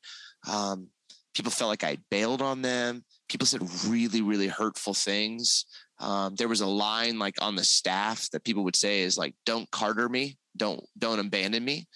um, 0.48 0.88
people 1.34 1.50
felt 1.50 1.70
like 1.70 1.84
I 1.84 1.98
bailed 2.10 2.42
on 2.42 2.62
them 2.62 3.04
people 3.28 3.46
said 3.46 3.62
really, 3.86 4.22
really 4.22 4.48
hurtful 4.48 4.94
things. 4.94 5.66
Um, 6.00 6.34
there 6.36 6.48
was 6.48 6.60
a 6.60 6.66
line 6.66 7.18
like 7.18 7.34
on 7.40 7.56
the 7.56 7.64
staff 7.64 8.28
that 8.30 8.44
people 8.44 8.64
would 8.64 8.76
say 8.76 9.00
is 9.00 9.18
like, 9.18 9.34
"Don't 9.44 9.70
Carter 9.70 10.08
me, 10.08 10.38
don't 10.56 10.82
don't 10.96 11.18
abandon 11.18 11.64
me," 11.64 11.86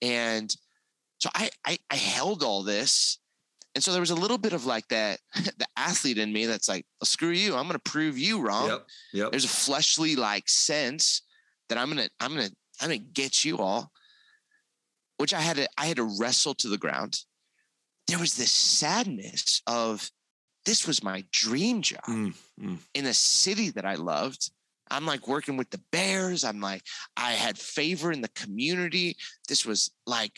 and 0.00 0.54
so 1.18 1.28
I, 1.34 1.50
I 1.66 1.78
I 1.90 1.96
held 1.96 2.42
all 2.42 2.62
this, 2.62 3.18
and 3.78 3.84
so 3.84 3.92
there 3.92 4.00
was 4.00 4.10
a 4.10 4.16
little 4.16 4.38
bit 4.38 4.52
of 4.52 4.66
like 4.66 4.88
that 4.88 5.20
the 5.34 5.66
athlete 5.76 6.18
in 6.18 6.32
me 6.32 6.46
that's 6.46 6.68
like, 6.68 6.84
well, 7.00 7.06
"Screw 7.06 7.28
you, 7.28 7.54
I'm 7.54 7.68
going 7.68 7.78
to 7.78 7.90
prove 7.90 8.18
you 8.18 8.40
wrong." 8.40 8.66
Yep, 8.66 8.86
yep. 9.12 9.30
There's 9.30 9.44
a 9.44 9.48
fleshly 9.48 10.16
like 10.16 10.48
sense 10.48 11.22
that 11.68 11.78
I'm 11.78 11.88
gonna 11.88 12.08
I'm 12.18 12.34
gonna 12.34 12.50
I'm 12.80 12.88
gonna 12.88 12.98
get 12.98 13.44
you 13.44 13.58
all, 13.58 13.92
which 15.18 15.32
I 15.32 15.40
had 15.40 15.58
to 15.58 15.68
I 15.78 15.86
had 15.86 15.98
to 15.98 16.16
wrestle 16.18 16.54
to 16.54 16.68
the 16.68 16.76
ground. 16.76 17.20
There 18.08 18.18
was 18.18 18.34
this 18.34 18.50
sadness 18.50 19.62
of 19.68 20.10
this 20.66 20.84
was 20.84 21.04
my 21.04 21.22
dream 21.30 21.80
job 21.80 22.02
mm, 22.08 22.34
mm. 22.60 22.78
in 22.94 23.06
a 23.06 23.14
city 23.14 23.70
that 23.70 23.84
I 23.84 23.94
loved. 23.94 24.50
I'm 24.90 25.06
like 25.06 25.28
working 25.28 25.56
with 25.56 25.70
the 25.70 25.80
Bears. 25.92 26.42
I'm 26.42 26.60
like, 26.60 26.82
I 27.16 27.30
had 27.30 27.56
favor 27.56 28.10
in 28.10 28.22
the 28.22 28.30
community. 28.30 29.16
This 29.46 29.64
was 29.64 29.92
like, 30.04 30.32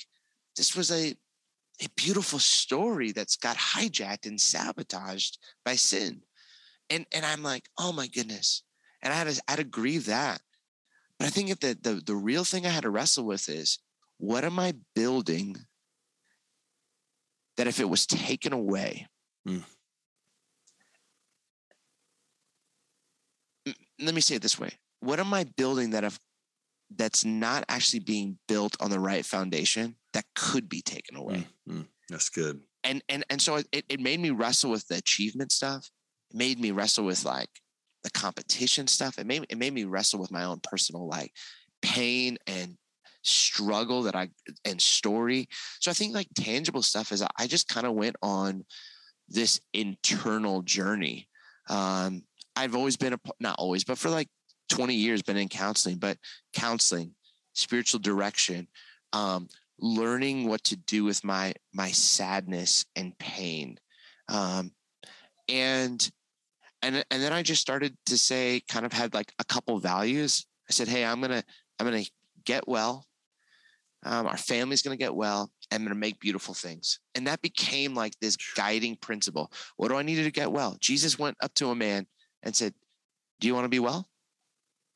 this 0.59 0.77
was 0.77 0.91
a, 0.91 1.15
a 1.83 1.89
beautiful 1.97 2.39
story 2.39 3.13
that's 3.13 3.37
got 3.37 3.57
hijacked 3.57 4.27
and 4.27 4.41
sabotaged 4.41 5.39
by 5.65 5.77
sin. 5.77 6.21
And, 6.89 7.07
and 7.13 7.25
I'm 7.25 7.43
like, 7.43 7.69
oh 7.79 7.93
my 7.93 8.07
goodness. 8.07 8.63
And 9.03 9.13
I 9.13 9.17
had 9.17 9.29
to, 9.29 9.43
I 9.49 9.53
had 9.53 9.57
to 9.59 9.65
grieve 9.65 10.07
that. 10.07 10.41
But 11.19 11.27
I 11.27 11.31
think 11.31 11.49
that 11.49 11.61
the, 11.61 11.95
the, 11.95 12.01
the 12.01 12.17
real 12.17 12.45
thing 12.45 12.67
I 12.67 12.71
had 12.71 12.83
to 12.83 12.91
wrestle 12.91 13.25
with 13.25 13.49
is 13.49 13.79
what 14.19 14.45
am 14.45 14.59
I 14.59 14.75
building 14.95 15.57
that 17.57 17.67
if 17.67 17.81
it 17.81 17.89
was 17.89 18.07
taken 18.07 18.53
away, 18.53 19.07
mm. 19.47 19.65
let 24.01 24.15
me 24.15 24.21
say 24.21 24.37
it 24.37 24.43
this 24.43 24.59
way 24.59 24.71
what 25.01 25.21
am 25.21 25.33
i 25.35 25.45
building 25.57 25.91
that 25.91 26.05
if 26.05 26.19
that's 26.97 27.25
not 27.25 27.65
actually 27.69 28.01
being 28.01 28.39
built 28.49 28.77
on 28.81 28.91
the 28.91 29.01
right 29.01 29.25
foundation 29.25 29.95
that 30.13 30.25
could 30.35 30.69
be 30.69 30.83
taken 30.83 31.17
away. 31.17 31.47
Mm-hmm. 31.69 31.83
that's 32.09 32.29
good. 32.29 32.61
And 32.85 33.03
and 33.09 33.25
and 33.31 33.41
so 33.41 33.57
it, 33.57 33.85
it 33.89 34.01
made 34.01 34.21
me 34.21 34.31
wrestle 34.31 34.71
with 34.71 34.87
the 34.89 34.97
achievement 34.97 35.53
stuff. 35.53 35.89
It 36.31 36.37
made 36.37 36.59
me 36.59 36.71
wrestle 36.71 37.05
with 37.05 37.25
like 37.25 37.51
the 38.03 38.11
competition 38.11 38.87
stuff. 38.87 39.19
It 39.19 39.27
made 39.27 39.47
it 39.49 39.59
made 39.59 39.75
me 39.75 39.85
wrestle 39.85 40.21
with 40.21 40.31
my 40.31 40.45
own 40.45 40.61
personal 40.63 41.07
like 41.07 41.33
pain 41.83 42.39
and 42.47 42.77
struggle 43.23 44.03
that 44.03 44.17
i 44.17 44.29
and 44.65 44.81
story. 44.81 45.47
So 45.81 45.91
i 45.91 45.95
think 45.95 46.15
like 46.15 46.29
tangible 46.35 46.83
stuff 46.83 47.13
is 47.13 47.23
i 47.39 47.47
just 47.47 47.69
kind 47.69 47.87
of 47.87 47.93
went 47.95 48.17
on 48.23 48.65
this 49.29 49.61
internal 49.75 50.63
journey. 50.63 51.29
Um 51.69 52.23
I've 52.57 52.75
always 52.75 52.97
been 52.97 53.13
a 53.13 53.21
not 53.39 53.57
always, 53.59 53.85
but 53.85 53.99
for 53.99 54.09
like 54.09 54.29
20 54.71 54.95
years 54.95 55.23
been 55.23 55.37
in 55.37 55.49
counseling, 55.49 55.99
but 55.99 56.17
counseling, 56.55 57.15
spiritual 57.55 58.01
direction, 58.01 58.69
um, 59.13 59.49
learning 59.81 60.47
what 60.47 60.63
to 60.65 60.77
do 60.77 61.05
with 61.05 61.25
my 61.25 61.55
my 61.73 61.91
sadness 61.91 62.85
and 62.97 63.19
pain. 63.19 63.79
Um, 64.29 64.73
and 65.49 66.11
and 66.83 67.05
and 67.11 67.23
then 67.23 67.33
I 67.33 67.43
just 67.43 67.61
started 67.61 67.97
to 68.07 68.19
say, 68.19 68.63
kind 68.69 68.87
of 68.87 68.93
had 68.93 69.15
like 69.15 69.33
a 69.39 69.45
couple 69.45 69.79
values. 69.79 70.47
I 70.69 70.73
said, 70.73 70.89
hey, 70.89 71.05
I'm 71.05 71.21
gonna 71.21 71.43
I'm 71.79 71.87
gonna 71.87 72.05
get 72.45 72.69
well. 72.69 73.07
Um, 74.03 74.27
our 74.27 74.37
family's 74.37 74.83
gonna 74.83 74.97
get 74.97 75.15
well. 75.15 75.51
I'm 75.73 75.83
gonna 75.83 75.95
make 75.95 76.21
beautiful 76.21 76.55
things, 76.55 77.01
and 77.15 77.27
that 77.27 77.43
became 77.43 77.95
like 77.95 78.15
this 78.21 78.37
guiding 78.57 78.97
principle. 78.97 79.53
What 79.77 79.89
do 79.89 79.97
I 79.97 80.03
need 80.03 80.23
to 80.23 80.31
get 80.31 80.53
well? 80.53 80.77
Jesus 80.81 81.19
went 81.19 81.37
up 81.43 81.55
to 81.55 81.71
a 81.71 81.75
man 81.75 82.07
and 82.43 82.55
said, 82.57 82.75
Do 83.41 83.49
you 83.49 83.55
want 83.55 83.65
to 83.65 83.71
be 83.71 83.79
well? 83.79 84.09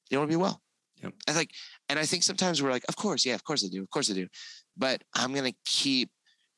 Do 0.08 0.14
you 0.14 0.18
want 0.18 0.30
to 0.30 0.36
be 0.36 0.40
well? 0.40 0.60
Yep. 1.02 1.14
I 1.28 1.32
like, 1.32 1.50
and 1.88 1.98
I 1.98 2.06
think 2.06 2.22
sometimes 2.22 2.62
we're 2.62 2.70
like, 2.70 2.84
of 2.88 2.96
course, 2.96 3.26
yeah, 3.26 3.34
of 3.34 3.44
course 3.44 3.64
I 3.64 3.68
do, 3.68 3.82
of 3.82 3.90
course 3.90 4.10
I 4.10 4.14
do, 4.14 4.26
but 4.76 5.02
I'm 5.14 5.32
gonna 5.32 5.54
keep 5.64 6.10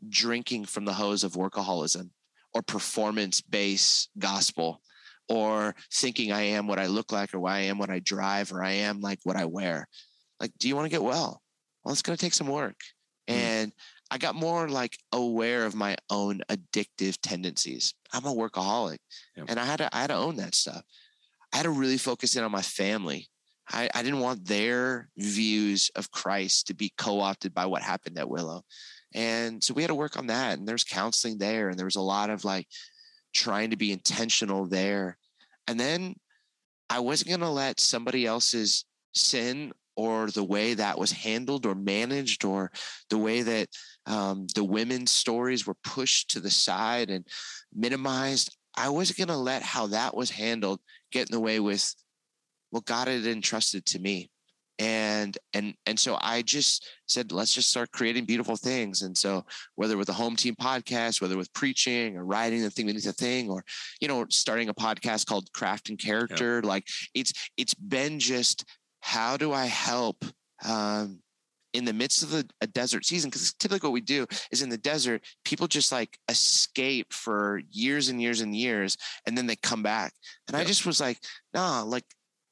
drinking 0.09 0.67
from 0.67 0.85
the 0.85 0.93
hose 0.93 1.25
of 1.25 1.33
workaholism 1.33 2.11
or 2.55 2.63
performance 2.63 3.41
based 3.41 4.11
gospel 4.19 4.81
or 5.29 5.75
thinking 5.93 6.33
I 6.33 6.43
am 6.43 6.67
what 6.67 6.79
I 6.79 6.87
look 6.87 7.13
like 7.13 7.35
or 7.35 7.41
why 7.41 7.59
I 7.59 7.63
am 7.63 7.79
what 7.79 7.91
I 7.91 7.99
drive 7.99 8.53
or 8.53 8.63
I 8.63 8.73
am 8.73 9.01
like 9.01 9.19
what 9.25 9.37
I 9.37 9.45
wear. 9.45 9.89
Like, 10.41 10.53
do 10.59 10.69
you 10.69 10.77
want 10.77 10.87
to 10.87 10.91
get 10.91 11.03
well? 11.03 11.43
Well, 11.85 11.93
it's 11.93 12.03
going 12.03 12.17
to 12.17 12.25
take 12.25 12.35
some 12.35 12.47
work. 12.47 12.77
Mm. 13.29 13.35
And 13.35 13.73
I 14.11 14.19
got 14.19 14.35
more 14.35 14.69
like 14.69 14.97
aware 15.13 15.67
of 15.67 15.75
my 15.75 15.97
own 16.11 16.43
addictive 16.49 17.19
tendencies. 17.23 17.95
I'm 18.13 18.25
a 18.25 18.35
workaholic 18.35 18.99
and 19.37 19.59
I 19.59 19.65
had 19.65 19.79
to, 19.79 19.95
I 19.95 20.03
had 20.03 20.11
to 20.11 20.15
own 20.15 20.37
that 20.37 20.55
stuff. 20.55 20.83
I 21.53 21.59
had 21.59 21.65
to 21.65 21.71
really 21.71 21.99
focus 21.99 22.37
in 22.37 22.45
on 22.45 22.53
my 22.53 22.63
family. 22.63 23.29
I, 23.71 23.89
I 23.95 24.03
didn't 24.03 24.21
want 24.21 24.47
their 24.47 25.09
views 25.17 25.91
of 25.97 26.11
Christ 26.11 26.69
to 26.69 26.75
be 26.75 26.93
co-opted 26.97 27.53
by 27.53 27.67
what 27.67 27.83
happened 27.83 28.19
at 28.19 28.29
Willow. 28.29 28.63
And 29.15 29.63
so 29.63 29.75
we 29.75 29.83
had 29.83 29.89
to 29.89 29.95
work 29.95 30.17
on 30.17 30.29
that. 30.29 30.59
And 30.59 30.67
there's 30.69 30.85
counseling 30.85 31.39
there. 31.39 31.69
And 31.69 31.79
there 31.79 31.87
was 31.87 31.97
a 31.97 32.01
lot 32.01 32.31
of 32.31 32.45
like 32.45 32.67
trying 33.35 33.71
to 33.71 33.77
be 33.77 33.93
intentional 33.93 34.67
there. 34.67 35.19
And 35.67 35.79
then 35.79 36.15
I 36.89 37.01
wasn't 37.01 37.31
going 37.31 37.41
to 37.41 37.49
let 37.49 37.81
somebody 37.81 38.27
else's 38.27 38.85
sin 39.15 39.73
or 39.97 40.31
the 40.31 40.45
way 40.45 40.75
that 40.75 40.99
was 40.99 41.11
handled 41.11 41.67
or 41.67 41.75
managed 41.75 42.45
or 42.45 42.71
the 43.11 43.19
way 43.19 43.43
that 43.43 43.69
um, 44.05 44.47
the 44.55 44.65
women's 44.65 45.11
stories 45.11 45.67
were 45.67 45.77
pushed 45.83 46.31
to 46.31 46.41
the 46.41 46.51
side 46.51 47.11
and 47.11 47.27
minimized. 47.75 48.55
I 48.77 48.91
wasn't 48.91 49.19
going 49.19 49.29
to 49.29 49.37
let 49.37 49.63
how 49.63 49.87
that 49.89 50.15
was 50.15 50.31
handled 50.31 50.81
get 51.11 51.29
in 51.29 51.33
the 51.33 51.41
way 51.41 51.61
with 51.61 51.95
what 52.71 52.85
God 52.85 53.09
had 53.09 53.27
entrusted 53.27 53.85
to 53.87 53.99
me 53.99 54.31
and 54.79 55.39
and 55.55 55.75
and 55.87 55.99
so 55.99 56.19
i 56.21 56.43
just 56.43 56.87
said 57.07 57.33
let's 57.33 57.55
just 57.55 57.71
start 57.71 57.91
creating 57.93 58.25
beautiful 58.25 58.57
things 58.57 59.03
and 59.03 59.17
so 59.17 59.45
whether 59.77 59.97
with 59.97 60.09
a 60.11 60.13
home 60.13 60.37
team 60.37 60.55
podcast 60.55 61.21
whether 61.21 61.37
with 61.37 61.53
preaching 61.55 62.17
or 62.17 62.25
writing 62.27 62.63
the 62.63 62.71
thing 62.71 62.87
beneath 62.87 63.09
a 63.09 63.13
thing 63.13 63.49
or 63.49 63.65
you 64.01 64.09
know 64.09 64.27
starting 64.29 64.69
a 64.69 64.75
podcast 64.75 65.27
called 65.27 65.51
craft 65.55 65.89
and 65.89 65.99
character 65.99 66.61
yeah. 66.63 66.69
like 66.69 66.87
it's 67.15 67.33
it's 67.57 67.75
been 67.75 68.19
just 68.19 68.65
how 69.01 69.37
do 69.37 69.53
i 69.53 69.65
help 69.65 70.25
um 70.65 71.21
in 71.73 71.85
the 71.85 71.93
midst 71.93 72.23
of 72.23 72.31
the, 72.31 72.49
a 72.63 72.67
desert 72.67 73.05
season 73.05 73.29
because 73.29 73.53
typically 73.55 73.89
what 73.89 73.93
we 73.93 74.01
do 74.01 74.27
is 74.51 74.63
in 74.63 74.71
the 74.71 74.79
desert 74.79 75.23
people 75.45 75.67
just 75.67 75.93
like 75.93 76.19
escape 76.29 77.13
for 77.13 77.61
years 77.71 78.09
and 78.09 78.21
years 78.21 78.41
and 78.41 78.55
years 78.55 78.97
and 79.27 79.37
then 79.37 79.47
they 79.47 79.57
come 79.57 79.83
back 79.83 80.13
and 80.49 80.57
yeah. 80.57 80.63
i 80.63 80.65
just 80.65 80.87
was 80.87 81.01
like 81.01 81.19
nah 81.55 81.83
like 81.83 82.05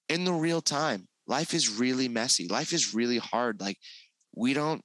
in 0.09 0.24
the 0.24 0.32
real 0.32 0.61
time 0.61 1.09
life 1.26 1.55
is 1.55 1.78
really 1.78 2.09
messy. 2.09 2.48
Life 2.48 2.72
is 2.72 2.94
really 2.94 3.18
hard. 3.18 3.61
Like 3.61 3.78
we 4.34 4.55
don't 4.55 4.82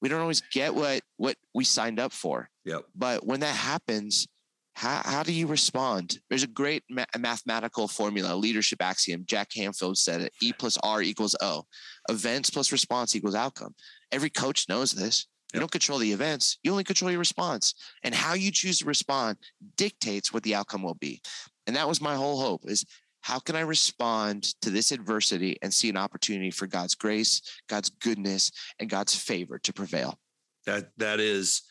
we 0.00 0.08
don't 0.08 0.20
always 0.20 0.42
get 0.52 0.74
what 0.74 1.02
what 1.16 1.36
we 1.54 1.64
signed 1.64 2.00
up 2.00 2.12
for. 2.12 2.48
Yep. 2.64 2.84
But 2.94 3.26
when 3.26 3.40
that 3.40 3.54
happens, 3.54 4.26
how, 4.74 5.00
how 5.04 5.22
do 5.22 5.32
you 5.32 5.46
respond? 5.46 6.18
There's 6.28 6.42
a 6.42 6.48
great 6.48 6.82
ma- 6.90 7.04
mathematical 7.18 7.88
formula, 7.88 8.34
leadership 8.34 8.82
axiom. 8.82 9.24
Jack 9.26 9.50
Canfield 9.50 9.98
said 9.98 10.20
it: 10.20 10.32
E 10.42 10.52
plus 10.52 10.76
R 10.82 11.02
equals 11.02 11.36
O. 11.40 11.64
Events 12.08 12.50
plus 12.50 12.72
response 12.72 13.16
equals 13.16 13.34
outcome. 13.34 13.74
Every 14.12 14.30
coach 14.30 14.68
knows 14.68 14.92
this. 14.92 15.26
You 15.54 15.60
don't 15.60 15.70
control 15.70 15.98
the 15.98 16.12
events; 16.12 16.58
you 16.62 16.70
only 16.72 16.84
control 16.84 17.10
your 17.10 17.20
response. 17.20 17.74
And 18.02 18.14
how 18.14 18.34
you 18.34 18.50
choose 18.50 18.78
to 18.80 18.84
respond 18.84 19.38
dictates 19.76 20.32
what 20.32 20.42
the 20.42 20.54
outcome 20.54 20.82
will 20.82 20.96
be. 20.96 21.22
And 21.66 21.74
that 21.76 21.88
was 21.88 22.00
my 22.00 22.14
whole 22.14 22.40
hope: 22.40 22.62
is 22.66 22.84
how 23.26 23.40
can 23.40 23.56
I 23.56 23.62
respond 23.62 24.44
to 24.62 24.70
this 24.70 24.92
adversity 24.92 25.58
and 25.60 25.74
see 25.74 25.88
an 25.88 25.96
opportunity 25.96 26.52
for 26.52 26.68
God's 26.68 26.94
grace, 26.94 27.42
God's 27.68 27.90
goodness, 27.90 28.52
and 28.78 28.88
God's 28.88 29.16
favor 29.16 29.58
to 29.58 29.72
prevail? 29.72 30.20
That 30.64 30.90
that 30.98 31.18
is 31.18 31.62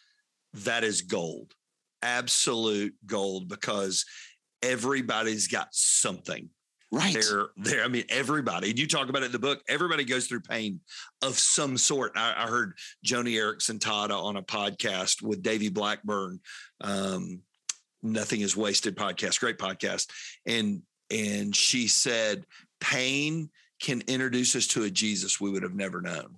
that 0.53 0.83
is 0.83 1.01
gold. 1.03 1.53
Absolute 2.01 2.93
gold 3.05 3.47
because 3.47 4.03
everybody's 4.61 5.47
got 5.47 5.69
something. 5.71 6.49
Right. 6.91 7.13
They're 7.13 7.47
there. 7.55 7.85
I 7.85 7.87
mean, 7.87 8.03
everybody, 8.09 8.71
and 8.71 8.77
you 8.77 8.85
talk 8.85 9.07
about 9.07 9.21
it 9.21 9.27
in 9.27 9.31
the 9.31 9.39
book, 9.39 9.63
everybody 9.69 10.03
goes 10.03 10.27
through 10.27 10.41
pain 10.41 10.81
of 11.21 11.39
some 11.39 11.77
sort. 11.77 12.11
I, 12.17 12.33
I 12.35 12.47
heard 12.47 12.73
Joni 13.05 13.31
Eareckson 13.31 13.79
Tada 13.79 14.21
on 14.21 14.35
a 14.35 14.43
podcast 14.43 15.21
with 15.21 15.41
Davey 15.41 15.69
Blackburn. 15.69 16.41
Um, 16.81 17.43
Nothing 18.03 18.41
is 18.41 18.55
wasted 18.55 18.95
podcast, 18.95 19.39
great 19.39 19.57
podcast. 19.57 20.11
And 20.45 20.83
and 21.11 21.55
she 21.55 21.87
said, 21.87 22.45
pain 22.79 23.49
can 23.81 24.01
introduce 24.07 24.55
us 24.55 24.67
to 24.67 24.83
a 24.83 24.89
Jesus 24.89 25.39
we 25.39 25.49
would 25.49 25.63
have 25.63 25.75
never 25.75 26.01
known. 26.01 26.37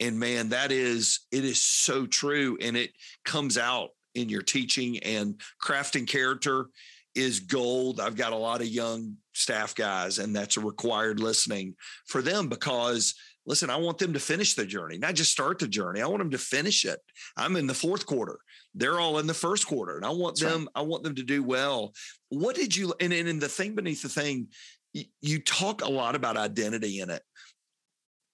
And 0.00 0.18
man, 0.18 0.48
that 0.50 0.72
is, 0.72 1.20
it 1.30 1.44
is 1.44 1.60
so 1.60 2.06
true. 2.06 2.58
And 2.60 2.76
it 2.76 2.90
comes 3.24 3.58
out 3.58 3.90
in 4.14 4.28
your 4.28 4.42
teaching 4.42 4.98
and 5.00 5.40
crafting 5.62 6.06
character 6.06 6.66
is 7.14 7.40
gold. 7.40 8.00
I've 8.00 8.16
got 8.16 8.32
a 8.32 8.36
lot 8.36 8.60
of 8.60 8.68
young 8.68 9.16
staff 9.32 9.74
guys, 9.74 10.18
and 10.18 10.34
that's 10.34 10.56
a 10.56 10.60
required 10.60 11.20
listening 11.20 11.74
for 12.06 12.22
them 12.22 12.48
because 12.48 13.14
listen, 13.46 13.70
I 13.70 13.76
want 13.76 13.98
them 13.98 14.12
to 14.12 14.20
finish 14.20 14.54
the 14.54 14.64
journey, 14.64 14.98
not 14.98 15.14
just 15.14 15.32
start 15.32 15.58
the 15.58 15.68
journey. 15.68 16.00
I 16.00 16.06
want 16.06 16.20
them 16.20 16.30
to 16.30 16.38
finish 16.38 16.84
it. 16.84 17.00
I'm 17.36 17.56
in 17.56 17.66
the 17.66 17.74
fourth 17.74 18.06
quarter. 18.06 18.38
They're 18.74 19.00
all 19.00 19.18
in 19.18 19.26
the 19.26 19.34
first 19.34 19.66
quarter, 19.66 19.96
and 19.96 20.04
I 20.04 20.10
want 20.10 20.38
That's 20.38 20.52
them. 20.52 20.62
Right. 20.62 20.82
I 20.82 20.82
want 20.82 21.02
them 21.02 21.14
to 21.16 21.22
do 21.22 21.42
well. 21.42 21.92
What 22.30 22.56
did 22.56 22.74
you? 22.74 22.94
And, 23.00 23.12
and 23.12 23.28
in 23.28 23.38
the 23.38 23.48
thing 23.48 23.74
beneath 23.74 24.02
the 24.02 24.08
thing, 24.08 24.48
you, 24.92 25.04
you 25.20 25.40
talk 25.40 25.82
a 25.82 25.90
lot 25.90 26.14
about 26.14 26.36
identity 26.36 27.00
in 27.00 27.10
it. 27.10 27.22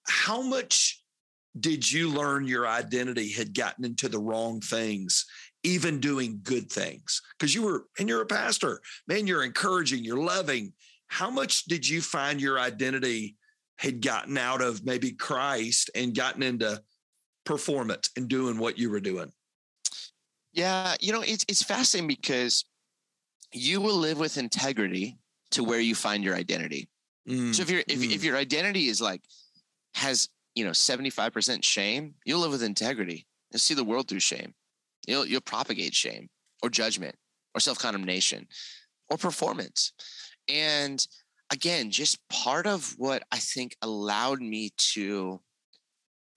How 0.07 0.41
much 0.41 1.03
did 1.59 1.89
you 1.91 2.09
learn 2.09 2.47
your 2.47 2.67
identity 2.67 3.31
had 3.31 3.53
gotten 3.53 3.83
into 3.83 4.07
the 4.07 4.19
wrong 4.19 4.61
things 4.61 5.25
even 5.63 5.99
doing 5.99 6.39
good 6.43 6.71
things 6.71 7.21
because 7.37 7.53
you 7.53 7.63
were 7.63 7.85
and 7.97 8.07
you're 8.07 8.21
a 8.21 8.25
pastor 8.25 8.79
man 9.07 9.27
you're 9.27 9.43
encouraging 9.43 10.05
you're 10.05 10.23
loving 10.23 10.71
how 11.09 11.29
much 11.29 11.65
did 11.65 11.87
you 11.87 12.01
find 12.01 12.39
your 12.39 12.59
identity 12.59 13.35
had 13.79 14.01
gotten 14.01 14.37
out 14.37 14.61
of 14.61 14.85
maybe 14.85 15.11
Christ 15.11 15.89
and 15.95 16.15
gotten 16.15 16.43
into 16.43 16.81
performance 17.45 18.09
and 18.17 18.27
doing 18.27 18.59
what 18.59 18.77
you 18.77 18.89
were 18.89 18.99
doing? 18.99 19.31
Yeah, 20.53 20.95
you 20.99 21.13
know, 21.13 21.21
it's 21.21 21.45
it's 21.47 21.63
fascinating 21.63 22.07
because 22.07 22.65
you 23.53 23.81
will 23.81 23.95
live 23.95 24.19
with 24.19 24.37
integrity 24.37 25.17
to 25.51 25.63
where 25.63 25.79
you 25.79 25.95
find 25.95 26.23
your 26.23 26.35
identity. 26.35 26.89
Mm, 27.27 27.53
so 27.53 27.61
if 27.61 27.69
your 27.69 27.81
if, 27.87 27.99
mm. 27.99 28.11
if 28.11 28.23
your 28.23 28.37
identity 28.37 28.87
is 28.87 29.01
like 29.01 29.21
has 29.95 30.29
you 30.55 30.65
know 30.65 30.71
75% 30.71 31.63
shame, 31.63 32.15
you'll 32.25 32.41
live 32.41 32.51
with 32.51 32.63
integrity. 32.63 33.25
You'll 33.51 33.59
see 33.59 33.73
the 33.73 33.83
world 33.83 34.07
through 34.07 34.19
shame. 34.19 34.53
You'll 35.07 35.25
you'll 35.25 35.41
propagate 35.41 35.93
shame 35.93 36.29
or 36.61 36.69
judgment 36.69 37.15
or 37.55 37.61
self-condemnation 37.61 38.47
or 39.09 39.17
performance. 39.17 39.93
And 40.47 41.05
again, 41.51 41.91
just 41.91 42.17
part 42.29 42.67
of 42.67 42.93
what 42.97 43.23
I 43.31 43.37
think 43.37 43.75
allowed 43.81 44.41
me 44.41 44.71
to 44.93 45.39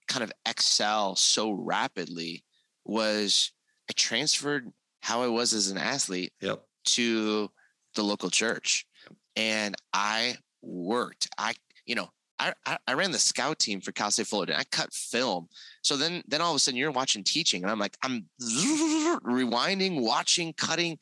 kind 0.09 0.23
of 0.23 0.33
excel 0.47 1.17
so 1.17 1.51
rapidly 1.51 2.45
was 2.85 3.53
I 3.89 3.93
transferred 3.95 4.71
how 5.01 5.23
I 5.23 5.29
was 5.29 5.53
as 5.53 5.71
an 5.71 5.79
athlete 5.79 6.33
yep. 6.41 6.63
to 6.85 7.51
the 7.95 8.03
local 8.03 8.31
church. 8.31 8.87
Yep. 9.05 9.17
And 9.37 9.75
I 9.93 10.37
worked. 10.63 11.29
I, 11.39 11.55
you 11.87 11.95
know, 11.95 12.11
I, 12.67 12.79
I, 12.89 12.95
ran 12.95 13.13
the 13.13 13.19
scout 13.19 13.59
team 13.61 13.81
for 13.81 13.93
Cal 13.93 14.11
State 14.11 14.27
Fullerton. 14.27 14.57
I 14.59 14.65
cut 14.65 14.93
film. 14.93 15.49
So 15.83 15.97
then, 15.97 16.23
then 16.27 16.41
all 16.41 16.51
of 16.51 16.57
a 16.57 16.59
sudden 16.59 16.79
you're 16.79 16.91
watching 16.91 17.23
teaching 17.23 17.63
and 17.63 17.71
I'm 17.71 17.79
like, 17.79 17.97
I'm 18.03 18.27
rewinding, 18.41 20.01
watching, 20.01 20.53
cutting. 20.55 20.99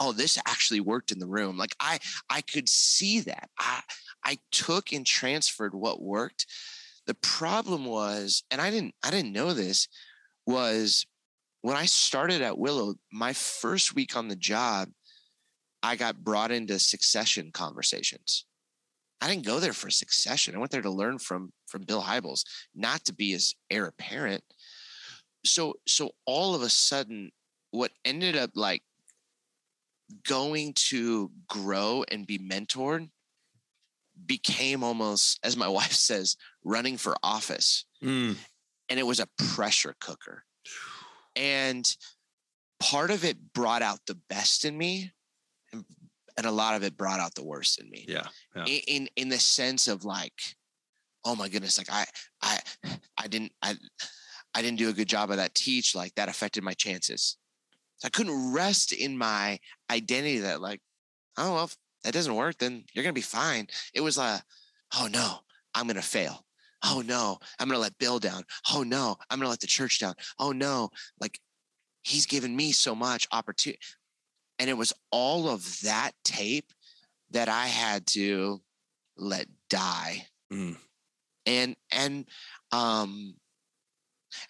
Oh, 0.00 0.12
this 0.12 0.38
actually 0.46 0.80
worked 0.80 1.10
in 1.10 1.18
the 1.18 1.26
room. 1.26 1.58
Like 1.58 1.74
I, 1.78 1.98
I 2.30 2.40
could 2.40 2.68
see 2.68 3.20
that. 3.20 3.50
I, 3.58 3.82
I 4.24 4.38
took 4.50 4.92
and 4.92 5.04
transferred 5.04 5.74
what 5.74 6.02
worked. 6.02 6.46
The 7.06 7.14
problem 7.14 7.84
was, 7.84 8.42
and 8.50 8.60
I 8.60 8.70
didn't, 8.70 8.94
I 9.02 9.10
didn't 9.10 9.32
know 9.32 9.52
this 9.52 9.88
was 10.46 11.06
when 11.62 11.76
I 11.76 11.86
started 11.86 12.42
at 12.42 12.58
Willow, 12.58 12.94
my 13.12 13.32
first 13.32 13.94
week 13.94 14.16
on 14.16 14.28
the 14.28 14.36
job, 14.36 14.88
I 15.82 15.96
got 15.96 16.22
brought 16.24 16.50
into 16.50 16.78
succession 16.78 17.50
conversations. 17.52 18.46
I 19.20 19.28
didn't 19.28 19.46
go 19.46 19.58
there 19.58 19.72
for 19.72 19.90
succession. 19.90 20.54
I 20.54 20.58
went 20.58 20.70
there 20.70 20.82
to 20.82 20.90
learn 20.90 21.18
from 21.18 21.52
from 21.66 21.82
Bill 21.82 22.02
Hybels, 22.02 22.44
not 22.74 23.04
to 23.06 23.12
be 23.12 23.32
his 23.32 23.56
heir 23.70 23.86
apparent. 23.86 24.44
So 25.44 25.74
so 25.86 26.10
all 26.24 26.54
of 26.54 26.62
a 26.62 26.68
sudden, 26.68 27.30
what 27.70 27.90
ended 28.04 28.36
up 28.36 28.50
like 28.54 28.82
going 30.26 30.72
to 30.74 31.30
grow 31.48 32.04
and 32.10 32.26
be 32.26 32.38
mentored 32.38 33.08
became 34.26 34.82
almost, 34.82 35.38
as 35.42 35.56
my 35.56 35.68
wife 35.78 35.92
says, 35.92 36.36
running 36.64 36.96
for 36.96 37.16
office. 37.22 37.84
Mm. 38.02 38.36
And 38.88 38.98
it 38.98 39.06
was 39.06 39.20
a 39.20 39.28
pressure 39.36 39.94
cooker. 40.00 40.44
And 41.38 41.88
part 42.80 43.10
of 43.10 43.24
it 43.24 43.54
brought 43.54 43.82
out 43.82 44.00
the 44.06 44.18
best 44.28 44.64
in 44.64 44.76
me 44.76 45.12
and 45.72 45.84
and 46.36 46.46
a 46.46 46.52
lot 46.52 46.76
of 46.76 46.84
it 46.84 46.96
brought 46.96 47.18
out 47.18 47.34
the 47.34 47.44
worst 47.44 47.80
in 47.80 47.90
me. 47.90 48.04
Yeah. 48.06 48.26
yeah. 48.54 48.64
In, 48.64 48.80
in 48.86 49.08
in 49.16 49.28
the 49.28 49.38
sense 49.38 49.88
of 49.88 50.04
like 50.04 50.40
oh 51.24 51.36
my 51.36 51.48
goodness, 51.48 51.78
like 51.78 51.90
I, 51.90 52.06
I, 52.42 52.58
I 53.18 53.28
didn't, 53.28 53.52
I, 53.62 53.74
I 54.54 54.62
didn't 54.62 54.78
do 54.78 54.88
a 54.88 54.94
good 54.94 55.08
job 55.08 55.30
of 55.30 55.36
that 55.36 55.54
teach. 55.54 55.94
Like 55.94 56.14
that 56.14 56.28
affected 56.28 56.62
my 56.62 56.72
chances. 56.72 57.36
So 57.98 58.06
I 58.06 58.10
couldn't 58.10 58.54
rest 58.54 58.92
in 58.92 59.18
my 59.18 59.58
identity 59.90 60.38
that 60.38 60.60
like, 60.60 60.80
oh, 61.36 61.54
well, 61.54 61.64
if 61.64 61.76
that 62.04 62.14
doesn't 62.14 62.34
work, 62.34 62.58
then 62.58 62.84
you're 62.92 63.02
going 63.02 63.14
to 63.14 63.18
be 63.18 63.22
fine. 63.22 63.66
It 63.92 64.00
was 64.00 64.16
like, 64.16 64.40
oh 64.98 65.08
no, 65.12 65.40
I'm 65.74 65.86
going 65.86 65.96
to 65.96 66.02
fail. 66.02 66.44
Oh 66.84 67.02
no, 67.04 67.38
I'm 67.58 67.68
going 67.68 67.76
to 67.76 67.82
let 67.82 67.98
Bill 67.98 68.18
down. 68.18 68.44
Oh 68.72 68.82
no, 68.82 69.16
I'm 69.30 69.38
going 69.38 69.46
to 69.46 69.50
let 69.50 69.60
the 69.60 69.66
church 69.66 69.98
down. 69.98 70.14
Oh 70.38 70.52
no, 70.52 70.90
like 71.20 71.40
he's 72.02 72.26
given 72.26 72.54
me 72.54 72.72
so 72.72 72.94
much 72.94 73.26
opportunity. 73.32 73.80
And 74.58 74.68
it 74.68 74.76
was 74.76 74.92
all 75.10 75.48
of 75.48 75.80
that 75.82 76.12
tape 76.24 76.72
that 77.30 77.48
I 77.48 77.66
had 77.66 78.06
to 78.08 78.60
let 79.16 79.46
die. 79.68 80.26
Mm. 80.52 80.76
And, 81.46 81.76
and, 81.92 82.26
um, 82.72 83.34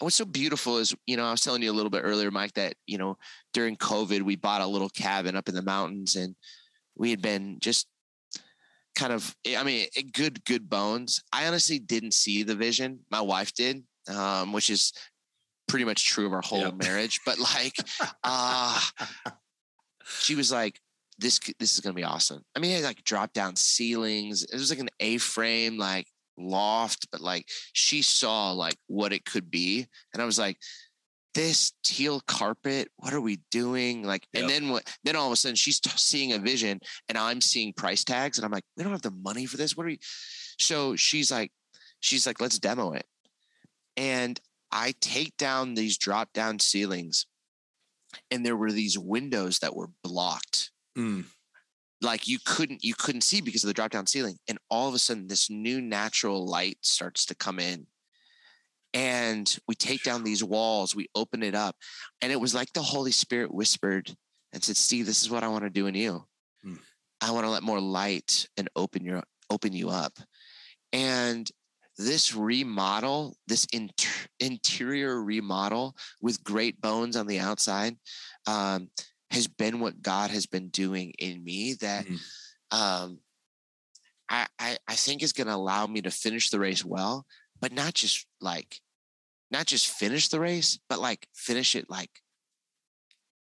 and 0.00 0.04
what's 0.04 0.16
so 0.16 0.24
beautiful 0.24 0.78
is, 0.78 0.94
you 1.06 1.16
know, 1.16 1.24
I 1.24 1.30
was 1.30 1.40
telling 1.40 1.62
you 1.62 1.70
a 1.70 1.74
little 1.74 1.90
bit 1.90 2.02
earlier, 2.04 2.30
Mike, 2.30 2.54
that, 2.54 2.74
you 2.86 2.98
know, 2.98 3.16
during 3.52 3.76
COVID, 3.76 4.22
we 4.22 4.36
bought 4.36 4.60
a 4.60 4.66
little 4.66 4.88
cabin 4.88 5.36
up 5.36 5.48
in 5.48 5.54
the 5.54 5.62
mountains 5.62 6.16
and 6.16 6.34
we 6.96 7.10
had 7.10 7.22
been 7.22 7.58
just 7.60 7.86
kind 8.98 9.12
of, 9.12 9.34
I 9.56 9.62
mean, 9.62 9.86
good, 10.12 10.44
good 10.44 10.68
bones. 10.68 11.22
I 11.32 11.46
honestly 11.46 11.78
didn't 11.78 12.12
see 12.12 12.42
the 12.42 12.56
vision. 12.56 13.00
My 13.10 13.20
wife 13.20 13.54
did, 13.54 13.84
um, 14.14 14.52
which 14.52 14.68
is 14.68 14.92
pretty 15.68 15.84
much 15.84 16.06
true 16.06 16.26
of 16.26 16.32
our 16.32 16.42
whole 16.42 16.60
yep. 16.60 16.74
marriage. 16.82 17.20
But 17.24 17.38
like, 17.38 17.76
uh, 18.24 18.80
she 20.20 20.34
was 20.34 20.50
like, 20.50 20.80
this, 21.18 21.38
this 21.58 21.74
is 21.74 21.80
to 21.80 21.92
be 21.92 22.04
awesome. 22.04 22.42
I 22.54 22.58
mean, 22.58 22.72
it 22.72 22.76
had 22.76 22.84
like 22.84 23.04
drop 23.04 23.32
down 23.32 23.56
ceilings. 23.56 24.42
It 24.44 24.54
was 24.54 24.70
like 24.70 24.80
an 24.80 24.90
A 25.00 25.18
frame, 25.18 25.78
like 25.78 26.06
loft, 26.36 27.08
but 27.10 27.20
like 27.20 27.46
she 27.72 28.02
saw 28.02 28.52
like 28.52 28.76
what 28.86 29.12
it 29.12 29.24
could 29.24 29.50
be. 29.50 29.86
And 30.12 30.22
I 30.22 30.26
was 30.26 30.38
like, 30.38 30.58
this 31.34 31.72
teal 31.84 32.20
carpet, 32.26 32.88
what 32.96 33.12
are 33.12 33.20
we 33.20 33.40
doing? 33.50 34.02
Like, 34.02 34.26
yep. 34.32 34.42
and 34.42 34.50
then 34.50 34.68
what, 34.70 34.96
then 35.04 35.16
all 35.16 35.26
of 35.26 35.32
a 35.32 35.36
sudden 35.36 35.56
she's 35.56 35.80
t- 35.80 35.90
seeing 35.96 36.32
a 36.32 36.38
vision 36.38 36.80
and 37.08 37.18
I'm 37.18 37.40
seeing 37.40 37.72
price 37.72 38.04
tags 38.04 38.38
and 38.38 38.44
I'm 38.44 38.50
like, 38.50 38.64
we 38.76 38.82
don't 38.82 38.92
have 38.92 39.02
the 39.02 39.10
money 39.10 39.46
for 39.46 39.56
this. 39.56 39.76
What 39.76 39.84
are 39.84 39.88
we? 39.88 40.00
So 40.58 40.96
she's 40.96 41.30
like, 41.30 41.52
she's 42.00 42.26
like, 42.26 42.40
let's 42.40 42.58
demo 42.58 42.92
it. 42.92 43.06
And 43.96 44.40
I 44.72 44.94
take 45.00 45.36
down 45.36 45.74
these 45.74 45.98
drop 45.98 46.32
down 46.32 46.58
ceilings 46.58 47.26
and 48.30 48.44
there 48.44 48.56
were 48.56 48.72
these 48.72 48.98
windows 48.98 49.58
that 49.60 49.76
were 49.76 49.90
blocked. 50.02 50.70
Mm 50.96 51.24
like 52.00 52.28
you 52.28 52.38
couldn't 52.44 52.84
you 52.84 52.94
couldn't 52.94 53.22
see 53.22 53.40
because 53.40 53.64
of 53.64 53.68
the 53.68 53.74
drop 53.74 53.90
down 53.90 54.06
ceiling 54.06 54.38
and 54.48 54.58
all 54.70 54.88
of 54.88 54.94
a 54.94 54.98
sudden 54.98 55.26
this 55.26 55.50
new 55.50 55.80
natural 55.80 56.46
light 56.46 56.78
starts 56.80 57.26
to 57.26 57.34
come 57.34 57.58
in 57.58 57.86
and 58.94 59.58
we 59.68 59.74
take 59.74 60.02
down 60.02 60.24
these 60.24 60.42
walls 60.42 60.94
we 60.94 61.08
open 61.14 61.42
it 61.42 61.54
up 61.54 61.76
and 62.22 62.32
it 62.32 62.40
was 62.40 62.54
like 62.54 62.72
the 62.72 62.82
holy 62.82 63.12
spirit 63.12 63.52
whispered 63.52 64.10
and 64.52 64.62
said 64.62 64.76
steve 64.76 65.06
this 65.06 65.22
is 65.22 65.30
what 65.30 65.44
i 65.44 65.48
want 65.48 65.64
to 65.64 65.70
do 65.70 65.86
in 65.86 65.94
you 65.94 66.24
hmm. 66.62 66.74
i 67.20 67.30
want 67.30 67.44
to 67.44 67.50
let 67.50 67.62
more 67.62 67.80
light 67.80 68.48
and 68.56 68.68
open 68.76 69.04
your 69.04 69.22
open 69.50 69.72
you 69.72 69.88
up 69.88 70.12
and 70.92 71.50
this 71.98 72.34
remodel 72.34 73.36
this 73.46 73.66
inter- 73.72 74.28
interior 74.40 75.22
remodel 75.22 75.94
with 76.22 76.44
great 76.44 76.80
bones 76.80 77.16
on 77.16 77.26
the 77.26 77.40
outside 77.40 77.96
um, 78.46 78.88
has 79.30 79.46
been 79.46 79.80
what 79.80 80.00
God 80.00 80.30
has 80.30 80.46
been 80.46 80.68
doing 80.68 81.12
in 81.18 81.42
me 81.42 81.74
that 81.80 82.06
mm-hmm. 82.06 82.76
um, 82.76 83.18
I, 84.28 84.46
I, 84.58 84.76
I 84.86 84.94
think 84.94 85.22
is 85.22 85.32
going 85.32 85.46
to 85.46 85.54
allow 85.54 85.86
me 85.86 86.02
to 86.02 86.10
finish 86.10 86.50
the 86.50 86.58
race 86.58 86.84
well, 86.84 87.26
but 87.60 87.72
not 87.72 87.94
just 87.94 88.26
like, 88.40 88.80
not 89.50 89.66
just 89.66 89.88
finish 89.88 90.28
the 90.28 90.40
race, 90.40 90.78
but 90.88 90.98
like 90.98 91.28
finish 91.34 91.74
it 91.74 91.88
like 91.88 92.10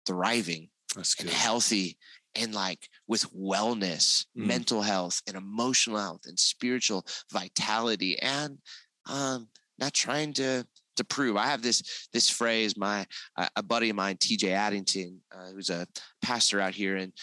thriving 0.05 0.69
and 0.95 1.29
healthy 1.29 1.97
and 2.35 2.53
like 2.53 2.89
with 3.07 3.23
wellness, 3.33 4.25
mm. 4.37 4.45
mental 4.45 4.81
health 4.81 5.21
and 5.27 5.35
emotional 5.35 5.97
health 5.97 6.21
and 6.25 6.39
spiritual 6.39 7.05
vitality 7.31 8.17
and 8.19 8.57
um, 9.09 9.47
not 9.79 9.93
trying 9.93 10.33
to 10.33 10.65
to 10.97 11.03
prove. 11.03 11.37
I 11.37 11.47
have 11.47 11.61
this 11.61 12.07
this 12.13 12.29
phrase. 12.29 12.77
My 12.77 13.05
a 13.55 13.63
buddy 13.63 13.89
of 13.89 13.95
mine, 13.95 14.17
T.J. 14.19 14.51
Addington, 14.51 15.21
uh, 15.33 15.51
who's 15.51 15.69
a 15.69 15.87
pastor 16.21 16.59
out 16.59 16.73
here 16.73 16.97
in 16.97 17.13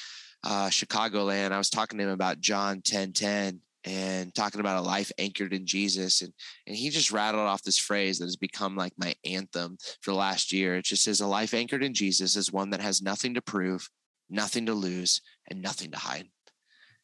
uh, 0.45 0.69
Chicagoland. 0.69 1.53
I 1.53 1.59
was 1.59 1.71
talking 1.71 1.99
to 1.99 2.05
him 2.05 2.11
about 2.11 2.41
John 2.41 2.81
ten 2.83 3.13
ten 3.13 3.61
and 3.85 4.35
talking 4.35 4.61
about 4.61 4.79
a 4.79 4.87
life 4.87 5.13
anchored 5.19 5.53
in 5.53 5.67
Jesus, 5.67 6.23
and 6.23 6.33
and 6.67 6.77
he 6.77 6.91
just 6.91 7.13
rattled 7.13 7.47
off 7.47 7.63
this 7.63 7.79
phrase 7.79 8.19
that 8.19 8.27
has 8.27 8.37
become 8.37 8.77
like 8.77 8.93
my 8.99 9.15
anthem 9.25 9.79
for 10.01 10.11
the 10.11 10.17
last 10.17 10.53
year. 10.53 10.77
It 10.77 10.85
just 10.85 11.05
says, 11.05 11.21
"A 11.21 11.27
life 11.27 11.55
anchored 11.55 11.85
in 11.85 11.95
Jesus 11.95 12.37
is 12.37 12.53
one 12.53 12.71
that 12.71 12.81
has 12.81 13.03
nothing 13.03 13.35
to 13.35 13.43
prove, 13.43 13.89
nothing 14.29 14.67
to 14.67 14.75
lose, 14.75 15.21
and 15.49 15.63
nothing 15.63 15.91
to 15.93 15.99
hide." 15.99 16.29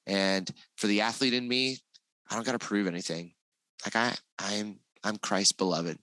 And 0.07 0.51
for 0.77 0.87
the 0.87 1.01
athlete 1.01 1.35
in 1.35 1.49
me, 1.49 1.79
I 2.31 2.35
don't 2.35 2.45
got 2.45 2.53
to 2.53 2.59
prove 2.59 2.87
anything. 2.87 3.35
Like 3.85 3.97
I, 3.97 4.14
I'm, 4.39 4.81
I'm 5.03 5.16
Christ 5.16 5.59
beloved. 5.59 5.99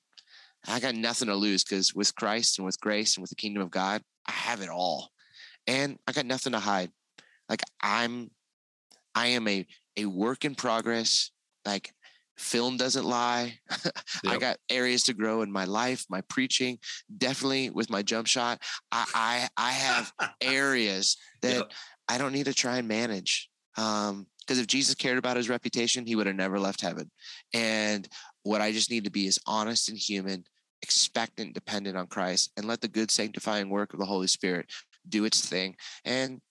I 0.68 0.80
got 0.80 0.96
nothing 0.96 1.28
to 1.28 1.36
lose 1.36 1.64
because 1.64 1.94
with 1.94 2.16
Christ 2.16 2.60
and 2.60 2.66
with 2.66 2.80
grace 2.80 3.16
and 3.16 3.22
with 3.22 3.30
the 3.30 3.36
kingdom 3.36 3.64
of 3.64 3.72
God, 3.72 4.02
I 4.28 4.32
have 4.32 4.62
it 4.62 4.70
all. 4.70 5.10
And 5.68 5.98
I 6.08 6.12
got 6.12 6.26
nothing 6.26 6.54
to 6.54 6.60
hide. 6.60 6.92
Like 7.50 7.62
I'm 7.82 8.32
I 9.14 9.28
am 9.28 9.48
a 9.48 9.66
a 9.98 10.06
work 10.06 10.46
in 10.46 10.56
progress. 10.56 11.32
Like 11.66 11.94
film 12.38 12.78
doesn't 12.78 13.06
lie. 13.06 13.60
Yep. 14.24 14.34
I 14.34 14.38
got 14.38 14.58
areas 14.70 15.04
to 15.06 15.16
grow 15.16 15.42
in 15.42 15.52
my 15.52 15.66
life, 15.66 16.06
my 16.08 16.22
preaching, 16.22 16.78
definitely 17.18 17.72
with 17.72 17.89
my 17.89 18.04
jump 18.04 18.28
shot. 18.28 18.62
I 18.92 19.06
I, 19.16 19.50
I 19.58 19.72
have 19.72 20.14
areas 20.42 21.18
that 21.42 21.56
yep. 21.56 21.72
I 22.08 22.20
don't 22.20 22.34
need 22.34 22.46
to 22.46 22.54
try 22.54 22.78
and 22.78 22.88
manage. 22.88 23.50
Um, 23.78 24.28
because 24.42 24.60
if 24.60 24.68
Jesus 24.68 24.94
cared 24.94 25.18
about 25.18 25.38
his 25.38 25.50
reputation, 25.50 26.06
he 26.06 26.16
would 26.16 26.28
have 26.28 26.36
never 26.36 26.60
left 26.60 26.82
heaven. 26.82 27.10
And 27.54 28.08
what 28.44 28.62
I 28.62 28.72
just 28.72 28.92
need 28.92 29.06
to 29.06 29.12
be 29.12 29.26
is 29.26 29.39
honest 29.48 29.89
and 29.89 29.98
human, 29.98 30.44
expectant, 30.82 31.54
dependent 31.54 31.98
on 31.98 32.08
Christ, 32.08 32.52
and 32.58 32.68
let 32.68 32.82
the 32.82 32.88
good 32.88 33.10
sanctifying 33.10 33.70
work 33.70 33.94
of 33.94 34.00
the 34.00 34.06
Holy 34.06 34.28
Spirit 34.28 34.68
do 35.08 35.26
its 35.26 35.48
thing. 35.48 35.76
And 36.06 36.42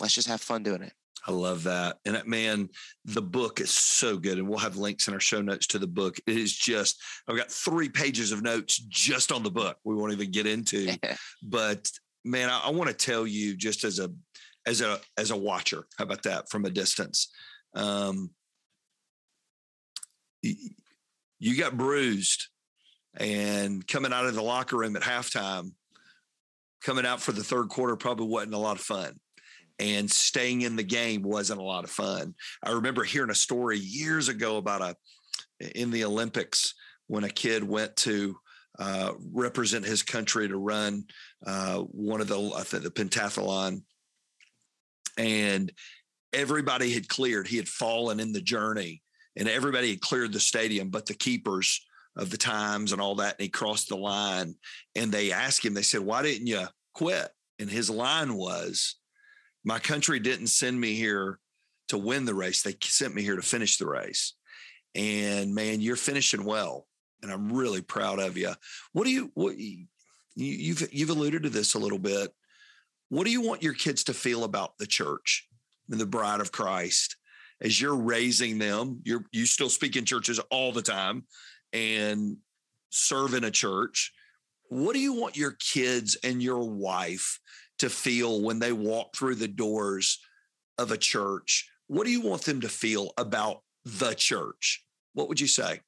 let's 0.00 0.14
just 0.14 0.28
have 0.28 0.40
fun 0.40 0.62
doing 0.62 0.82
it. 0.82 0.92
I 1.26 1.32
love 1.32 1.64
that. 1.64 1.98
And 2.04 2.22
man, 2.26 2.68
the 3.04 3.22
book 3.22 3.60
is 3.60 3.70
so 3.70 4.16
good. 4.16 4.38
And 4.38 4.48
we'll 4.48 4.58
have 4.58 4.76
links 4.76 5.08
in 5.08 5.14
our 5.14 5.20
show 5.20 5.42
notes 5.42 5.66
to 5.68 5.78
the 5.78 5.86
book. 5.86 6.16
It 6.26 6.36
is 6.36 6.52
just, 6.52 7.02
I've 7.28 7.36
got 7.36 7.50
three 7.50 7.88
pages 7.88 8.32
of 8.32 8.42
notes 8.42 8.78
just 8.78 9.32
on 9.32 9.42
the 9.42 9.50
book. 9.50 9.76
We 9.84 9.94
won't 9.94 10.12
even 10.12 10.30
get 10.30 10.46
into. 10.46 10.96
but 11.42 11.90
man, 12.24 12.48
I, 12.48 12.62
I 12.66 12.70
want 12.70 12.88
to 12.90 12.96
tell 12.96 13.26
you 13.26 13.56
just 13.56 13.84
as 13.84 13.98
a 13.98 14.10
as 14.66 14.80
a 14.80 15.00
as 15.16 15.30
a 15.30 15.36
watcher, 15.36 15.86
how 15.96 16.04
about 16.04 16.24
that 16.24 16.50
from 16.50 16.64
a 16.64 16.70
distance? 16.70 17.28
Um 17.74 18.30
you 20.42 21.56
got 21.56 21.76
bruised 21.76 22.48
and 23.16 23.86
coming 23.86 24.12
out 24.12 24.26
of 24.26 24.34
the 24.34 24.42
locker 24.42 24.76
room 24.76 24.96
at 24.96 25.02
halftime, 25.02 25.72
coming 26.82 27.06
out 27.06 27.20
for 27.20 27.32
the 27.32 27.44
third 27.44 27.68
quarter 27.68 27.96
probably 27.96 28.26
wasn't 28.26 28.54
a 28.54 28.58
lot 28.58 28.76
of 28.76 28.82
fun. 28.82 29.18
And 29.78 30.10
staying 30.10 30.62
in 30.62 30.76
the 30.76 30.82
game 30.82 31.22
wasn't 31.22 31.60
a 31.60 31.64
lot 31.64 31.84
of 31.84 31.90
fun. 31.90 32.34
I 32.62 32.72
remember 32.72 33.04
hearing 33.04 33.30
a 33.30 33.34
story 33.34 33.78
years 33.78 34.28
ago 34.28 34.56
about 34.56 34.82
a 34.82 34.96
in 35.74 35.90
the 35.90 36.04
Olympics 36.04 36.74
when 37.08 37.24
a 37.24 37.30
kid 37.30 37.62
went 37.62 37.96
to 37.96 38.36
uh, 38.78 39.12
represent 39.32 39.84
his 39.84 40.02
country 40.02 40.48
to 40.48 40.56
run 40.56 41.04
uh, 41.46 41.78
one 41.78 42.20
of 42.20 42.28
the 42.28 42.52
I 42.56 42.62
think 42.62 42.84
the 42.84 42.90
pentathlon, 42.90 43.82
and 45.18 45.72
everybody 46.32 46.92
had 46.92 47.08
cleared. 47.08 47.46
He 47.46 47.56
had 47.56 47.68
fallen 47.68 48.20
in 48.20 48.32
the 48.32 48.40
journey, 48.40 49.02
and 49.36 49.48
everybody 49.48 49.90
had 49.90 50.00
cleared 50.00 50.32
the 50.32 50.40
stadium, 50.40 50.88
but 50.88 51.06
the 51.06 51.14
keepers 51.14 51.86
of 52.16 52.30
the 52.30 52.36
times 52.36 52.92
and 52.92 53.00
all 53.00 53.14
that. 53.16 53.36
And 53.38 53.44
he 53.44 53.48
crossed 53.48 53.88
the 53.88 53.96
line 53.96 54.54
and 54.94 55.12
they 55.12 55.32
asked 55.32 55.64
him, 55.64 55.74
they 55.74 55.82
said, 55.82 56.00
Why 56.00 56.22
didn't 56.22 56.46
you 56.46 56.66
quit? 56.94 57.28
And 57.58 57.70
his 57.70 57.90
line 57.90 58.34
was, 58.34 58.96
My 59.66 59.78
country 59.78 60.18
didn't 60.18 60.46
send 60.46 60.80
me 60.80 60.94
here 60.94 61.38
to 61.88 61.98
win 61.98 62.24
the 62.24 62.34
race. 62.34 62.62
They 62.62 62.74
sent 62.82 63.14
me 63.14 63.22
here 63.22 63.36
to 63.36 63.42
finish 63.42 63.76
the 63.76 63.86
race. 63.86 64.32
And 64.94 65.54
man, 65.54 65.82
you're 65.82 65.96
finishing 65.96 66.44
well. 66.44 66.86
And 67.22 67.30
I'm 67.30 67.52
really 67.52 67.82
proud 67.82 68.18
of 68.18 68.38
you. 68.38 68.52
What 68.92 69.04
do 69.04 69.10
you, 69.10 69.30
what 69.34 69.58
you, 69.58 69.86
you've, 70.34 70.88
you've 70.90 71.10
alluded 71.10 71.42
to 71.42 71.50
this 71.50 71.74
a 71.74 71.78
little 71.78 71.98
bit. 71.98 72.32
What 73.10 73.26
do 73.26 73.30
you 73.30 73.42
want 73.42 73.62
your 73.62 73.74
kids 73.74 74.04
to 74.04 74.14
feel 74.14 74.44
about 74.44 74.78
the 74.78 74.86
church 74.86 75.46
and 75.90 76.00
the 76.00 76.06
bride 76.06 76.40
of 76.40 76.50
Christ? 76.50 77.16
as 77.60 77.80
you're 77.80 77.96
raising 77.96 78.58
them, 78.58 79.00
you're 79.04 79.24
you 79.32 79.46
still 79.46 79.70
speak 79.70 79.96
in 79.96 80.04
churches 80.04 80.38
all 80.50 80.72
the 80.72 80.82
time 80.82 81.24
and 81.72 82.36
serve 82.90 83.34
in 83.34 83.44
a 83.44 83.50
church. 83.50 84.12
What 84.68 84.94
do 84.94 85.00
you 85.00 85.14
want 85.14 85.36
your 85.36 85.52
kids 85.52 86.16
and 86.22 86.42
your 86.42 86.68
wife 86.68 87.40
to 87.78 87.90
feel 87.90 88.42
when 88.42 88.58
they 88.58 88.72
walk 88.72 89.14
through 89.14 89.36
the 89.36 89.48
doors 89.48 90.18
of 90.78 90.90
a 90.90 90.98
church? 90.98 91.70
What 91.88 92.04
do 92.04 92.10
you 92.10 92.20
want 92.20 92.42
them 92.42 92.60
to 92.62 92.68
feel 92.68 93.12
about 93.16 93.62
the 93.84 94.14
church? 94.14 94.86
what 95.16 95.28
would 95.28 95.40
you 95.40 95.48
say? 95.48 95.80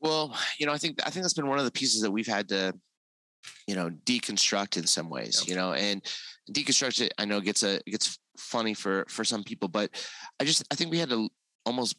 Well, 0.00 0.36
you 0.58 0.66
know, 0.66 0.72
I 0.72 0.78
think 0.78 1.00
I 1.04 1.10
think 1.10 1.24
that's 1.24 1.34
been 1.34 1.48
one 1.48 1.58
of 1.58 1.64
the 1.64 1.72
pieces 1.72 2.02
that 2.02 2.10
we've 2.10 2.26
had 2.26 2.48
to, 2.50 2.74
you 3.66 3.74
know, 3.74 3.90
deconstruct 4.04 4.76
in 4.76 4.86
some 4.86 5.08
ways. 5.08 5.40
Yep. 5.40 5.48
You 5.48 5.56
know, 5.56 5.72
and 5.72 6.04
deconstruct 6.52 7.00
it. 7.00 7.14
I 7.18 7.24
know 7.24 7.40
gets 7.40 7.62
a 7.62 7.80
gets 7.86 8.18
funny 8.38 8.74
for 8.74 9.06
for 9.08 9.24
some 9.24 9.42
people, 9.42 9.68
but 9.68 9.90
I 10.38 10.44
just 10.44 10.64
I 10.70 10.74
think 10.74 10.90
we 10.90 10.98
had 10.98 11.08
to 11.08 11.28
almost 11.64 11.96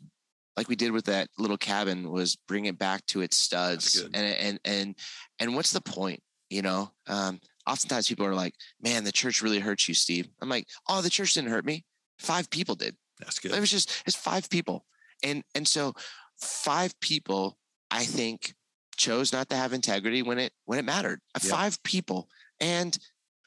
like 0.55 0.69
we 0.69 0.75
did 0.75 0.91
with 0.91 1.05
that 1.05 1.27
little 1.39 1.57
cabin 1.57 2.11
was 2.11 2.37
bring 2.47 2.65
it 2.65 2.77
back 2.77 3.03
to 3.07 3.21
its 3.21 3.35
studs 3.35 4.07
and 4.13 4.15
and 4.15 4.59
and 4.63 4.95
and 5.39 5.55
what's 5.55 5.73
the 5.73 5.81
point 5.81 6.21
you 6.49 6.61
know 6.61 6.89
um 7.07 7.41
oftentimes 7.67 8.07
people 8.07 8.25
are 8.25 8.35
like 8.35 8.55
man 8.81 9.03
the 9.03 9.11
church 9.11 9.41
really 9.41 9.59
hurts 9.59 9.87
you 9.87 9.93
steve. 9.93 10.27
I'm 10.41 10.49
like 10.49 10.67
oh 10.87 11.01
the 11.01 11.09
church 11.09 11.33
didn't 11.33 11.51
hurt 11.51 11.65
me. 11.65 11.85
Five 12.19 12.49
people 12.49 12.75
did. 12.75 12.95
That's 13.19 13.39
good. 13.39 13.51
It 13.51 13.59
was 13.59 13.71
just 13.71 14.03
it's 14.05 14.15
five 14.15 14.49
people. 14.49 14.85
And 15.23 15.43
and 15.53 15.67
so 15.67 15.93
five 16.37 16.99
people 16.99 17.57
i 17.91 18.03
think 18.03 18.53
chose 18.97 19.33
not 19.33 19.49
to 19.49 19.55
have 19.55 19.73
integrity 19.73 20.21
when 20.21 20.39
it 20.39 20.53
when 20.65 20.79
it 20.79 20.85
mattered. 20.85 21.21
Yep. 21.35 21.51
five 21.51 21.83
people. 21.83 22.29
And 22.59 22.97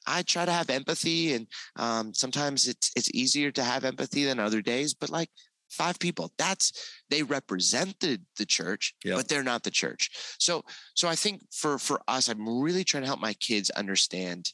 I 0.07 0.23
try 0.23 0.45
to 0.47 0.53
have 0.53 0.71
empathy, 0.71 1.35
and 1.35 1.47
um, 1.77 2.14
sometimes 2.14 2.66
it's 2.66 2.91
it's 2.97 3.11
easier 3.14 3.51
to 3.53 3.62
have 3.62 3.85
empathy 3.85 4.25
than 4.25 4.39
other 4.39 4.62
days. 4.62 4.95
But 4.95 5.11
like 5.11 5.31
five 5.69 5.99
people 5.99 6.33
that's 6.39 6.73
they 7.11 7.23
represented 7.23 8.25
the 8.37 8.47
church 8.47 8.95
yep. 9.05 9.16
but 9.16 9.29
they're 9.29 9.43
not 9.43 9.62
the 9.62 9.71
church 9.71 10.11
so 10.39 10.62
so 10.95 11.09
i 11.09 11.14
think 11.14 11.43
for 11.53 11.79
for 11.79 12.01
us 12.09 12.29
i'm 12.29 12.61
really 12.61 12.85
trying 12.85 13.03
to 13.03 13.07
help 13.07 13.21
my 13.21 13.35
kids 13.35 13.71
understand 13.71 14.53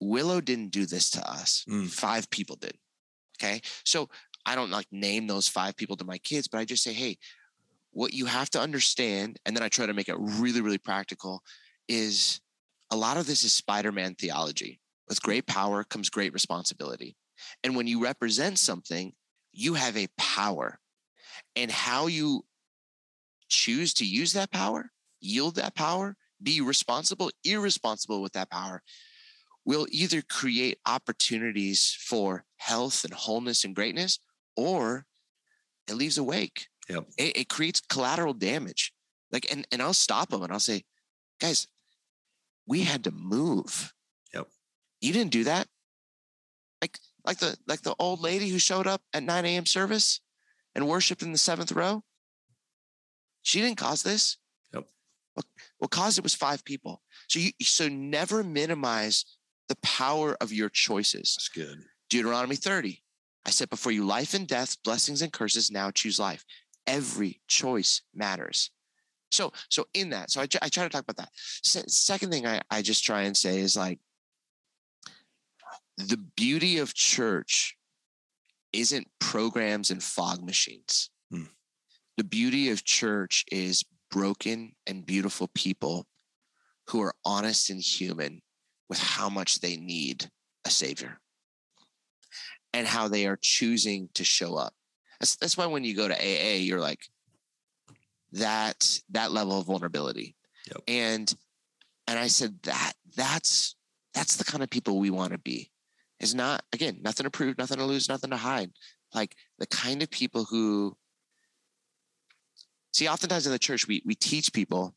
willow 0.00 0.40
didn't 0.40 0.70
do 0.70 0.86
this 0.86 1.10
to 1.10 1.30
us 1.30 1.64
mm. 1.68 1.88
five 1.88 2.28
people 2.30 2.56
did 2.56 2.76
okay 3.40 3.60
so 3.84 4.08
i 4.46 4.54
don't 4.54 4.70
like 4.70 4.86
name 4.90 5.26
those 5.26 5.48
five 5.48 5.76
people 5.76 5.96
to 5.96 6.04
my 6.04 6.18
kids 6.18 6.48
but 6.48 6.58
i 6.58 6.64
just 6.64 6.82
say 6.82 6.92
hey 6.92 7.16
what 7.92 8.14
you 8.14 8.26
have 8.26 8.50
to 8.50 8.60
understand 8.60 9.38
and 9.44 9.56
then 9.56 9.62
i 9.62 9.68
try 9.68 9.86
to 9.86 9.94
make 9.94 10.08
it 10.08 10.16
really 10.18 10.60
really 10.60 10.78
practical 10.78 11.42
is 11.88 12.40
a 12.90 12.96
lot 12.96 13.16
of 13.16 13.26
this 13.26 13.44
is 13.44 13.52
spider-man 13.52 14.14
theology 14.14 14.80
with 15.08 15.22
great 15.22 15.46
power 15.46 15.84
comes 15.84 16.10
great 16.10 16.32
responsibility 16.32 17.16
and 17.64 17.76
when 17.76 17.86
you 17.86 18.02
represent 18.02 18.58
something 18.58 19.12
you 19.52 19.74
have 19.74 19.96
a 19.96 20.08
power 20.18 20.78
and 21.56 21.70
how 21.70 22.06
you 22.06 22.44
choose 23.48 23.94
to 23.94 24.06
use 24.06 24.32
that 24.32 24.50
power, 24.50 24.90
yield 25.20 25.56
that 25.56 25.74
power, 25.74 26.16
be 26.42 26.60
responsible, 26.60 27.30
irresponsible 27.44 28.22
with 28.22 28.32
that 28.32 28.50
power 28.50 28.82
will 29.64 29.86
either 29.90 30.22
create 30.22 30.78
opportunities 30.86 31.96
for 32.00 32.44
health 32.56 33.04
and 33.04 33.12
wholeness 33.12 33.64
and 33.64 33.76
greatness 33.76 34.18
or 34.56 35.06
it 35.88 35.94
leaves 35.94 36.18
a 36.18 36.24
wake. 36.24 36.68
Yep. 36.88 37.06
It, 37.16 37.36
it 37.36 37.48
creates 37.48 37.80
collateral 37.80 38.34
damage. 38.34 38.92
Like, 39.30 39.50
and, 39.50 39.66
and 39.70 39.80
I'll 39.80 39.94
stop 39.94 40.30
them 40.30 40.42
and 40.42 40.52
I'll 40.52 40.60
say, 40.60 40.84
guys, 41.40 41.66
we 42.66 42.82
had 42.82 43.04
to 43.04 43.10
move. 43.10 43.92
Yep. 44.34 44.48
You 45.00 45.12
didn't 45.12 45.32
do 45.32 45.44
that. 45.44 45.68
Like 46.80 46.98
like 47.24 47.38
the 47.38 47.56
like 47.66 47.82
the 47.82 47.94
old 47.98 48.20
lady 48.20 48.48
who 48.48 48.58
showed 48.58 48.86
up 48.86 49.02
at 49.12 49.22
9 49.22 49.44
a.m. 49.44 49.66
service 49.66 50.20
and 50.74 50.88
worshiped 50.88 51.22
in 51.22 51.32
the 51.32 51.38
seventh 51.38 51.72
row. 51.72 52.02
She 53.42 53.60
didn't 53.60 53.78
cause 53.78 54.02
this. 54.02 54.38
Yep. 54.72 54.84
What, 55.34 55.46
what 55.78 55.90
caused 55.90 56.18
it 56.18 56.24
was 56.24 56.34
five 56.34 56.64
people. 56.64 57.02
So 57.28 57.40
you 57.40 57.50
so 57.62 57.88
never 57.88 58.42
minimize 58.42 59.24
the 59.68 59.76
power 59.82 60.36
of 60.40 60.52
your 60.52 60.68
choices. 60.68 61.36
That's 61.36 61.48
good. 61.48 61.84
Deuteronomy 62.10 62.56
30. 62.56 63.02
I 63.44 63.50
said 63.50 63.70
before 63.70 63.92
you 63.92 64.04
life 64.04 64.34
and 64.34 64.46
death, 64.46 64.76
blessings 64.84 65.22
and 65.22 65.32
curses. 65.32 65.70
Now 65.70 65.90
choose 65.90 66.18
life. 66.18 66.44
Every 66.86 67.40
choice 67.48 68.02
matters. 68.14 68.70
So, 69.30 69.52
so 69.70 69.86
in 69.94 70.10
that, 70.10 70.30
so 70.30 70.42
I, 70.42 70.48
I 70.60 70.68
try 70.68 70.84
to 70.84 70.90
talk 70.90 71.04
about 71.08 71.16
that. 71.16 71.30
second 71.90 72.30
thing 72.30 72.46
I, 72.46 72.60
I 72.70 72.82
just 72.82 73.02
try 73.02 73.22
and 73.22 73.36
say 73.36 73.60
is 73.60 73.76
like, 73.76 73.98
the 75.96 76.16
beauty 76.36 76.78
of 76.78 76.94
church 76.94 77.76
isn't 78.72 79.08
programs 79.18 79.90
and 79.90 80.02
fog 80.02 80.44
machines. 80.44 81.10
Hmm. 81.30 81.44
The 82.16 82.24
beauty 82.24 82.70
of 82.70 82.84
church 82.84 83.44
is 83.50 83.84
broken 84.10 84.72
and 84.86 85.06
beautiful 85.06 85.48
people 85.54 86.06
who 86.88 87.02
are 87.02 87.14
honest 87.24 87.70
and 87.70 87.80
human 87.80 88.42
with 88.88 88.98
how 88.98 89.28
much 89.28 89.60
they 89.60 89.76
need 89.76 90.28
a 90.66 90.70
savior 90.70 91.18
and 92.72 92.86
how 92.86 93.08
they 93.08 93.26
are 93.26 93.38
choosing 93.40 94.08
to 94.14 94.24
show 94.24 94.56
up. 94.56 94.74
That's, 95.20 95.36
that's 95.36 95.56
why 95.56 95.66
when 95.66 95.84
you 95.84 95.94
go 95.94 96.08
to 96.08 96.14
AA, 96.14 96.56
you're 96.56 96.80
like, 96.80 97.00
that 98.32 99.00
that 99.10 99.32
level 99.32 99.58
of 99.58 99.66
vulnerability. 99.66 100.34
Yep. 100.68 100.82
And 100.88 101.34
and 102.06 102.18
I 102.18 102.26
said 102.26 102.58
that 102.64 102.94
that's 103.16 103.76
that's 104.14 104.36
the 104.36 104.44
kind 104.44 104.62
of 104.62 104.70
people 104.70 104.98
we 104.98 105.10
want 105.10 105.32
to 105.32 105.38
be 105.38 105.70
is 106.22 106.34
not 106.34 106.62
again 106.72 106.98
nothing 107.02 107.24
to 107.24 107.30
prove 107.30 107.58
nothing 107.58 107.76
to 107.76 107.84
lose 107.84 108.08
nothing 108.08 108.30
to 108.30 108.36
hide 108.36 108.70
like 109.12 109.36
the 109.58 109.66
kind 109.66 110.02
of 110.02 110.10
people 110.10 110.44
who 110.44 110.96
see 112.92 113.08
oftentimes 113.08 113.46
in 113.46 113.52
the 113.52 113.58
church 113.58 113.86
we 113.86 114.02
we 114.06 114.14
teach 114.14 114.52
people 114.52 114.94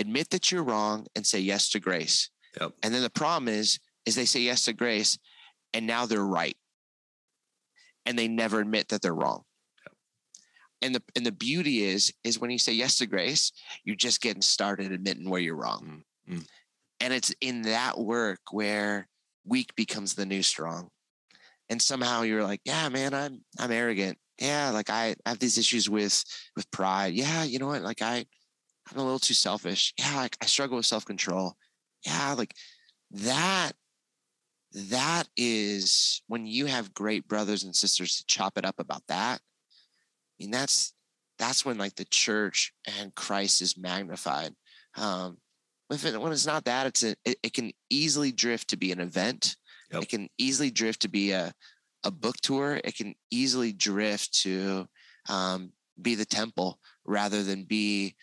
admit 0.00 0.30
that 0.30 0.50
you're 0.50 0.64
wrong 0.64 1.06
and 1.14 1.24
say 1.24 1.38
yes 1.38 1.68
to 1.68 1.78
grace 1.78 2.30
yep. 2.60 2.72
and 2.82 2.92
then 2.92 3.02
the 3.02 3.10
problem 3.10 3.48
is 3.48 3.78
is 4.06 4.16
they 4.16 4.24
say 4.24 4.40
yes 4.40 4.64
to 4.64 4.72
grace 4.72 5.18
and 5.74 5.86
now 5.86 6.06
they're 6.06 6.24
right 6.24 6.56
and 8.04 8.18
they 8.18 8.26
never 8.26 8.58
admit 8.58 8.88
that 8.88 9.02
they're 9.02 9.14
wrong 9.14 9.42
yep. 9.84 9.94
and 10.80 10.94
the 10.94 11.02
and 11.14 11.26
the 11.26 11.32
beauty 11.32 11.84
is 11.84 12.12
is 12.24 12.38
when 12.38 12.50
you 12.50 12.58
say 12.58 12.72
yes 12.72 12.96
to 12.96 13.06
grace 13.06 13.52
you're 13.84 13.94
just 13.94 14.22
getting 14.22 14.42
started 14.42 14.90
admitting 14.90 15.28
where 15.28 15.40
you're 15.40 15.54
wrong 15.54 16.02
mm-hmm. 16.28 16.40
and 17.00 17.12
it's 17.12 17.34
in 17.40 17.62
that 17.62 17.98
work 17.98 18.40
where 18.50 19.06
weak 19.44 19.74
becomes 19.74 20.14
the 20.14 20.26
new 20.26 20.42
strong. 20.42 20.88
And 21.68 21.80
somehow 21.80 22.22
you're 22.22 22.42
like, 22.42 22.60
yeah, 22.64 22.88
man, 22.88 23.14
I'm 23.14 23.40
I'm 23.58 23.70
arrogant. 23.70 24.18
Yeah, 24.40 24.70
like 24.70 24.90
I 24.90 25.14
have 25.26 25.38
these 25.38 25.58
issues 25.58 25.88
with 25.88 26.22
with 26.56 26.70
pride. 26.70 27.14
Yeah, 27.14 27.44
you 27.44 27.58
know 27.58 27.68
what? 27.68 27.82
Like 27.82 28.02
I 28.02 28.24
I'm 28.90 28.98
a 28.98 29.02
little 29.02 29.18
too 29.18 29.34
selfish. 29.34 29.94
Yeah, 29.98 30.16
like 30.16 30.36
I 30.42 30.46
struggle 30.46 30.76
with 30.76 30.86
self-control. 30.86 31.54
Yeah, 32.04 32.34
like 32.34 32.54
that 33.10 33.72
that 34.72 35.28
is 35.36 36.22
when 36.28 36.46
you 36.46 36.66
have 36.66 36.94
great 36.94 37.28
brothers 37.28 37.62
and 37.62 37.76
sisters 37.76 38.16
to 38.16 38.24
chop 38.26 38.56
it 38.56 38.64
up 38.64 38.78
about 38.78 39.02
that. 39.08 39.40
I 39.40 40.34
mean, 40.38 40.50
that's 40.50 40.94
that's 41.38 41.64
when 41.64 41.78
like 41.78 41.94
the 41.96 42.04
church 42.06 42.72
and 42.98 43.14
Christ 43.14 43.62
is 43.62 43.78
magnified. 43.78 44.54
Um, 44.96 45.38
if 45.92 46.04
it, 46.04 46.20
when 46.20 46.32
it's 46.32 46.46
not 46.46 46.64
that, 46.64 46.86
it's 46.86 47.02
a, 47.02 47.14
it, 47.24 47.38
it 47.42 47.52
can 47.52 47.72
easily 47.90 48.32
drift 48.32 48.68
to 48.68 48.76
be 48.76 48.92
an 48.92 49.00
event. 49.00 49.56
Yep. 49.92 50.02
It 50.02 50.08
can 50.08 50.28
easily 50.38 50.70
drift 50.70 51.02
to 51.02 51.08
be 51.08 51.32
a, 51.32 51.52
a 52.04 52.10
book 52.10 52.36
tour. 52.42 52.80
It 52.82 52.96
can 52.96 53.14
easily 53.30 53.72
drift 53.72 54.40
to 54.42 54.86
um, 55.28 55.72
be 56.00 56.14
the 56.14 56.24
temple 56.24 56.78
rather 57.04 57.42
than 57.42 57.64
be 57.64 58.14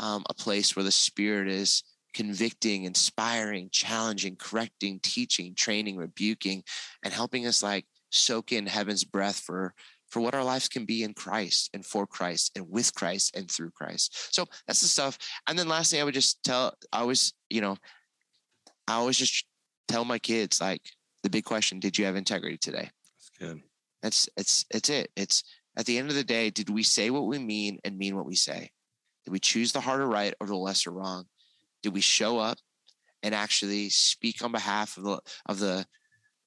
um, 0.00 0.24
a 0.28 0.34
place 0.34 0.74
where 0.74 0.84
the 0.84 0.90
spirit 0.90 1.48
is 1.48 1.82
convicting, 2.14 2.84
inspiring, 2.84 3.68
challenging, 3.72 4.36
correcting, 4.36 5.00
teaching, 5.00 5.54
training, 5.54 5.96
rebuking, 5.96 6.62
and 7.04 7.12
helping 7.12 7.46
us 7.46 7.62
like 7.62 7.86
soak 8.10 8.52
in 8.52 8.66
heaven's 8.66 9.04
breath 9.04 9.38
for 9.38 9.74
for 10.12 10.20
what 10.20 10.34
our 10.34 10.44
lives 10.44 10.68
can 10.68 10.84
be 10.84 11.02
in 11.02 11.14
Christ 11.14 11.70
and 11.72 11.84
for 11.84 12.06
Christ 12.06 12.52
and 12.54 12.68
with 12.68 12.94
Christ 12.94 13.34
and 13.34 13.50
through 13.50 13.70
Christ. 13.70 14.34
So 14.34 14.44
that's 14.66 14.82
the 14.82 14.88
stuff. 14.88 15.18
And 15.48 15.58
then 15.58 15.68
lastly, 15.68 16.02
I 16.02 16.04
would 16.04 16.12
just 16.12 16.44
tell, 16.44 16.74
I 16.92 17.00
always, 17.00 17.32
you 17.48 17.62
know, 17.62 17.78
I 18.86 18.94
always 18.94 19.16
just 19.16 19.46
tell 19.88 20.04
my 20.04 20.18
kids 20.18 20.60
like 20.60 20.82
the 21.22 21.30
big 21.30 21.46
question, 21.46 21.80
did 21.80 21.96
you 21.96 22.04
have 22.04 22.14
integrity 22.14 22.58
today? 22.58 22.90
That's 23.16 23.30
good. 23.40 23.62
That's 24.02 24.28
it's 24.36 24.66
it's 24.70 24.90
it. 24.90 25.10
It's 25.16 25.44
at 25.78 25.86
the 25.86 25.96
end 25.96 26.10
of 26.10 26.14
the 26.14 26.24
day, 26.24 26.50
did 26.50 26.68
we 26.68 26.82
say 26.82 27.08
what 27.08 27.26
we 27.26 27.38
mean 27.38 27.78
and 27.82 27.96
mean 27.96 28.14
what 28.14 28.26
we 28.26 28.36
say? 28.36 28.70
Did 29.24 29.30
we 29.30 29.38
choose 29.38 29.72
the 29.72 29.80
harder 29.80 30.06
right 30.06 30.34
or 30.40 30.46
the 30.46 30.56
lesser 30.56 30.90
wrong? 30.90 31.24
Did 31.82 31.94
we 31.94 32.02
show 32.02 32.38
up 32.38 32.58
and 33.22 33.34
actually 33.34 33.88
speak 33.88 34.44
on 34.44 34.52
behalf 34.52 34.98
of 34.98 35.04
the 35.04 35.20
of 35.46 35.58
the 35.58 35.86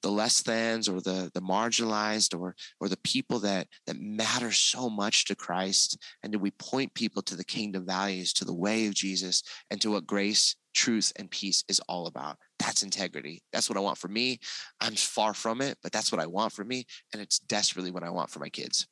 the 0.05 0.11
less 0.11 0.43
thans 0.43 0.87
or 0.87 1.01
the 1.01 1.31
the 1.33 1.41
marginalized 1.41 2.39
or 2.39 2.55
or 2.79 2.87
the 2.87 2.97
people 2.97 3.39
that 3.39 3.67
that 3.87 3.99
matter 3.99 4.51
so 4.51 4.87
much 4.87 5.25
to 5.25 5.35
Christ 5.35 5.97
and 6.21 6.31
do 6.31 6.37
we 6.37 6.51
point 6.51 6.93
people 6.93 7.23
to 7.23 7.35
the 7.35 7.43
kingdom 7.43 7.87
values 7.87 8.31
to 8.33 8.45
the 8.45 8.53
way 8.53 8.85
of 8.85 8.93
Jesus 8.93 9.41
and 9.71 9.81
to 9.81 9.89
what 9.89 10.05
grace 10.05 10.57
truth 10.75 11.11
and 11.15 11.31
peace 11.31 11.63
is 11.69 11.79
all 11.89 12.05
about. 12.05 12.37
That's 12.59 12.83
integrity. 12.83 13.41
That's 13.51 13.67
what 13.67 13.77
I 13.79 13.81
want 13.81 13.97
for 13.97 14.07
me. 14.07 14.37
I'm 14.79 14.93
far 14.93 15.33
from 15.33 15.59
it 15.59 15.79
but 15.81 15.91
that's 15.91 16.11
what 16.11 16.21
I 16.21 16.27
want 16.27 16.53
for 16.53 16.63
me 16.63 16.85
and 17.11 17.19
it's 17.19 17.39
desperately 17.39 17.89
what 17.89 18.03
I 18.03 18.11
want 18.11 18.29
for 18.29 18.37
my 18.37 18.49
kids. 18.49 18.85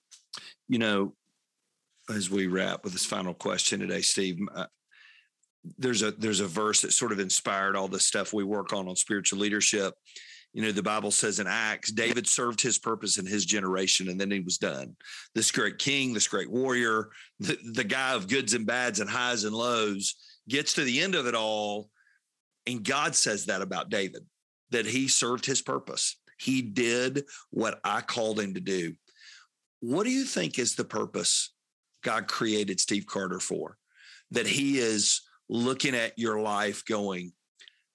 You 0.68 0.80
know 0.80 1.14
as 2.10 2.32
we 2.32 2.48
wrap 2.48 2.84
with 2.84 2.94
this 2.94 3.06
final 3.06 3.36
question 3.36 3.82
today 3.82 4.02
Steve 4.02 4.40
uh, 4.56 4.66
there's 5.78 6.02
a 6.02 6.10
there's 6.14 6.40
a 6.40 6.48
verse 6.48 6.82
that 6.82 6.92
sort 6.92 7.12
of 7.12 7.20
inspired 7.20 7.76
all 7.76 7.88
the 7.88 8.00
stuff 8.00 8.34
we 8.34 8.44
work 8.44 8.74
on 8.74 8.88
on 8.88 8.96
spiritual 8.96 9.38
leadership 9.38 9.94
You 10.54 10.62
know, 10.62 10.72
the 10.72 10.84
Bible 10.84 11.10
says 11.10 11.40
in 11.40 11.48
Acts, 11.48 11.92
David 11.92 12.28
served 12.28 12.62
his 12.62 12.78
purpose 12.78 13.18
in 13.18 13.26
his 13.26 13.44
generation 13.44 14.10
and 14.10 14.22
then 14.22 14.30
he 14.30 14.40
was 14.40 14.60
done. 14.60 14.96
This 15.34 15.52
great 15.52 15.80
king, 15.80 16.14
this 16.14 16.28
great 16.28 16.50
warrior, 16.50 17.10
the, 17.40 17.58
the 17.74 17.84
guy 17.84 18.14
of 18.14 18.28
goods 18.28 18.54
and 18.54 18.66
bads 18.66 19.00
and 19.00 19.10
highs 19.10 19.46
and 19.46 19.56
lows 19.56 20.16
gets 20.48 20.74
to 20.74 20.84
the 20.84 21.02
end 21.02 21.16
of 21.16 21.26
it 21.26 21.34
all. 21.34 21.90
And 22.68 22.84
God 22.84 23.16
says 23.16 23.48
that 23.48 23.64
about 23.64 23.90
David, 23.90 24.26
that 24.70 24.86
he 24.86 25.08
served 25.08 25.46
his 25.46 25.62
purpose. 25.62 26.18
He 26.38 26.62
did 26.62 27.26
what 27.50 27.80
I 27.84 28.02
called 28.02 28.40
him 28.40 28.54
to 28.54 28.62
do. 28.62 28.94
What 29.80 30.04
do 30.04 30.12
you 30.12 30.24
think 30.24 30.60
is 30.60 30.76
the 30.76 30.86
purpose 30.86 31.52
God 32.04 32.28
created 32.28 32.80
Steve 32.80 33.08
Carter 33.08 33.40
for? 33.40 33.78
That 34.32 34.48
he 34.48 34.78
is 34.78 35.22
looking 35.50 35.96
at 35.96 36.18
your 36.18 36.40
life 36.40 36.86
going, 36.86 37.34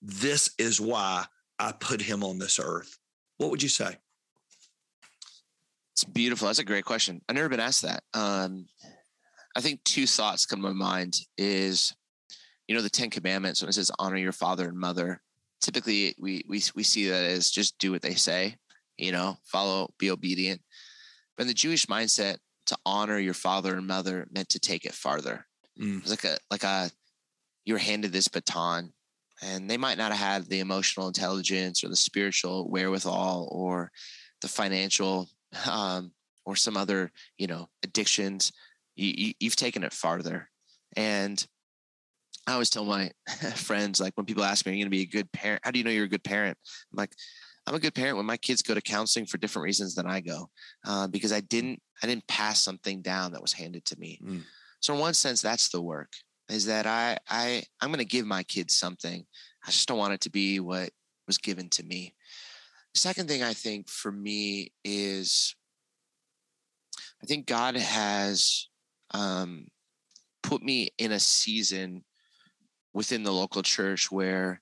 this 0.02 0.50
is 0.59 0.80
why 0.80 1.26
I 1.59 1.72
put 1.72 2.00
him 2.00 2.22
on 2.22 2.38
this 2.38 2.59
earth? 2.62 2.98
What 3.38 3.50
would 3.50 3.62
you 3.62 3.68
say? 3.68 3.96
It's 5.92 6.04
beautiful. 6.04 6.46
That's 6.46 6.61
a 6.61 6.64
great 6.64 6.84
question. 6.84 7.20
I've 7.28 7.34
never 7.34 7.48
been 7.48 7.61
asked 7.61 7.82
that. 7.82 8.04
Um, 8.14 8.66
I 9.56 9.61
think 9.61 9.82
two 9.82 10.06
thoughts 10.06 10.46
come 10.46 10.61
to 10.61 10.68
my 10.68 10.72
mind 10.72 11.16
is, 11.36 11.94
you 12.68 12.76
know, 12.76 12.82
the 12.82 12.90
Ten 12.90 13.11
Commandments 13.11 13.61
when 13.61 13.68
it 13.68 13.72
says 13.72 13.90
honor 13.98 14.16
your 14.16 14.32
father 14.32 14.68
and 14.68 14.78
mother. 14.78 15.20
Typically, 15.61 16.14
we 16.20 16.44
we 16.48 16.62
we 16.76 16.84
see 16.84 17.09
that 17.09 17.24
as 17.24 17.50
just 17.50 17.76
do 17.78 17.90
what 17.90 18.02
they 18.02 18.14
say, 18.14 18.54
you 18.96 19.11
know, 19.11 19.38
follow, 19.44 19.88
be 19.98 20.11
obedient. 20.12 20.61
But 21.36 21.42
in 21.42 21.48
the 21.48 21.54
Jewish 21.54 21.86
mindset, 21.86 22.36
to 22.66 22.76
honor 22.86 23.18
your 23.18 23.34
father 23.34 23.74
and 23.74 23.86
mother 23.86 24.28
meant 24.30 24.50
to 24.50 24.61
take 24.61 24.84
it 24.84 24.94
farther. 24.94 25.46
Mm. 25.80 26.00
It's 26.00 26.11
like 26.11 26.24
a 26.24 26.36
like 26.50 26.62
a 26.62 26.90
you're 27.64 27.78
handed 27.78 28.12
this 28.12 28.28
baton 28.28 28.92
and 29.43 29.70
they 29.70 29.76
might 29.76 29.99
not 29.99 30.12
have 30.12 30.20
had 30.20 30.47
the 30.49 30.61
emotional 30.61 31.09
intelligence 31.09 31.84
or 31.84 31.89
the 31.89 31.97
spiritual 31.97 32.68
wherewithal 32.68 33.49
or 33.53 33.91
the 34.41 34.49
financial 34.49 35.28
um, 35.70 36.12
or 36.45 36.57
some 36.57 36.76
other 36.76 37.11
you 37.39 37.47
know 37.47 37.68
addictions. 37.82 38.53
You, 38.97 39.34
have 39.43 39.57
taken 39.57 39.84
it 39.84 39.93
farther. 39.93 40.49
And 40.97 41.45
i 42.49 42.53
always 42.53 42.70
tell 42.70 42.84
my 42.84 43.11
friends 43.55 44.01
like 44.01 44.14
when 44.16 44.26
people 44.26 44.43
ask 44.43 44.64
me 44.64 44.72
are 44.72 44.74
you 44.74 44.82
going 44.82 44.91
to 44.91 44.97
be 44.97 45.03
a 45.03 45.07
good 45.07 45.30
parent? 45.32 45.61
How 45.64 45.70
do 45.70 45.78
you 45.78 45.84
know 45.84 45.91
you're 45.91 46.05
a 46.05 46.09
good 46.09 46.24
parent? 46.24 46.57
I'm 46.93 46.97
like 46.97 47.12
i'm 47.68 47.74
a 47.74 47.78
good 47.78 47.95
parent 47.95 48.16
when 48.16 48.26
my 48.26 48.36
kids 48.36 48.62
go 48.62 48.74
to 48.74 48.80
counseling 48.80 49.26
for 49.26 49.36
different 49.39 49.64
reasons 49.64 49.95
than 49.95 50.07
i 50.07 50.20
go 50.20 50.49
uh, 50.86 51.07
because 51.07 51.32
i 51.32 51.41
didn't 51.41 51.80
i 52.03 52.07
didn't 52.07 52.26
pass 52.26 52.62
something 52.62 53.03
down 53.03 53.32
that 53.32 53.43
was 53.43 53.53
handed 53.53 53.84
to 53.84 53.99
me. 53.99 54.18
Mm. 54.24 54.43
so 54.80 54.95
in 54.95 55.01
one 55.01 55.14
sense 55.14 55.43
that's 55.43 55.68
the 55.68 55.82
work 55.82 56.11
is 56.49 56.66
that 56.66 56.86
I 56.86 57.18
I 57.28 57.62
I'm 57.80 57.90
going 57.90 57.99
to 57.99 58.05
give 58.05 58.26
my 58.26 58.42
kids 58.42 58.74
something. 58.74 59.24
I 59.66 59.70
just 59.70 59.88
don't 59.88 59.99
want 59.99 60.14
it 60.14 60.20
to 60.22 60.30
be 60.30 60.61
what 60.61 60.90
was 61.26 61.38
given 61.38 61.68
to 61.70 61.84
me. 61.84 62.14
Second 62.94 63.28
thing 63.28 63.42
I 63.42 63.53
think 63.53 63.88
for 63.88 64.11
me 64.11 64.72
is 64.84 65.55
I 67.22 67.26
think 67.26 67.46
God 67.46 67.76
has 67.76 68.68
um, 69.12 69.66
put 70.42 70.62
me 70.62 70.90
in 70.99 71.12
a 71.12 71.20
season 71.20 72.05
within 72.94 73.22
the 73.22 73.32
local 73.32 73.62
church 73.62 74.11
where 74.11 74.61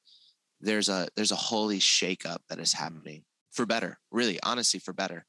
there's 0.61 0.89
a 0.89 1.09
there's 1.16 1.32
a 1.32 1.37
holy 1.37 1.78
shakeup 1.78 2.39
that 2.49 2.59
is 2.59 2.72
happening 2.72 3.22
for 3.53 3.66
better, 3.66 3.99
really, 4.11 4.39
honestly, 4.43 4.80
for 4.80 4.93
better. 4.93 5.24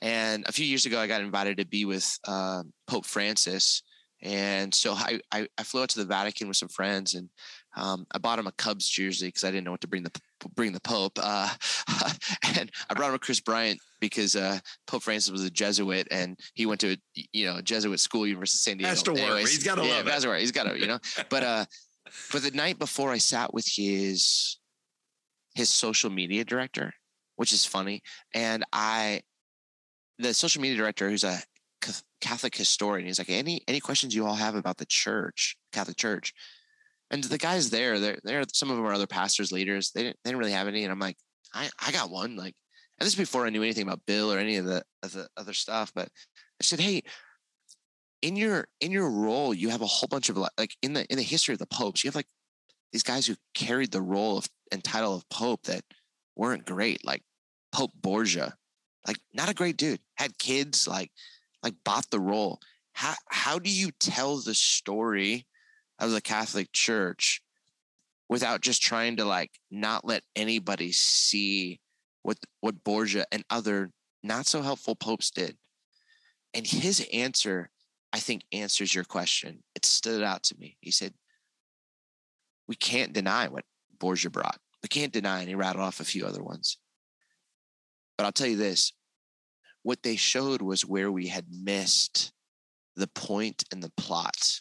And 0.00 0.44
a 0.46 0.52
few 0.52 0.64
years 0.64 0.86
ago, 0.86 1.00
I 1.00 1.06
got 1.06 1.22
invited 1.22 1.58
to 1.58 1.66
be 1.66 1.84
with 1.84 2.18
uh, 2.26 2.62
Pope 2.86 3.04
Francis 3.04 3.82
and 4.22 4.74
so 4.74 4.94
I, 4.94 5.20
I, 5.32 5.46
I, 5.56 5.62
flew 5.62 5.82
out 5.82 5.90
to 5.90 5.98
the 6.00 6.04
Vatican 6.04 6.48
with 6.48 6.56
some 6.56 6.68
friends 6.68 7.14
and 7.14 7.28
um, 7.76 8.06
I 8.10 8.18
bought 8.18 8.38
him 8.38 8.48
a 8.48 8.52
Cubs 8.52 8.88
jersey 8.88 9.28
because 9.28 9.44
I 9.44 9.50
didn't 9.50 9.64
know 9.64 9.70
what 9.70 9.80
to 9.82 9.88
bring 9.88 10.02
the 10.02 10.10
bring 10.56 10.72
the 10.72 10.80
Pope. 10.80 11.18
Uh, 11.22 11.48
and 12.56 12.70
I 12.90 12.94
brought 12.94 13.10
him 13.10 13.14
a 13.14 13.18
Kris 13.18 13.40
Bryant 13.40 13.78
because 14.00 14.34
uh, 14.34 14.58
Pope 14.86 15.04
Francis 15.04 15.30
was 15.30 15.44
a 15.44 15.50
Jesuit 15.50 16.08
and 16.10 16.38
he 16.54 16.66
went 16.66 16.80
to 16.80 16.92
a, 16.92 17.26
you 17.32 17.46
know 17.46 17.60
Jesuit 17.60 18.00
school, 18.00 18.26
University 18.26 18.72
of 18.72 18.78
San 18.78 19.04
Diego. 19.04 19.30
Work. 19.30 19.40
He's 19.40 19.62
got 19.62 19.76
to 19.76 19.86
yeah, 19.86 20.02
love 20.02 20.24
it. 20.24 20.40
He's 20.40 20.52
got 20.52 20.64
to, 20.64 20.78
you 20.78 20.86
know. 20.86 20.98
but 21.28 21.42
uh, 21.42 21.64
but 22.32 22.42
the 22.42 22.50
night 22.50 22.78
before, 22.78 23.12
I 23.12 23.18
sat 23.18 23.54
with 23.54 23.66
his 23.66 24.58
his 25.54 25.68
social 25.68 26.10
media 26.10 26.44
director, 26.44 26.92
which 27.36 27.52
is 27.52 27.64
funny, 27.64 28.02
and 28.34 28.64
I 28.72 29.22
the 30.18 30.34
social 30.34 30.62
media 30.62 30.76
director, 30.76 31.08
who's 31.08 31.24
a 31.24 31.38
Catholic 32.20 32.56
historian. 32.56 33.06
He's 33.06 33.18
like, 33.18 33.30
any 33.30 33.62
any 33.68 33.80
questions 33.80 34.14
you 34.14 34.26
all 34.26 34.34
have 34.34 34.54
about 34.54 34.76
the 34.76 34.86
church, 34.86 35.56
Catholic 35.72 35.96
Church? 35.96 36.32
And 37.10 37.24
the 37.24 37.38
guys 37.38 37.70
there, 37.70 37.98
they're, 37.98 38.18
they're 38.22 38.44
some 38.52 38.70
of 38.70 38.76
them 38.76 38.84
are 38.84 38.92
other 38.92 39.06
pastors, 39.06 39.50
leaders. 39.50 39.92
They 39.92 40.02
didn't, 40.02 40.18
they 40.22 40.30
didn't 40.30 40.40
really 40.40 40.52
have 40.52 40.68
any. 40.68 40.84
And 40.84 40.92
I'm 40.92 40.98
like, 40.98 41.16
I, 41.54 41.70
I 41.80 41.90
got 41.90 42.10
one. 42.10 42.36
Like, 42.36 42.54
and 43.00 43.06
this 43.06 43.14
is 43.14 43.18
before 43.18 43.46
I 43.46 43.50
knew 43.50 43.62
anything 43.62 43.84
about 43.84 44.04
Bill 44.06 44.30
or 44.30 44.38
any 44.38 44.56
of 44.56 44.66
the, 44.66 44.82
of 45.02 45.12
the 45.12 45.26
other 45.36 45.54
stuff. 45.54 45.90
But 45.94 46.08
I 46.60 46.64
said, 46.64 46.80
hey, 46.80 47.02
in 48.22 48.36
your 48.36 48.66
in 48.80 48.90
your 48.90 49.10
role, 49.10 49.54
you 49.54 49.68
have 49.68 49.82
a 49.82 49.86
whole 49.86 50.08
bunch 50.08 50.28
of 50.28 50.36
like 50.36 50.76
in 50.82 50.92
the 50.92 51.06
in 51.06 51.16
the 51.16 51.22
history 51.22 51.52
of 51.52 51.58
the 51.58 51.66
popes, 51.66 52.02
you 52.02 52.08
have 52.08 52.16
like 52.16 52.26
these 52.92 53.02
guys 53.02 53.26
who 53.26 53.36
carried 53.54 53.92
the 53.92 54.02
role 54.02 54.38
of 54.38 54.48
and 54.72 54.82
title 54.82 55.14
of 55.14 55.28
pope 55.28 55.62
that 55.64 55.82
weren't 56.36 56.66
great, 56.66 57.04
like 57.04 57.22
Pope 57.72 57.92
Borgia, 58.00 58.54
like 59.06 59.18
not 59.32 59.48
a 59.48 59.54
great 59.54 59.76
dude, 59.76 60.00
had 60.16 60.38
kids, 60.38 60.86
like 60.88 61.10
like 61.62 61.74
bought 61.84 62.10
the 62.10 62.20
role. 62.20 62.60
How 62.92 63.14
how 63.28 63.58
do 63.58 63.70
you 63.70 63.90
tell 63.92 64.36
the 64.38 64.54
story 64.54 65.46
of 65.98 66.10
the 66.10 66.20
Catholic 66.20 66.72
Church 66.72 67.42
without 68.28 68.60
just 68.60 68.82
trying 68.82 69.16
to 69.16 69.24
like 69.24 69.52
not 69.70 70.04
let 70.04 70.22
anybody 70.36 70.92
see 70.92 71.80
what 72.22 72.38
what 72.60 72.84
Borgia 72.84 73.26
and 73.32 73.44
other 73.50 73.90
not 74.22 74.46
so 74.46 74.62
helpful 74.62 74.94
popes 74.94 75.30
did? 75.30 75.56
And 76.54 76.66
his 76.66 77.06
answer, 77.12 77.70
I 78.12 78.20
think, 78.20 78.42
answers 78.52 78.94
your 78.94 79.04
question. 79.04 79.62
It 79.74 79.84
stood 79.84 80.22
out 80.22 80.42
to 80.44 80.56
me. 80.58 80.76
He 80.80 80.90
said, 80.90 81.14
"We 82.66 82.74
can't 82.74 83.12
deny 83.12 83.48
what 83.48 83.64
Borgia 83.98 84.30
brought. 84.30 84.60
We 84.82 84.88
can't 84.88 85.12
deny." 85.12 85.40
And 85.40 85.48
he 85.48 85.54
rattled 85.54 85.84
off 85.84 86.00
a 86.00 86.04
few 86.04 86.26
other 86.26 86.42
ones. 86.42 86.78
But 88.16 88.24
I'll 88.24 88.32
tell 88.32 88.48
you 88.48 88.56
this: 88.56 88.92
what 89.88 90.02
they 90.02 90.16
showed 90.16 90.60
was 90.60 90.84
where 90.84 91.10
we 91.10 91.28
had 91.28 91.46
missed 91.50 92.30
the 92.96 93.06
point 93.06 93.64
and 93.72 93.82
the 93.82 93.92
plot 93.96 94.60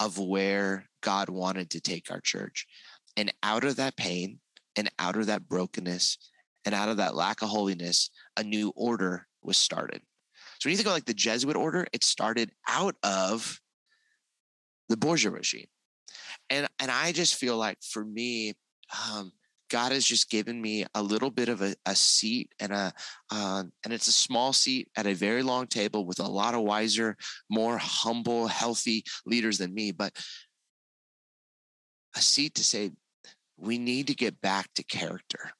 of 0.00 0.18
where 0.18 0.88
God 1.00 1.28
wanted 1.28 1.70
to 1.70 1.80
take 1.80 2.10
our 2.10 2.20
church. 2.20 2.66
And 3.16 3.32
out 3.44 3.62
of 3.62 3.76
that 3.76 3.96
pain 3.96 4.40
and 4.74 4.90
out 4.98 5.14
of 5.14 5.26
that 5.26 5.48
brokenness 5.48 6.18
and 6.64 6.74
out 6.74 6.88
of 6.88 6.96
that 6.96 7.14
lack 7.14 7.40
of 7.40 7.50
holiness, 7.50 8.10
a 8.36 8.42
new 8.42 8.72
order 8.74 9.28
was 9.42 9.56
started. 9.56 10.02
So 10.58 10.66
when 10.66 10.72
you 10.72 10.76
think 10.76 10.88
of 10.88 10.94
like 10.94 11.04
the 11.04 11.14
Jesuit 11.14 11.54
order, 11.54 11.86
it 11.92 12.02
started 12.02 12.50
out 12.68 12.96
of 13.04 13.60
the 14.88 14.96
Borgia 14.96 15.30
regime. 15.30 15.68
And 16.50 16.66
and 16.80 16.90
I 16.90 17.12
just 17.12 17.36
feel 17.36 17.56
like 17.56 17.78
for 17.80 18.04
me, 18.04 18.54
um, 19.08 19.30
God 19.68 19.92
has 19.92 20.04
just 20.04 20.30
given 20.30 20.60
me 20.60 20.84
a 20.94 21.02
little 21.02 21.30
bit 21.30 21.48
of 21.48 21.62
a, 21.62 21.74
a 21.86 21.94
seat 21.94 22.52
and 22.60 22.72
a 22.72 22.92
uh, 23.30 23.64
and 23.84 23.92
it's 23.92 24.08
a 24.08 24.12
small 24.12 24.52
seat 24.52 24.88
at 24.96 25.06
a 25.06 25.14
very 25.14 25.42
long 25.42 25.66
table 25.66 26.06
with 26.06 26.20
a 26.20 26.28
lot 26.28 26.54
of 26.54 26.62
wiser, 26.62 27.16
more 27.50 27.78
humble, 27.78 28.46
healthy 28.46 29.04
leaders 29.26 29.58
than 29.58 29.74
me, 29.74 29.92
but 29.92 30.12
a 32.16 32.20
seat 32.20 32.54
to 32.54 32.64
say 32.64 32.90
we 33.56 33.78
need 33.78 34.06
to 34.06 34.14
get 34.14 34.40
back 34.40 34.68
to 34.74 34.84
character. 34.84 35.50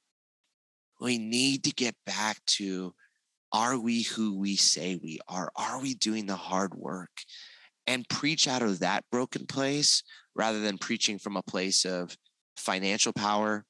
We 1.01 1.19
need 1.19 1.65
to 1.65 1.73
get 1.73 1.95
back 2.07 2.39
to 2.47 2.95
are 3.53 3.79
we 3.79 4.03
who 4.03 4.39
we 4.39 4.57
say 4.57 4.99
we 5.03 5.21
are? 5.27 5.51
Are 5.57 5.81
we 5.81 5.95
doing 5.95 6.27
the 6.27 6.37
hard 6.37 6.75
work? 6.75 7.11
And 7.87 8.09
preach 8.09 8.47
out 8.47 8.63
of 8.63 8.81
that 8.81 9.05
broken 9.11 9.47
place 9.47 10.03
rather 10.35 10.61
than 10.61 10.77
preaching 10.77 11.19
from 11.19 11.37
a 11.37 11.43
place 11.43 11.87
of 11.87 12.15
financial 12.59 13.13
power, 13.15 13.65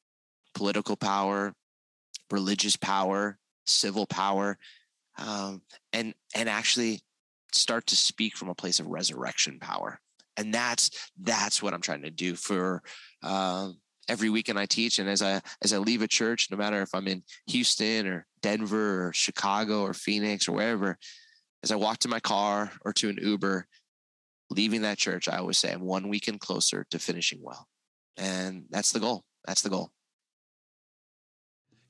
political 0.59 0.97
power, 0.97 1.55
religious 2.33 2.75
power, 2.75 3.39
civil 3.65 4.07
power, 4.07 4.59
um, 5.17 5.63
and 5.93 6.15
and 6.35 6.49
actually 6.49 7.01
start 7.53 7.87
to 7.87 7.97
speak 7.97 8.37
from 8.37 8.49
a 8.49 8.57
place 8.57 8.81
of 8.81 8.87
resurrection 8.87 9.61
power. 9.61 10.01
And 10.37 10.53
that's 10.53 10.91
that's 11.23 11.63
what 11.63 11.75
I'm 11.75 11.81
trying 11.81 12.03
to 12.03 12.11
do 12.11 12.35
for 12.35 12.83
uh, 13.23 13.71
every 14.09 14.31
weekend 14.31 14.59
I 14.59 14.67
teach. 14.67 14.99
And 14.99 15.09
as 15.09 15.23
I 15.23 15.41
as 15.63 15.73
I 15.73 15.79
leave 15.79 16.03
a 16.03 16.09
church, 16.09 16.49
no 16.51 16.57
matter 16.57 16.83
if 16.83 16.93
I'm 16.93 17.07
in 17.07 17.23
Houston 17.47 18.09
or 18.09 18.27
Denver 18.43 19.07
or 19.07 19.13
Chicago 19.13 19.83
or 19.83 19.95
Phoenix 19.95 20.49
or 20.49 20.53
wherever, 20.53 20.99
as 21.63 21.71
I 21.71 21.77
walk 21.77 21.99
to 21.99 22.09
my 22.09 22.19
car 22.19 22.73
or 22.85 22.93
to 22.95 23.09
an 23.09 23.19
Uber, 23.23 23.65
leaving 24.51 24.83
that 24.83 24.99
church, 24.99 25.29
I 25.29 25.37
always 25.37 25.59
say 25.59 25.73
I'm 25.73 25.83
one 25.83 26.09
weekend 26.09 26.41
closer 26.41 26.85
to 26.91 26.99
finishing 26.99 27.39
well. 27.41 27.69
And 28.17 28.65
that's 28.71 28.91
the 28.91 29.01
goal. 29.01 29.23
That's 29.47 29.63
the 29.63 29.71
goal. 29.71 29.93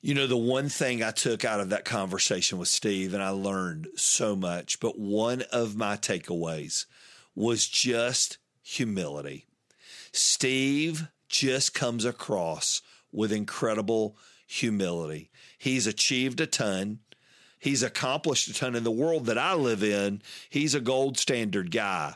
You 0.01 0.13
know, 0.13 0.27
the 0.27 0.37
one 0.37 0.69
thing 0.69 1.03
I 1.03 1.11
took 1.11 1.43
out 1.43 1.59
of 1.59 1.69
that 1.69 1.83
conversation 1.83 2.57
with 2.57 2.69
Steve, 2.69 3.13
and 3.13 3.21
I 3.21 3.29
learned 3.29 3.89
so 3.95 4.33
much, 4.33 4.79
but 4.79 4.97
one 4.97 5.43
of 5.51 5.75
my 5.75 5.97
takeaways 5.97 6.85
was 7.35 7.67
just 7.67 8.37
humility. 8.63 9.45
Steve 10.13 11.09
just 11.27 11.73
comes 11.73 12.05
across 12.05 12.81
with 13.11 13.33
incredible 13.33 14.17
humility. 14.47 15.29
He's 15.57 15.85
achieved 15.85 16.39
a 16.39 16.47
ton. 16.47 16.99
He's 17.59 17.83
accomplished 17.83 18.47
a 18.47 18.53
ton 18.53 18.75
in 18.75 18.85
the 18.85 18.91
world 18.91 19.25
that 19.25 19.37
I 19.37 19.53
live 19.53 19.83
in. 19.83 20.21
He's 20.49 20.73
a 20.73 20.79
gold 20.79 21.17
standard 21.17 21.71
guy. 21.71 22.15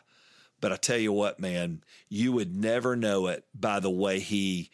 But 0.62 0.72
I 0.72 0.78
tell 0.78 0.98
you 0.98 1.12
what, 1.12 1.42
man, 1.42 1.84
you 2.08 2.32
would 2.32 2.56
never 2.56 2.96
know 2.96 3.28
it 3.28 3.44
by 3.54 3.82
the 3.82 3.92
way 3.92 4.20
he 4.20 4.70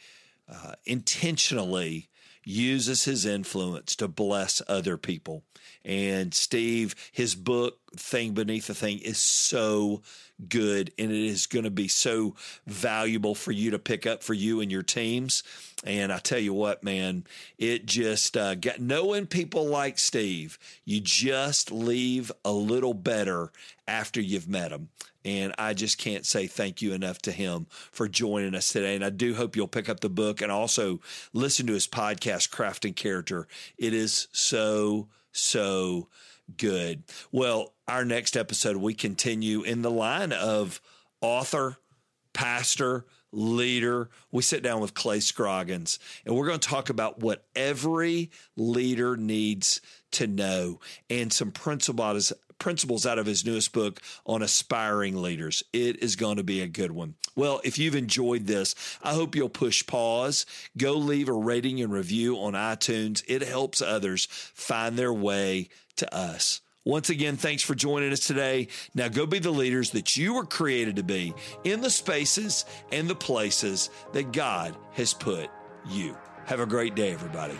uh, 0.48 0.74
intentionally 0.86 2.10
uses 2.50 3.06
his 3.06 3.26
influence 3.26 3.96
to 3.96 4.08
bless 4.08 4.62
other 4.68 4.98
people. 4.98 5.44
And 5.86 6.34
Steve, 6.34 6.96
his 7.12 7.36
book, 7.36 7.78
Thing 7.96 8.34
Beneath 8.34 8.68
the 8.68 8.74
Thing, 8.74 9.00
is 9.00 9.18
so 9.18 10.02
good 10.48 10.92
and 10.98 11.12
it 11.12 11.26
is 11.26 11.48
going 11.48 11.66
to 11.66 11.72
be 11.72 11.88
so 11.88 12.36
valuable 12.66 13.36
for 13.36 13.52
you 13.52 13.72
to 13.72 13.80
pick 13.80 14.06
up 14.06 14.24
for 14.24 14.34
you 14.34 14.62
and 14.62 14.72
your 14.72 14.84
teams. 14.84 15.44
And 15.84 16.12
I 16.12 16.20
tell 16.20 16.40
you 16.40 16.54
what, 16.54 16.84
man, 16.84 17.26
it 17.58 17.86
just 17.86 18.36
uh, 18.36 18.56
got 18.56 18.80
knowing 18.80 19.28
people 19.28 19.66
like 19.66 20.00
Steve, 20.00 20.58
you 20.86 21.02
just 21.02 21.72
leave 21.72 22.32
a 22.44 22.52
little 22.52 22.94
better 22.94 23.52
after 23.88 24.22
you've 24.22 24.48
met 24.48 24.70
them. 24.70 24.90
And 25.26 25.54
I 25.58 25.74
just 25.74 25.98
can't 25.98 26.26
say 26.26 26.48
thank 26.48 26.82
you 26.82 26.94
enough 26.94 27.20
to 27.24 27.32
him 27.32 27.68
for 27.92 28.08
joining 28.08 28.56
us 28.56 28.72
today. 28.72 28.96
And 28.96 29.04
I 29.04 29.10
do 29.10 29.36
hope 29.36 29.56
you'll 29.56 29.68
pick 29.68 29.90
up 29.90 30.00
the 30.00 30.10
book 30.10 30.42
and 30.42 30.52
also 30.52 31.00
listen 31.34 31.68
to 31.68 31.74
his 31.74 31.88
podcast, 31.88 32.50
Crafting 32.50 32.96
Character. 32.96 33.48
It 33.78 33.94
is 33.94 34.28
so, 34.32 35.10
so 35.32 36.08
good. 36.58 37.04
Well, 37.32 37.74
our 37.88 38.06
next 38.06 38.38
episode, 38.38 38.78
we 38.78 38.94
continue 38.94 39.62
in 39.62 39.82
the 39.82 39.92
line 39.92 40.32
of 40.32 40.82
author, 41.22 41.78
pastor, 42.34 43.06
leader. 43.32 44.10
We 44.32 44.42
sit 44.42 44.64
down 44.64 44.82
with 44.82 44.94
Clay 44.94 45.20
Scroggins 45.20 46.00
and 46.26 46.36
we're 46.36 46.48
going 46.48 46.60
to 46.60 46.68
talk 46.68 46.90
about 46.90 47.20
what 47.20 47.46
every 47.56 48.32
leader 48.56 49.16
needs 49.16 49.82
to 50.12 50.28
know 50.28 50.80
and 51.10 51.32
some 51.32 51.52
principles 51.52 52.34
principles 52.60 53.06
out 53.06 53.18
of 53.18 53.26
his 53.26 53.46
newest 53.46 53.74
book 53.74 54.02
on 54.26 54.42
aspiring 54.42 55.22
leaders. 55.22 55.64
It 55.74 56.04
is 56.04 56.16
going 56.16 56.38
to 56.38 56.44
be 56.44 56.62
a 56.62 56.68
good 56.68 56.92
one. 56.92 57.16
Well, 57.36 57.62
if 57.64 57.80
you've 57.80 57.96
enjoyed 57.96 58.46
this, 58.46 58.76
I 59.02 59.14
hope 59.14 59.36
you'll 59.36 59.50
push 59.50 59.86
pause, 59.88 60.46
go 60.78 60.94
leave 60.94 61.30
a 61.30 61.34
rating 61.34 61.82
and 61.82 61.92
review 61.92 62.38
on 62.38 62.54
iTunes. 62.54 63.24
It 63.28 63.42
helps 63.42 63.82
others 63.82 64.28
find 64.30 64.98
their 64.98 65.14
way 65.14 65.70
to 65.98 66.14
us. 66.14 66.62
Once 66.86 67.10
again, 67.10 67.36
thanks 67.36 67.62
for 67.62 67.76
joining 67.76 68.12
us 68.12 68.22
today. 68.22 68.68
Now 68.96 69.10
go 69.10 69.26
be 69.26 69.40
the 69.40 69.52
leaders 69.52 69.92
that 69.92 70.18
you 70.18 70.34
were 70.34 70.46
created 70.46 70.96
to 70.96 71.04
be 71.04 71.34
in 71.64 71.82
the 71.82 71.90
spaces 71.90 72.66
and 72.92 73.08
the 73.08 73.16
places 73.16 73.90
that 74.14 74.32
God 74.32 74.76
has 74.94 75.14
put 75.14 75.50
you. 75.88 76.18
Have 76.46 76.62
a 76.62 76.66
great 76.66 76.96
day, 76.96 77.12
everybody. 77.12 77.60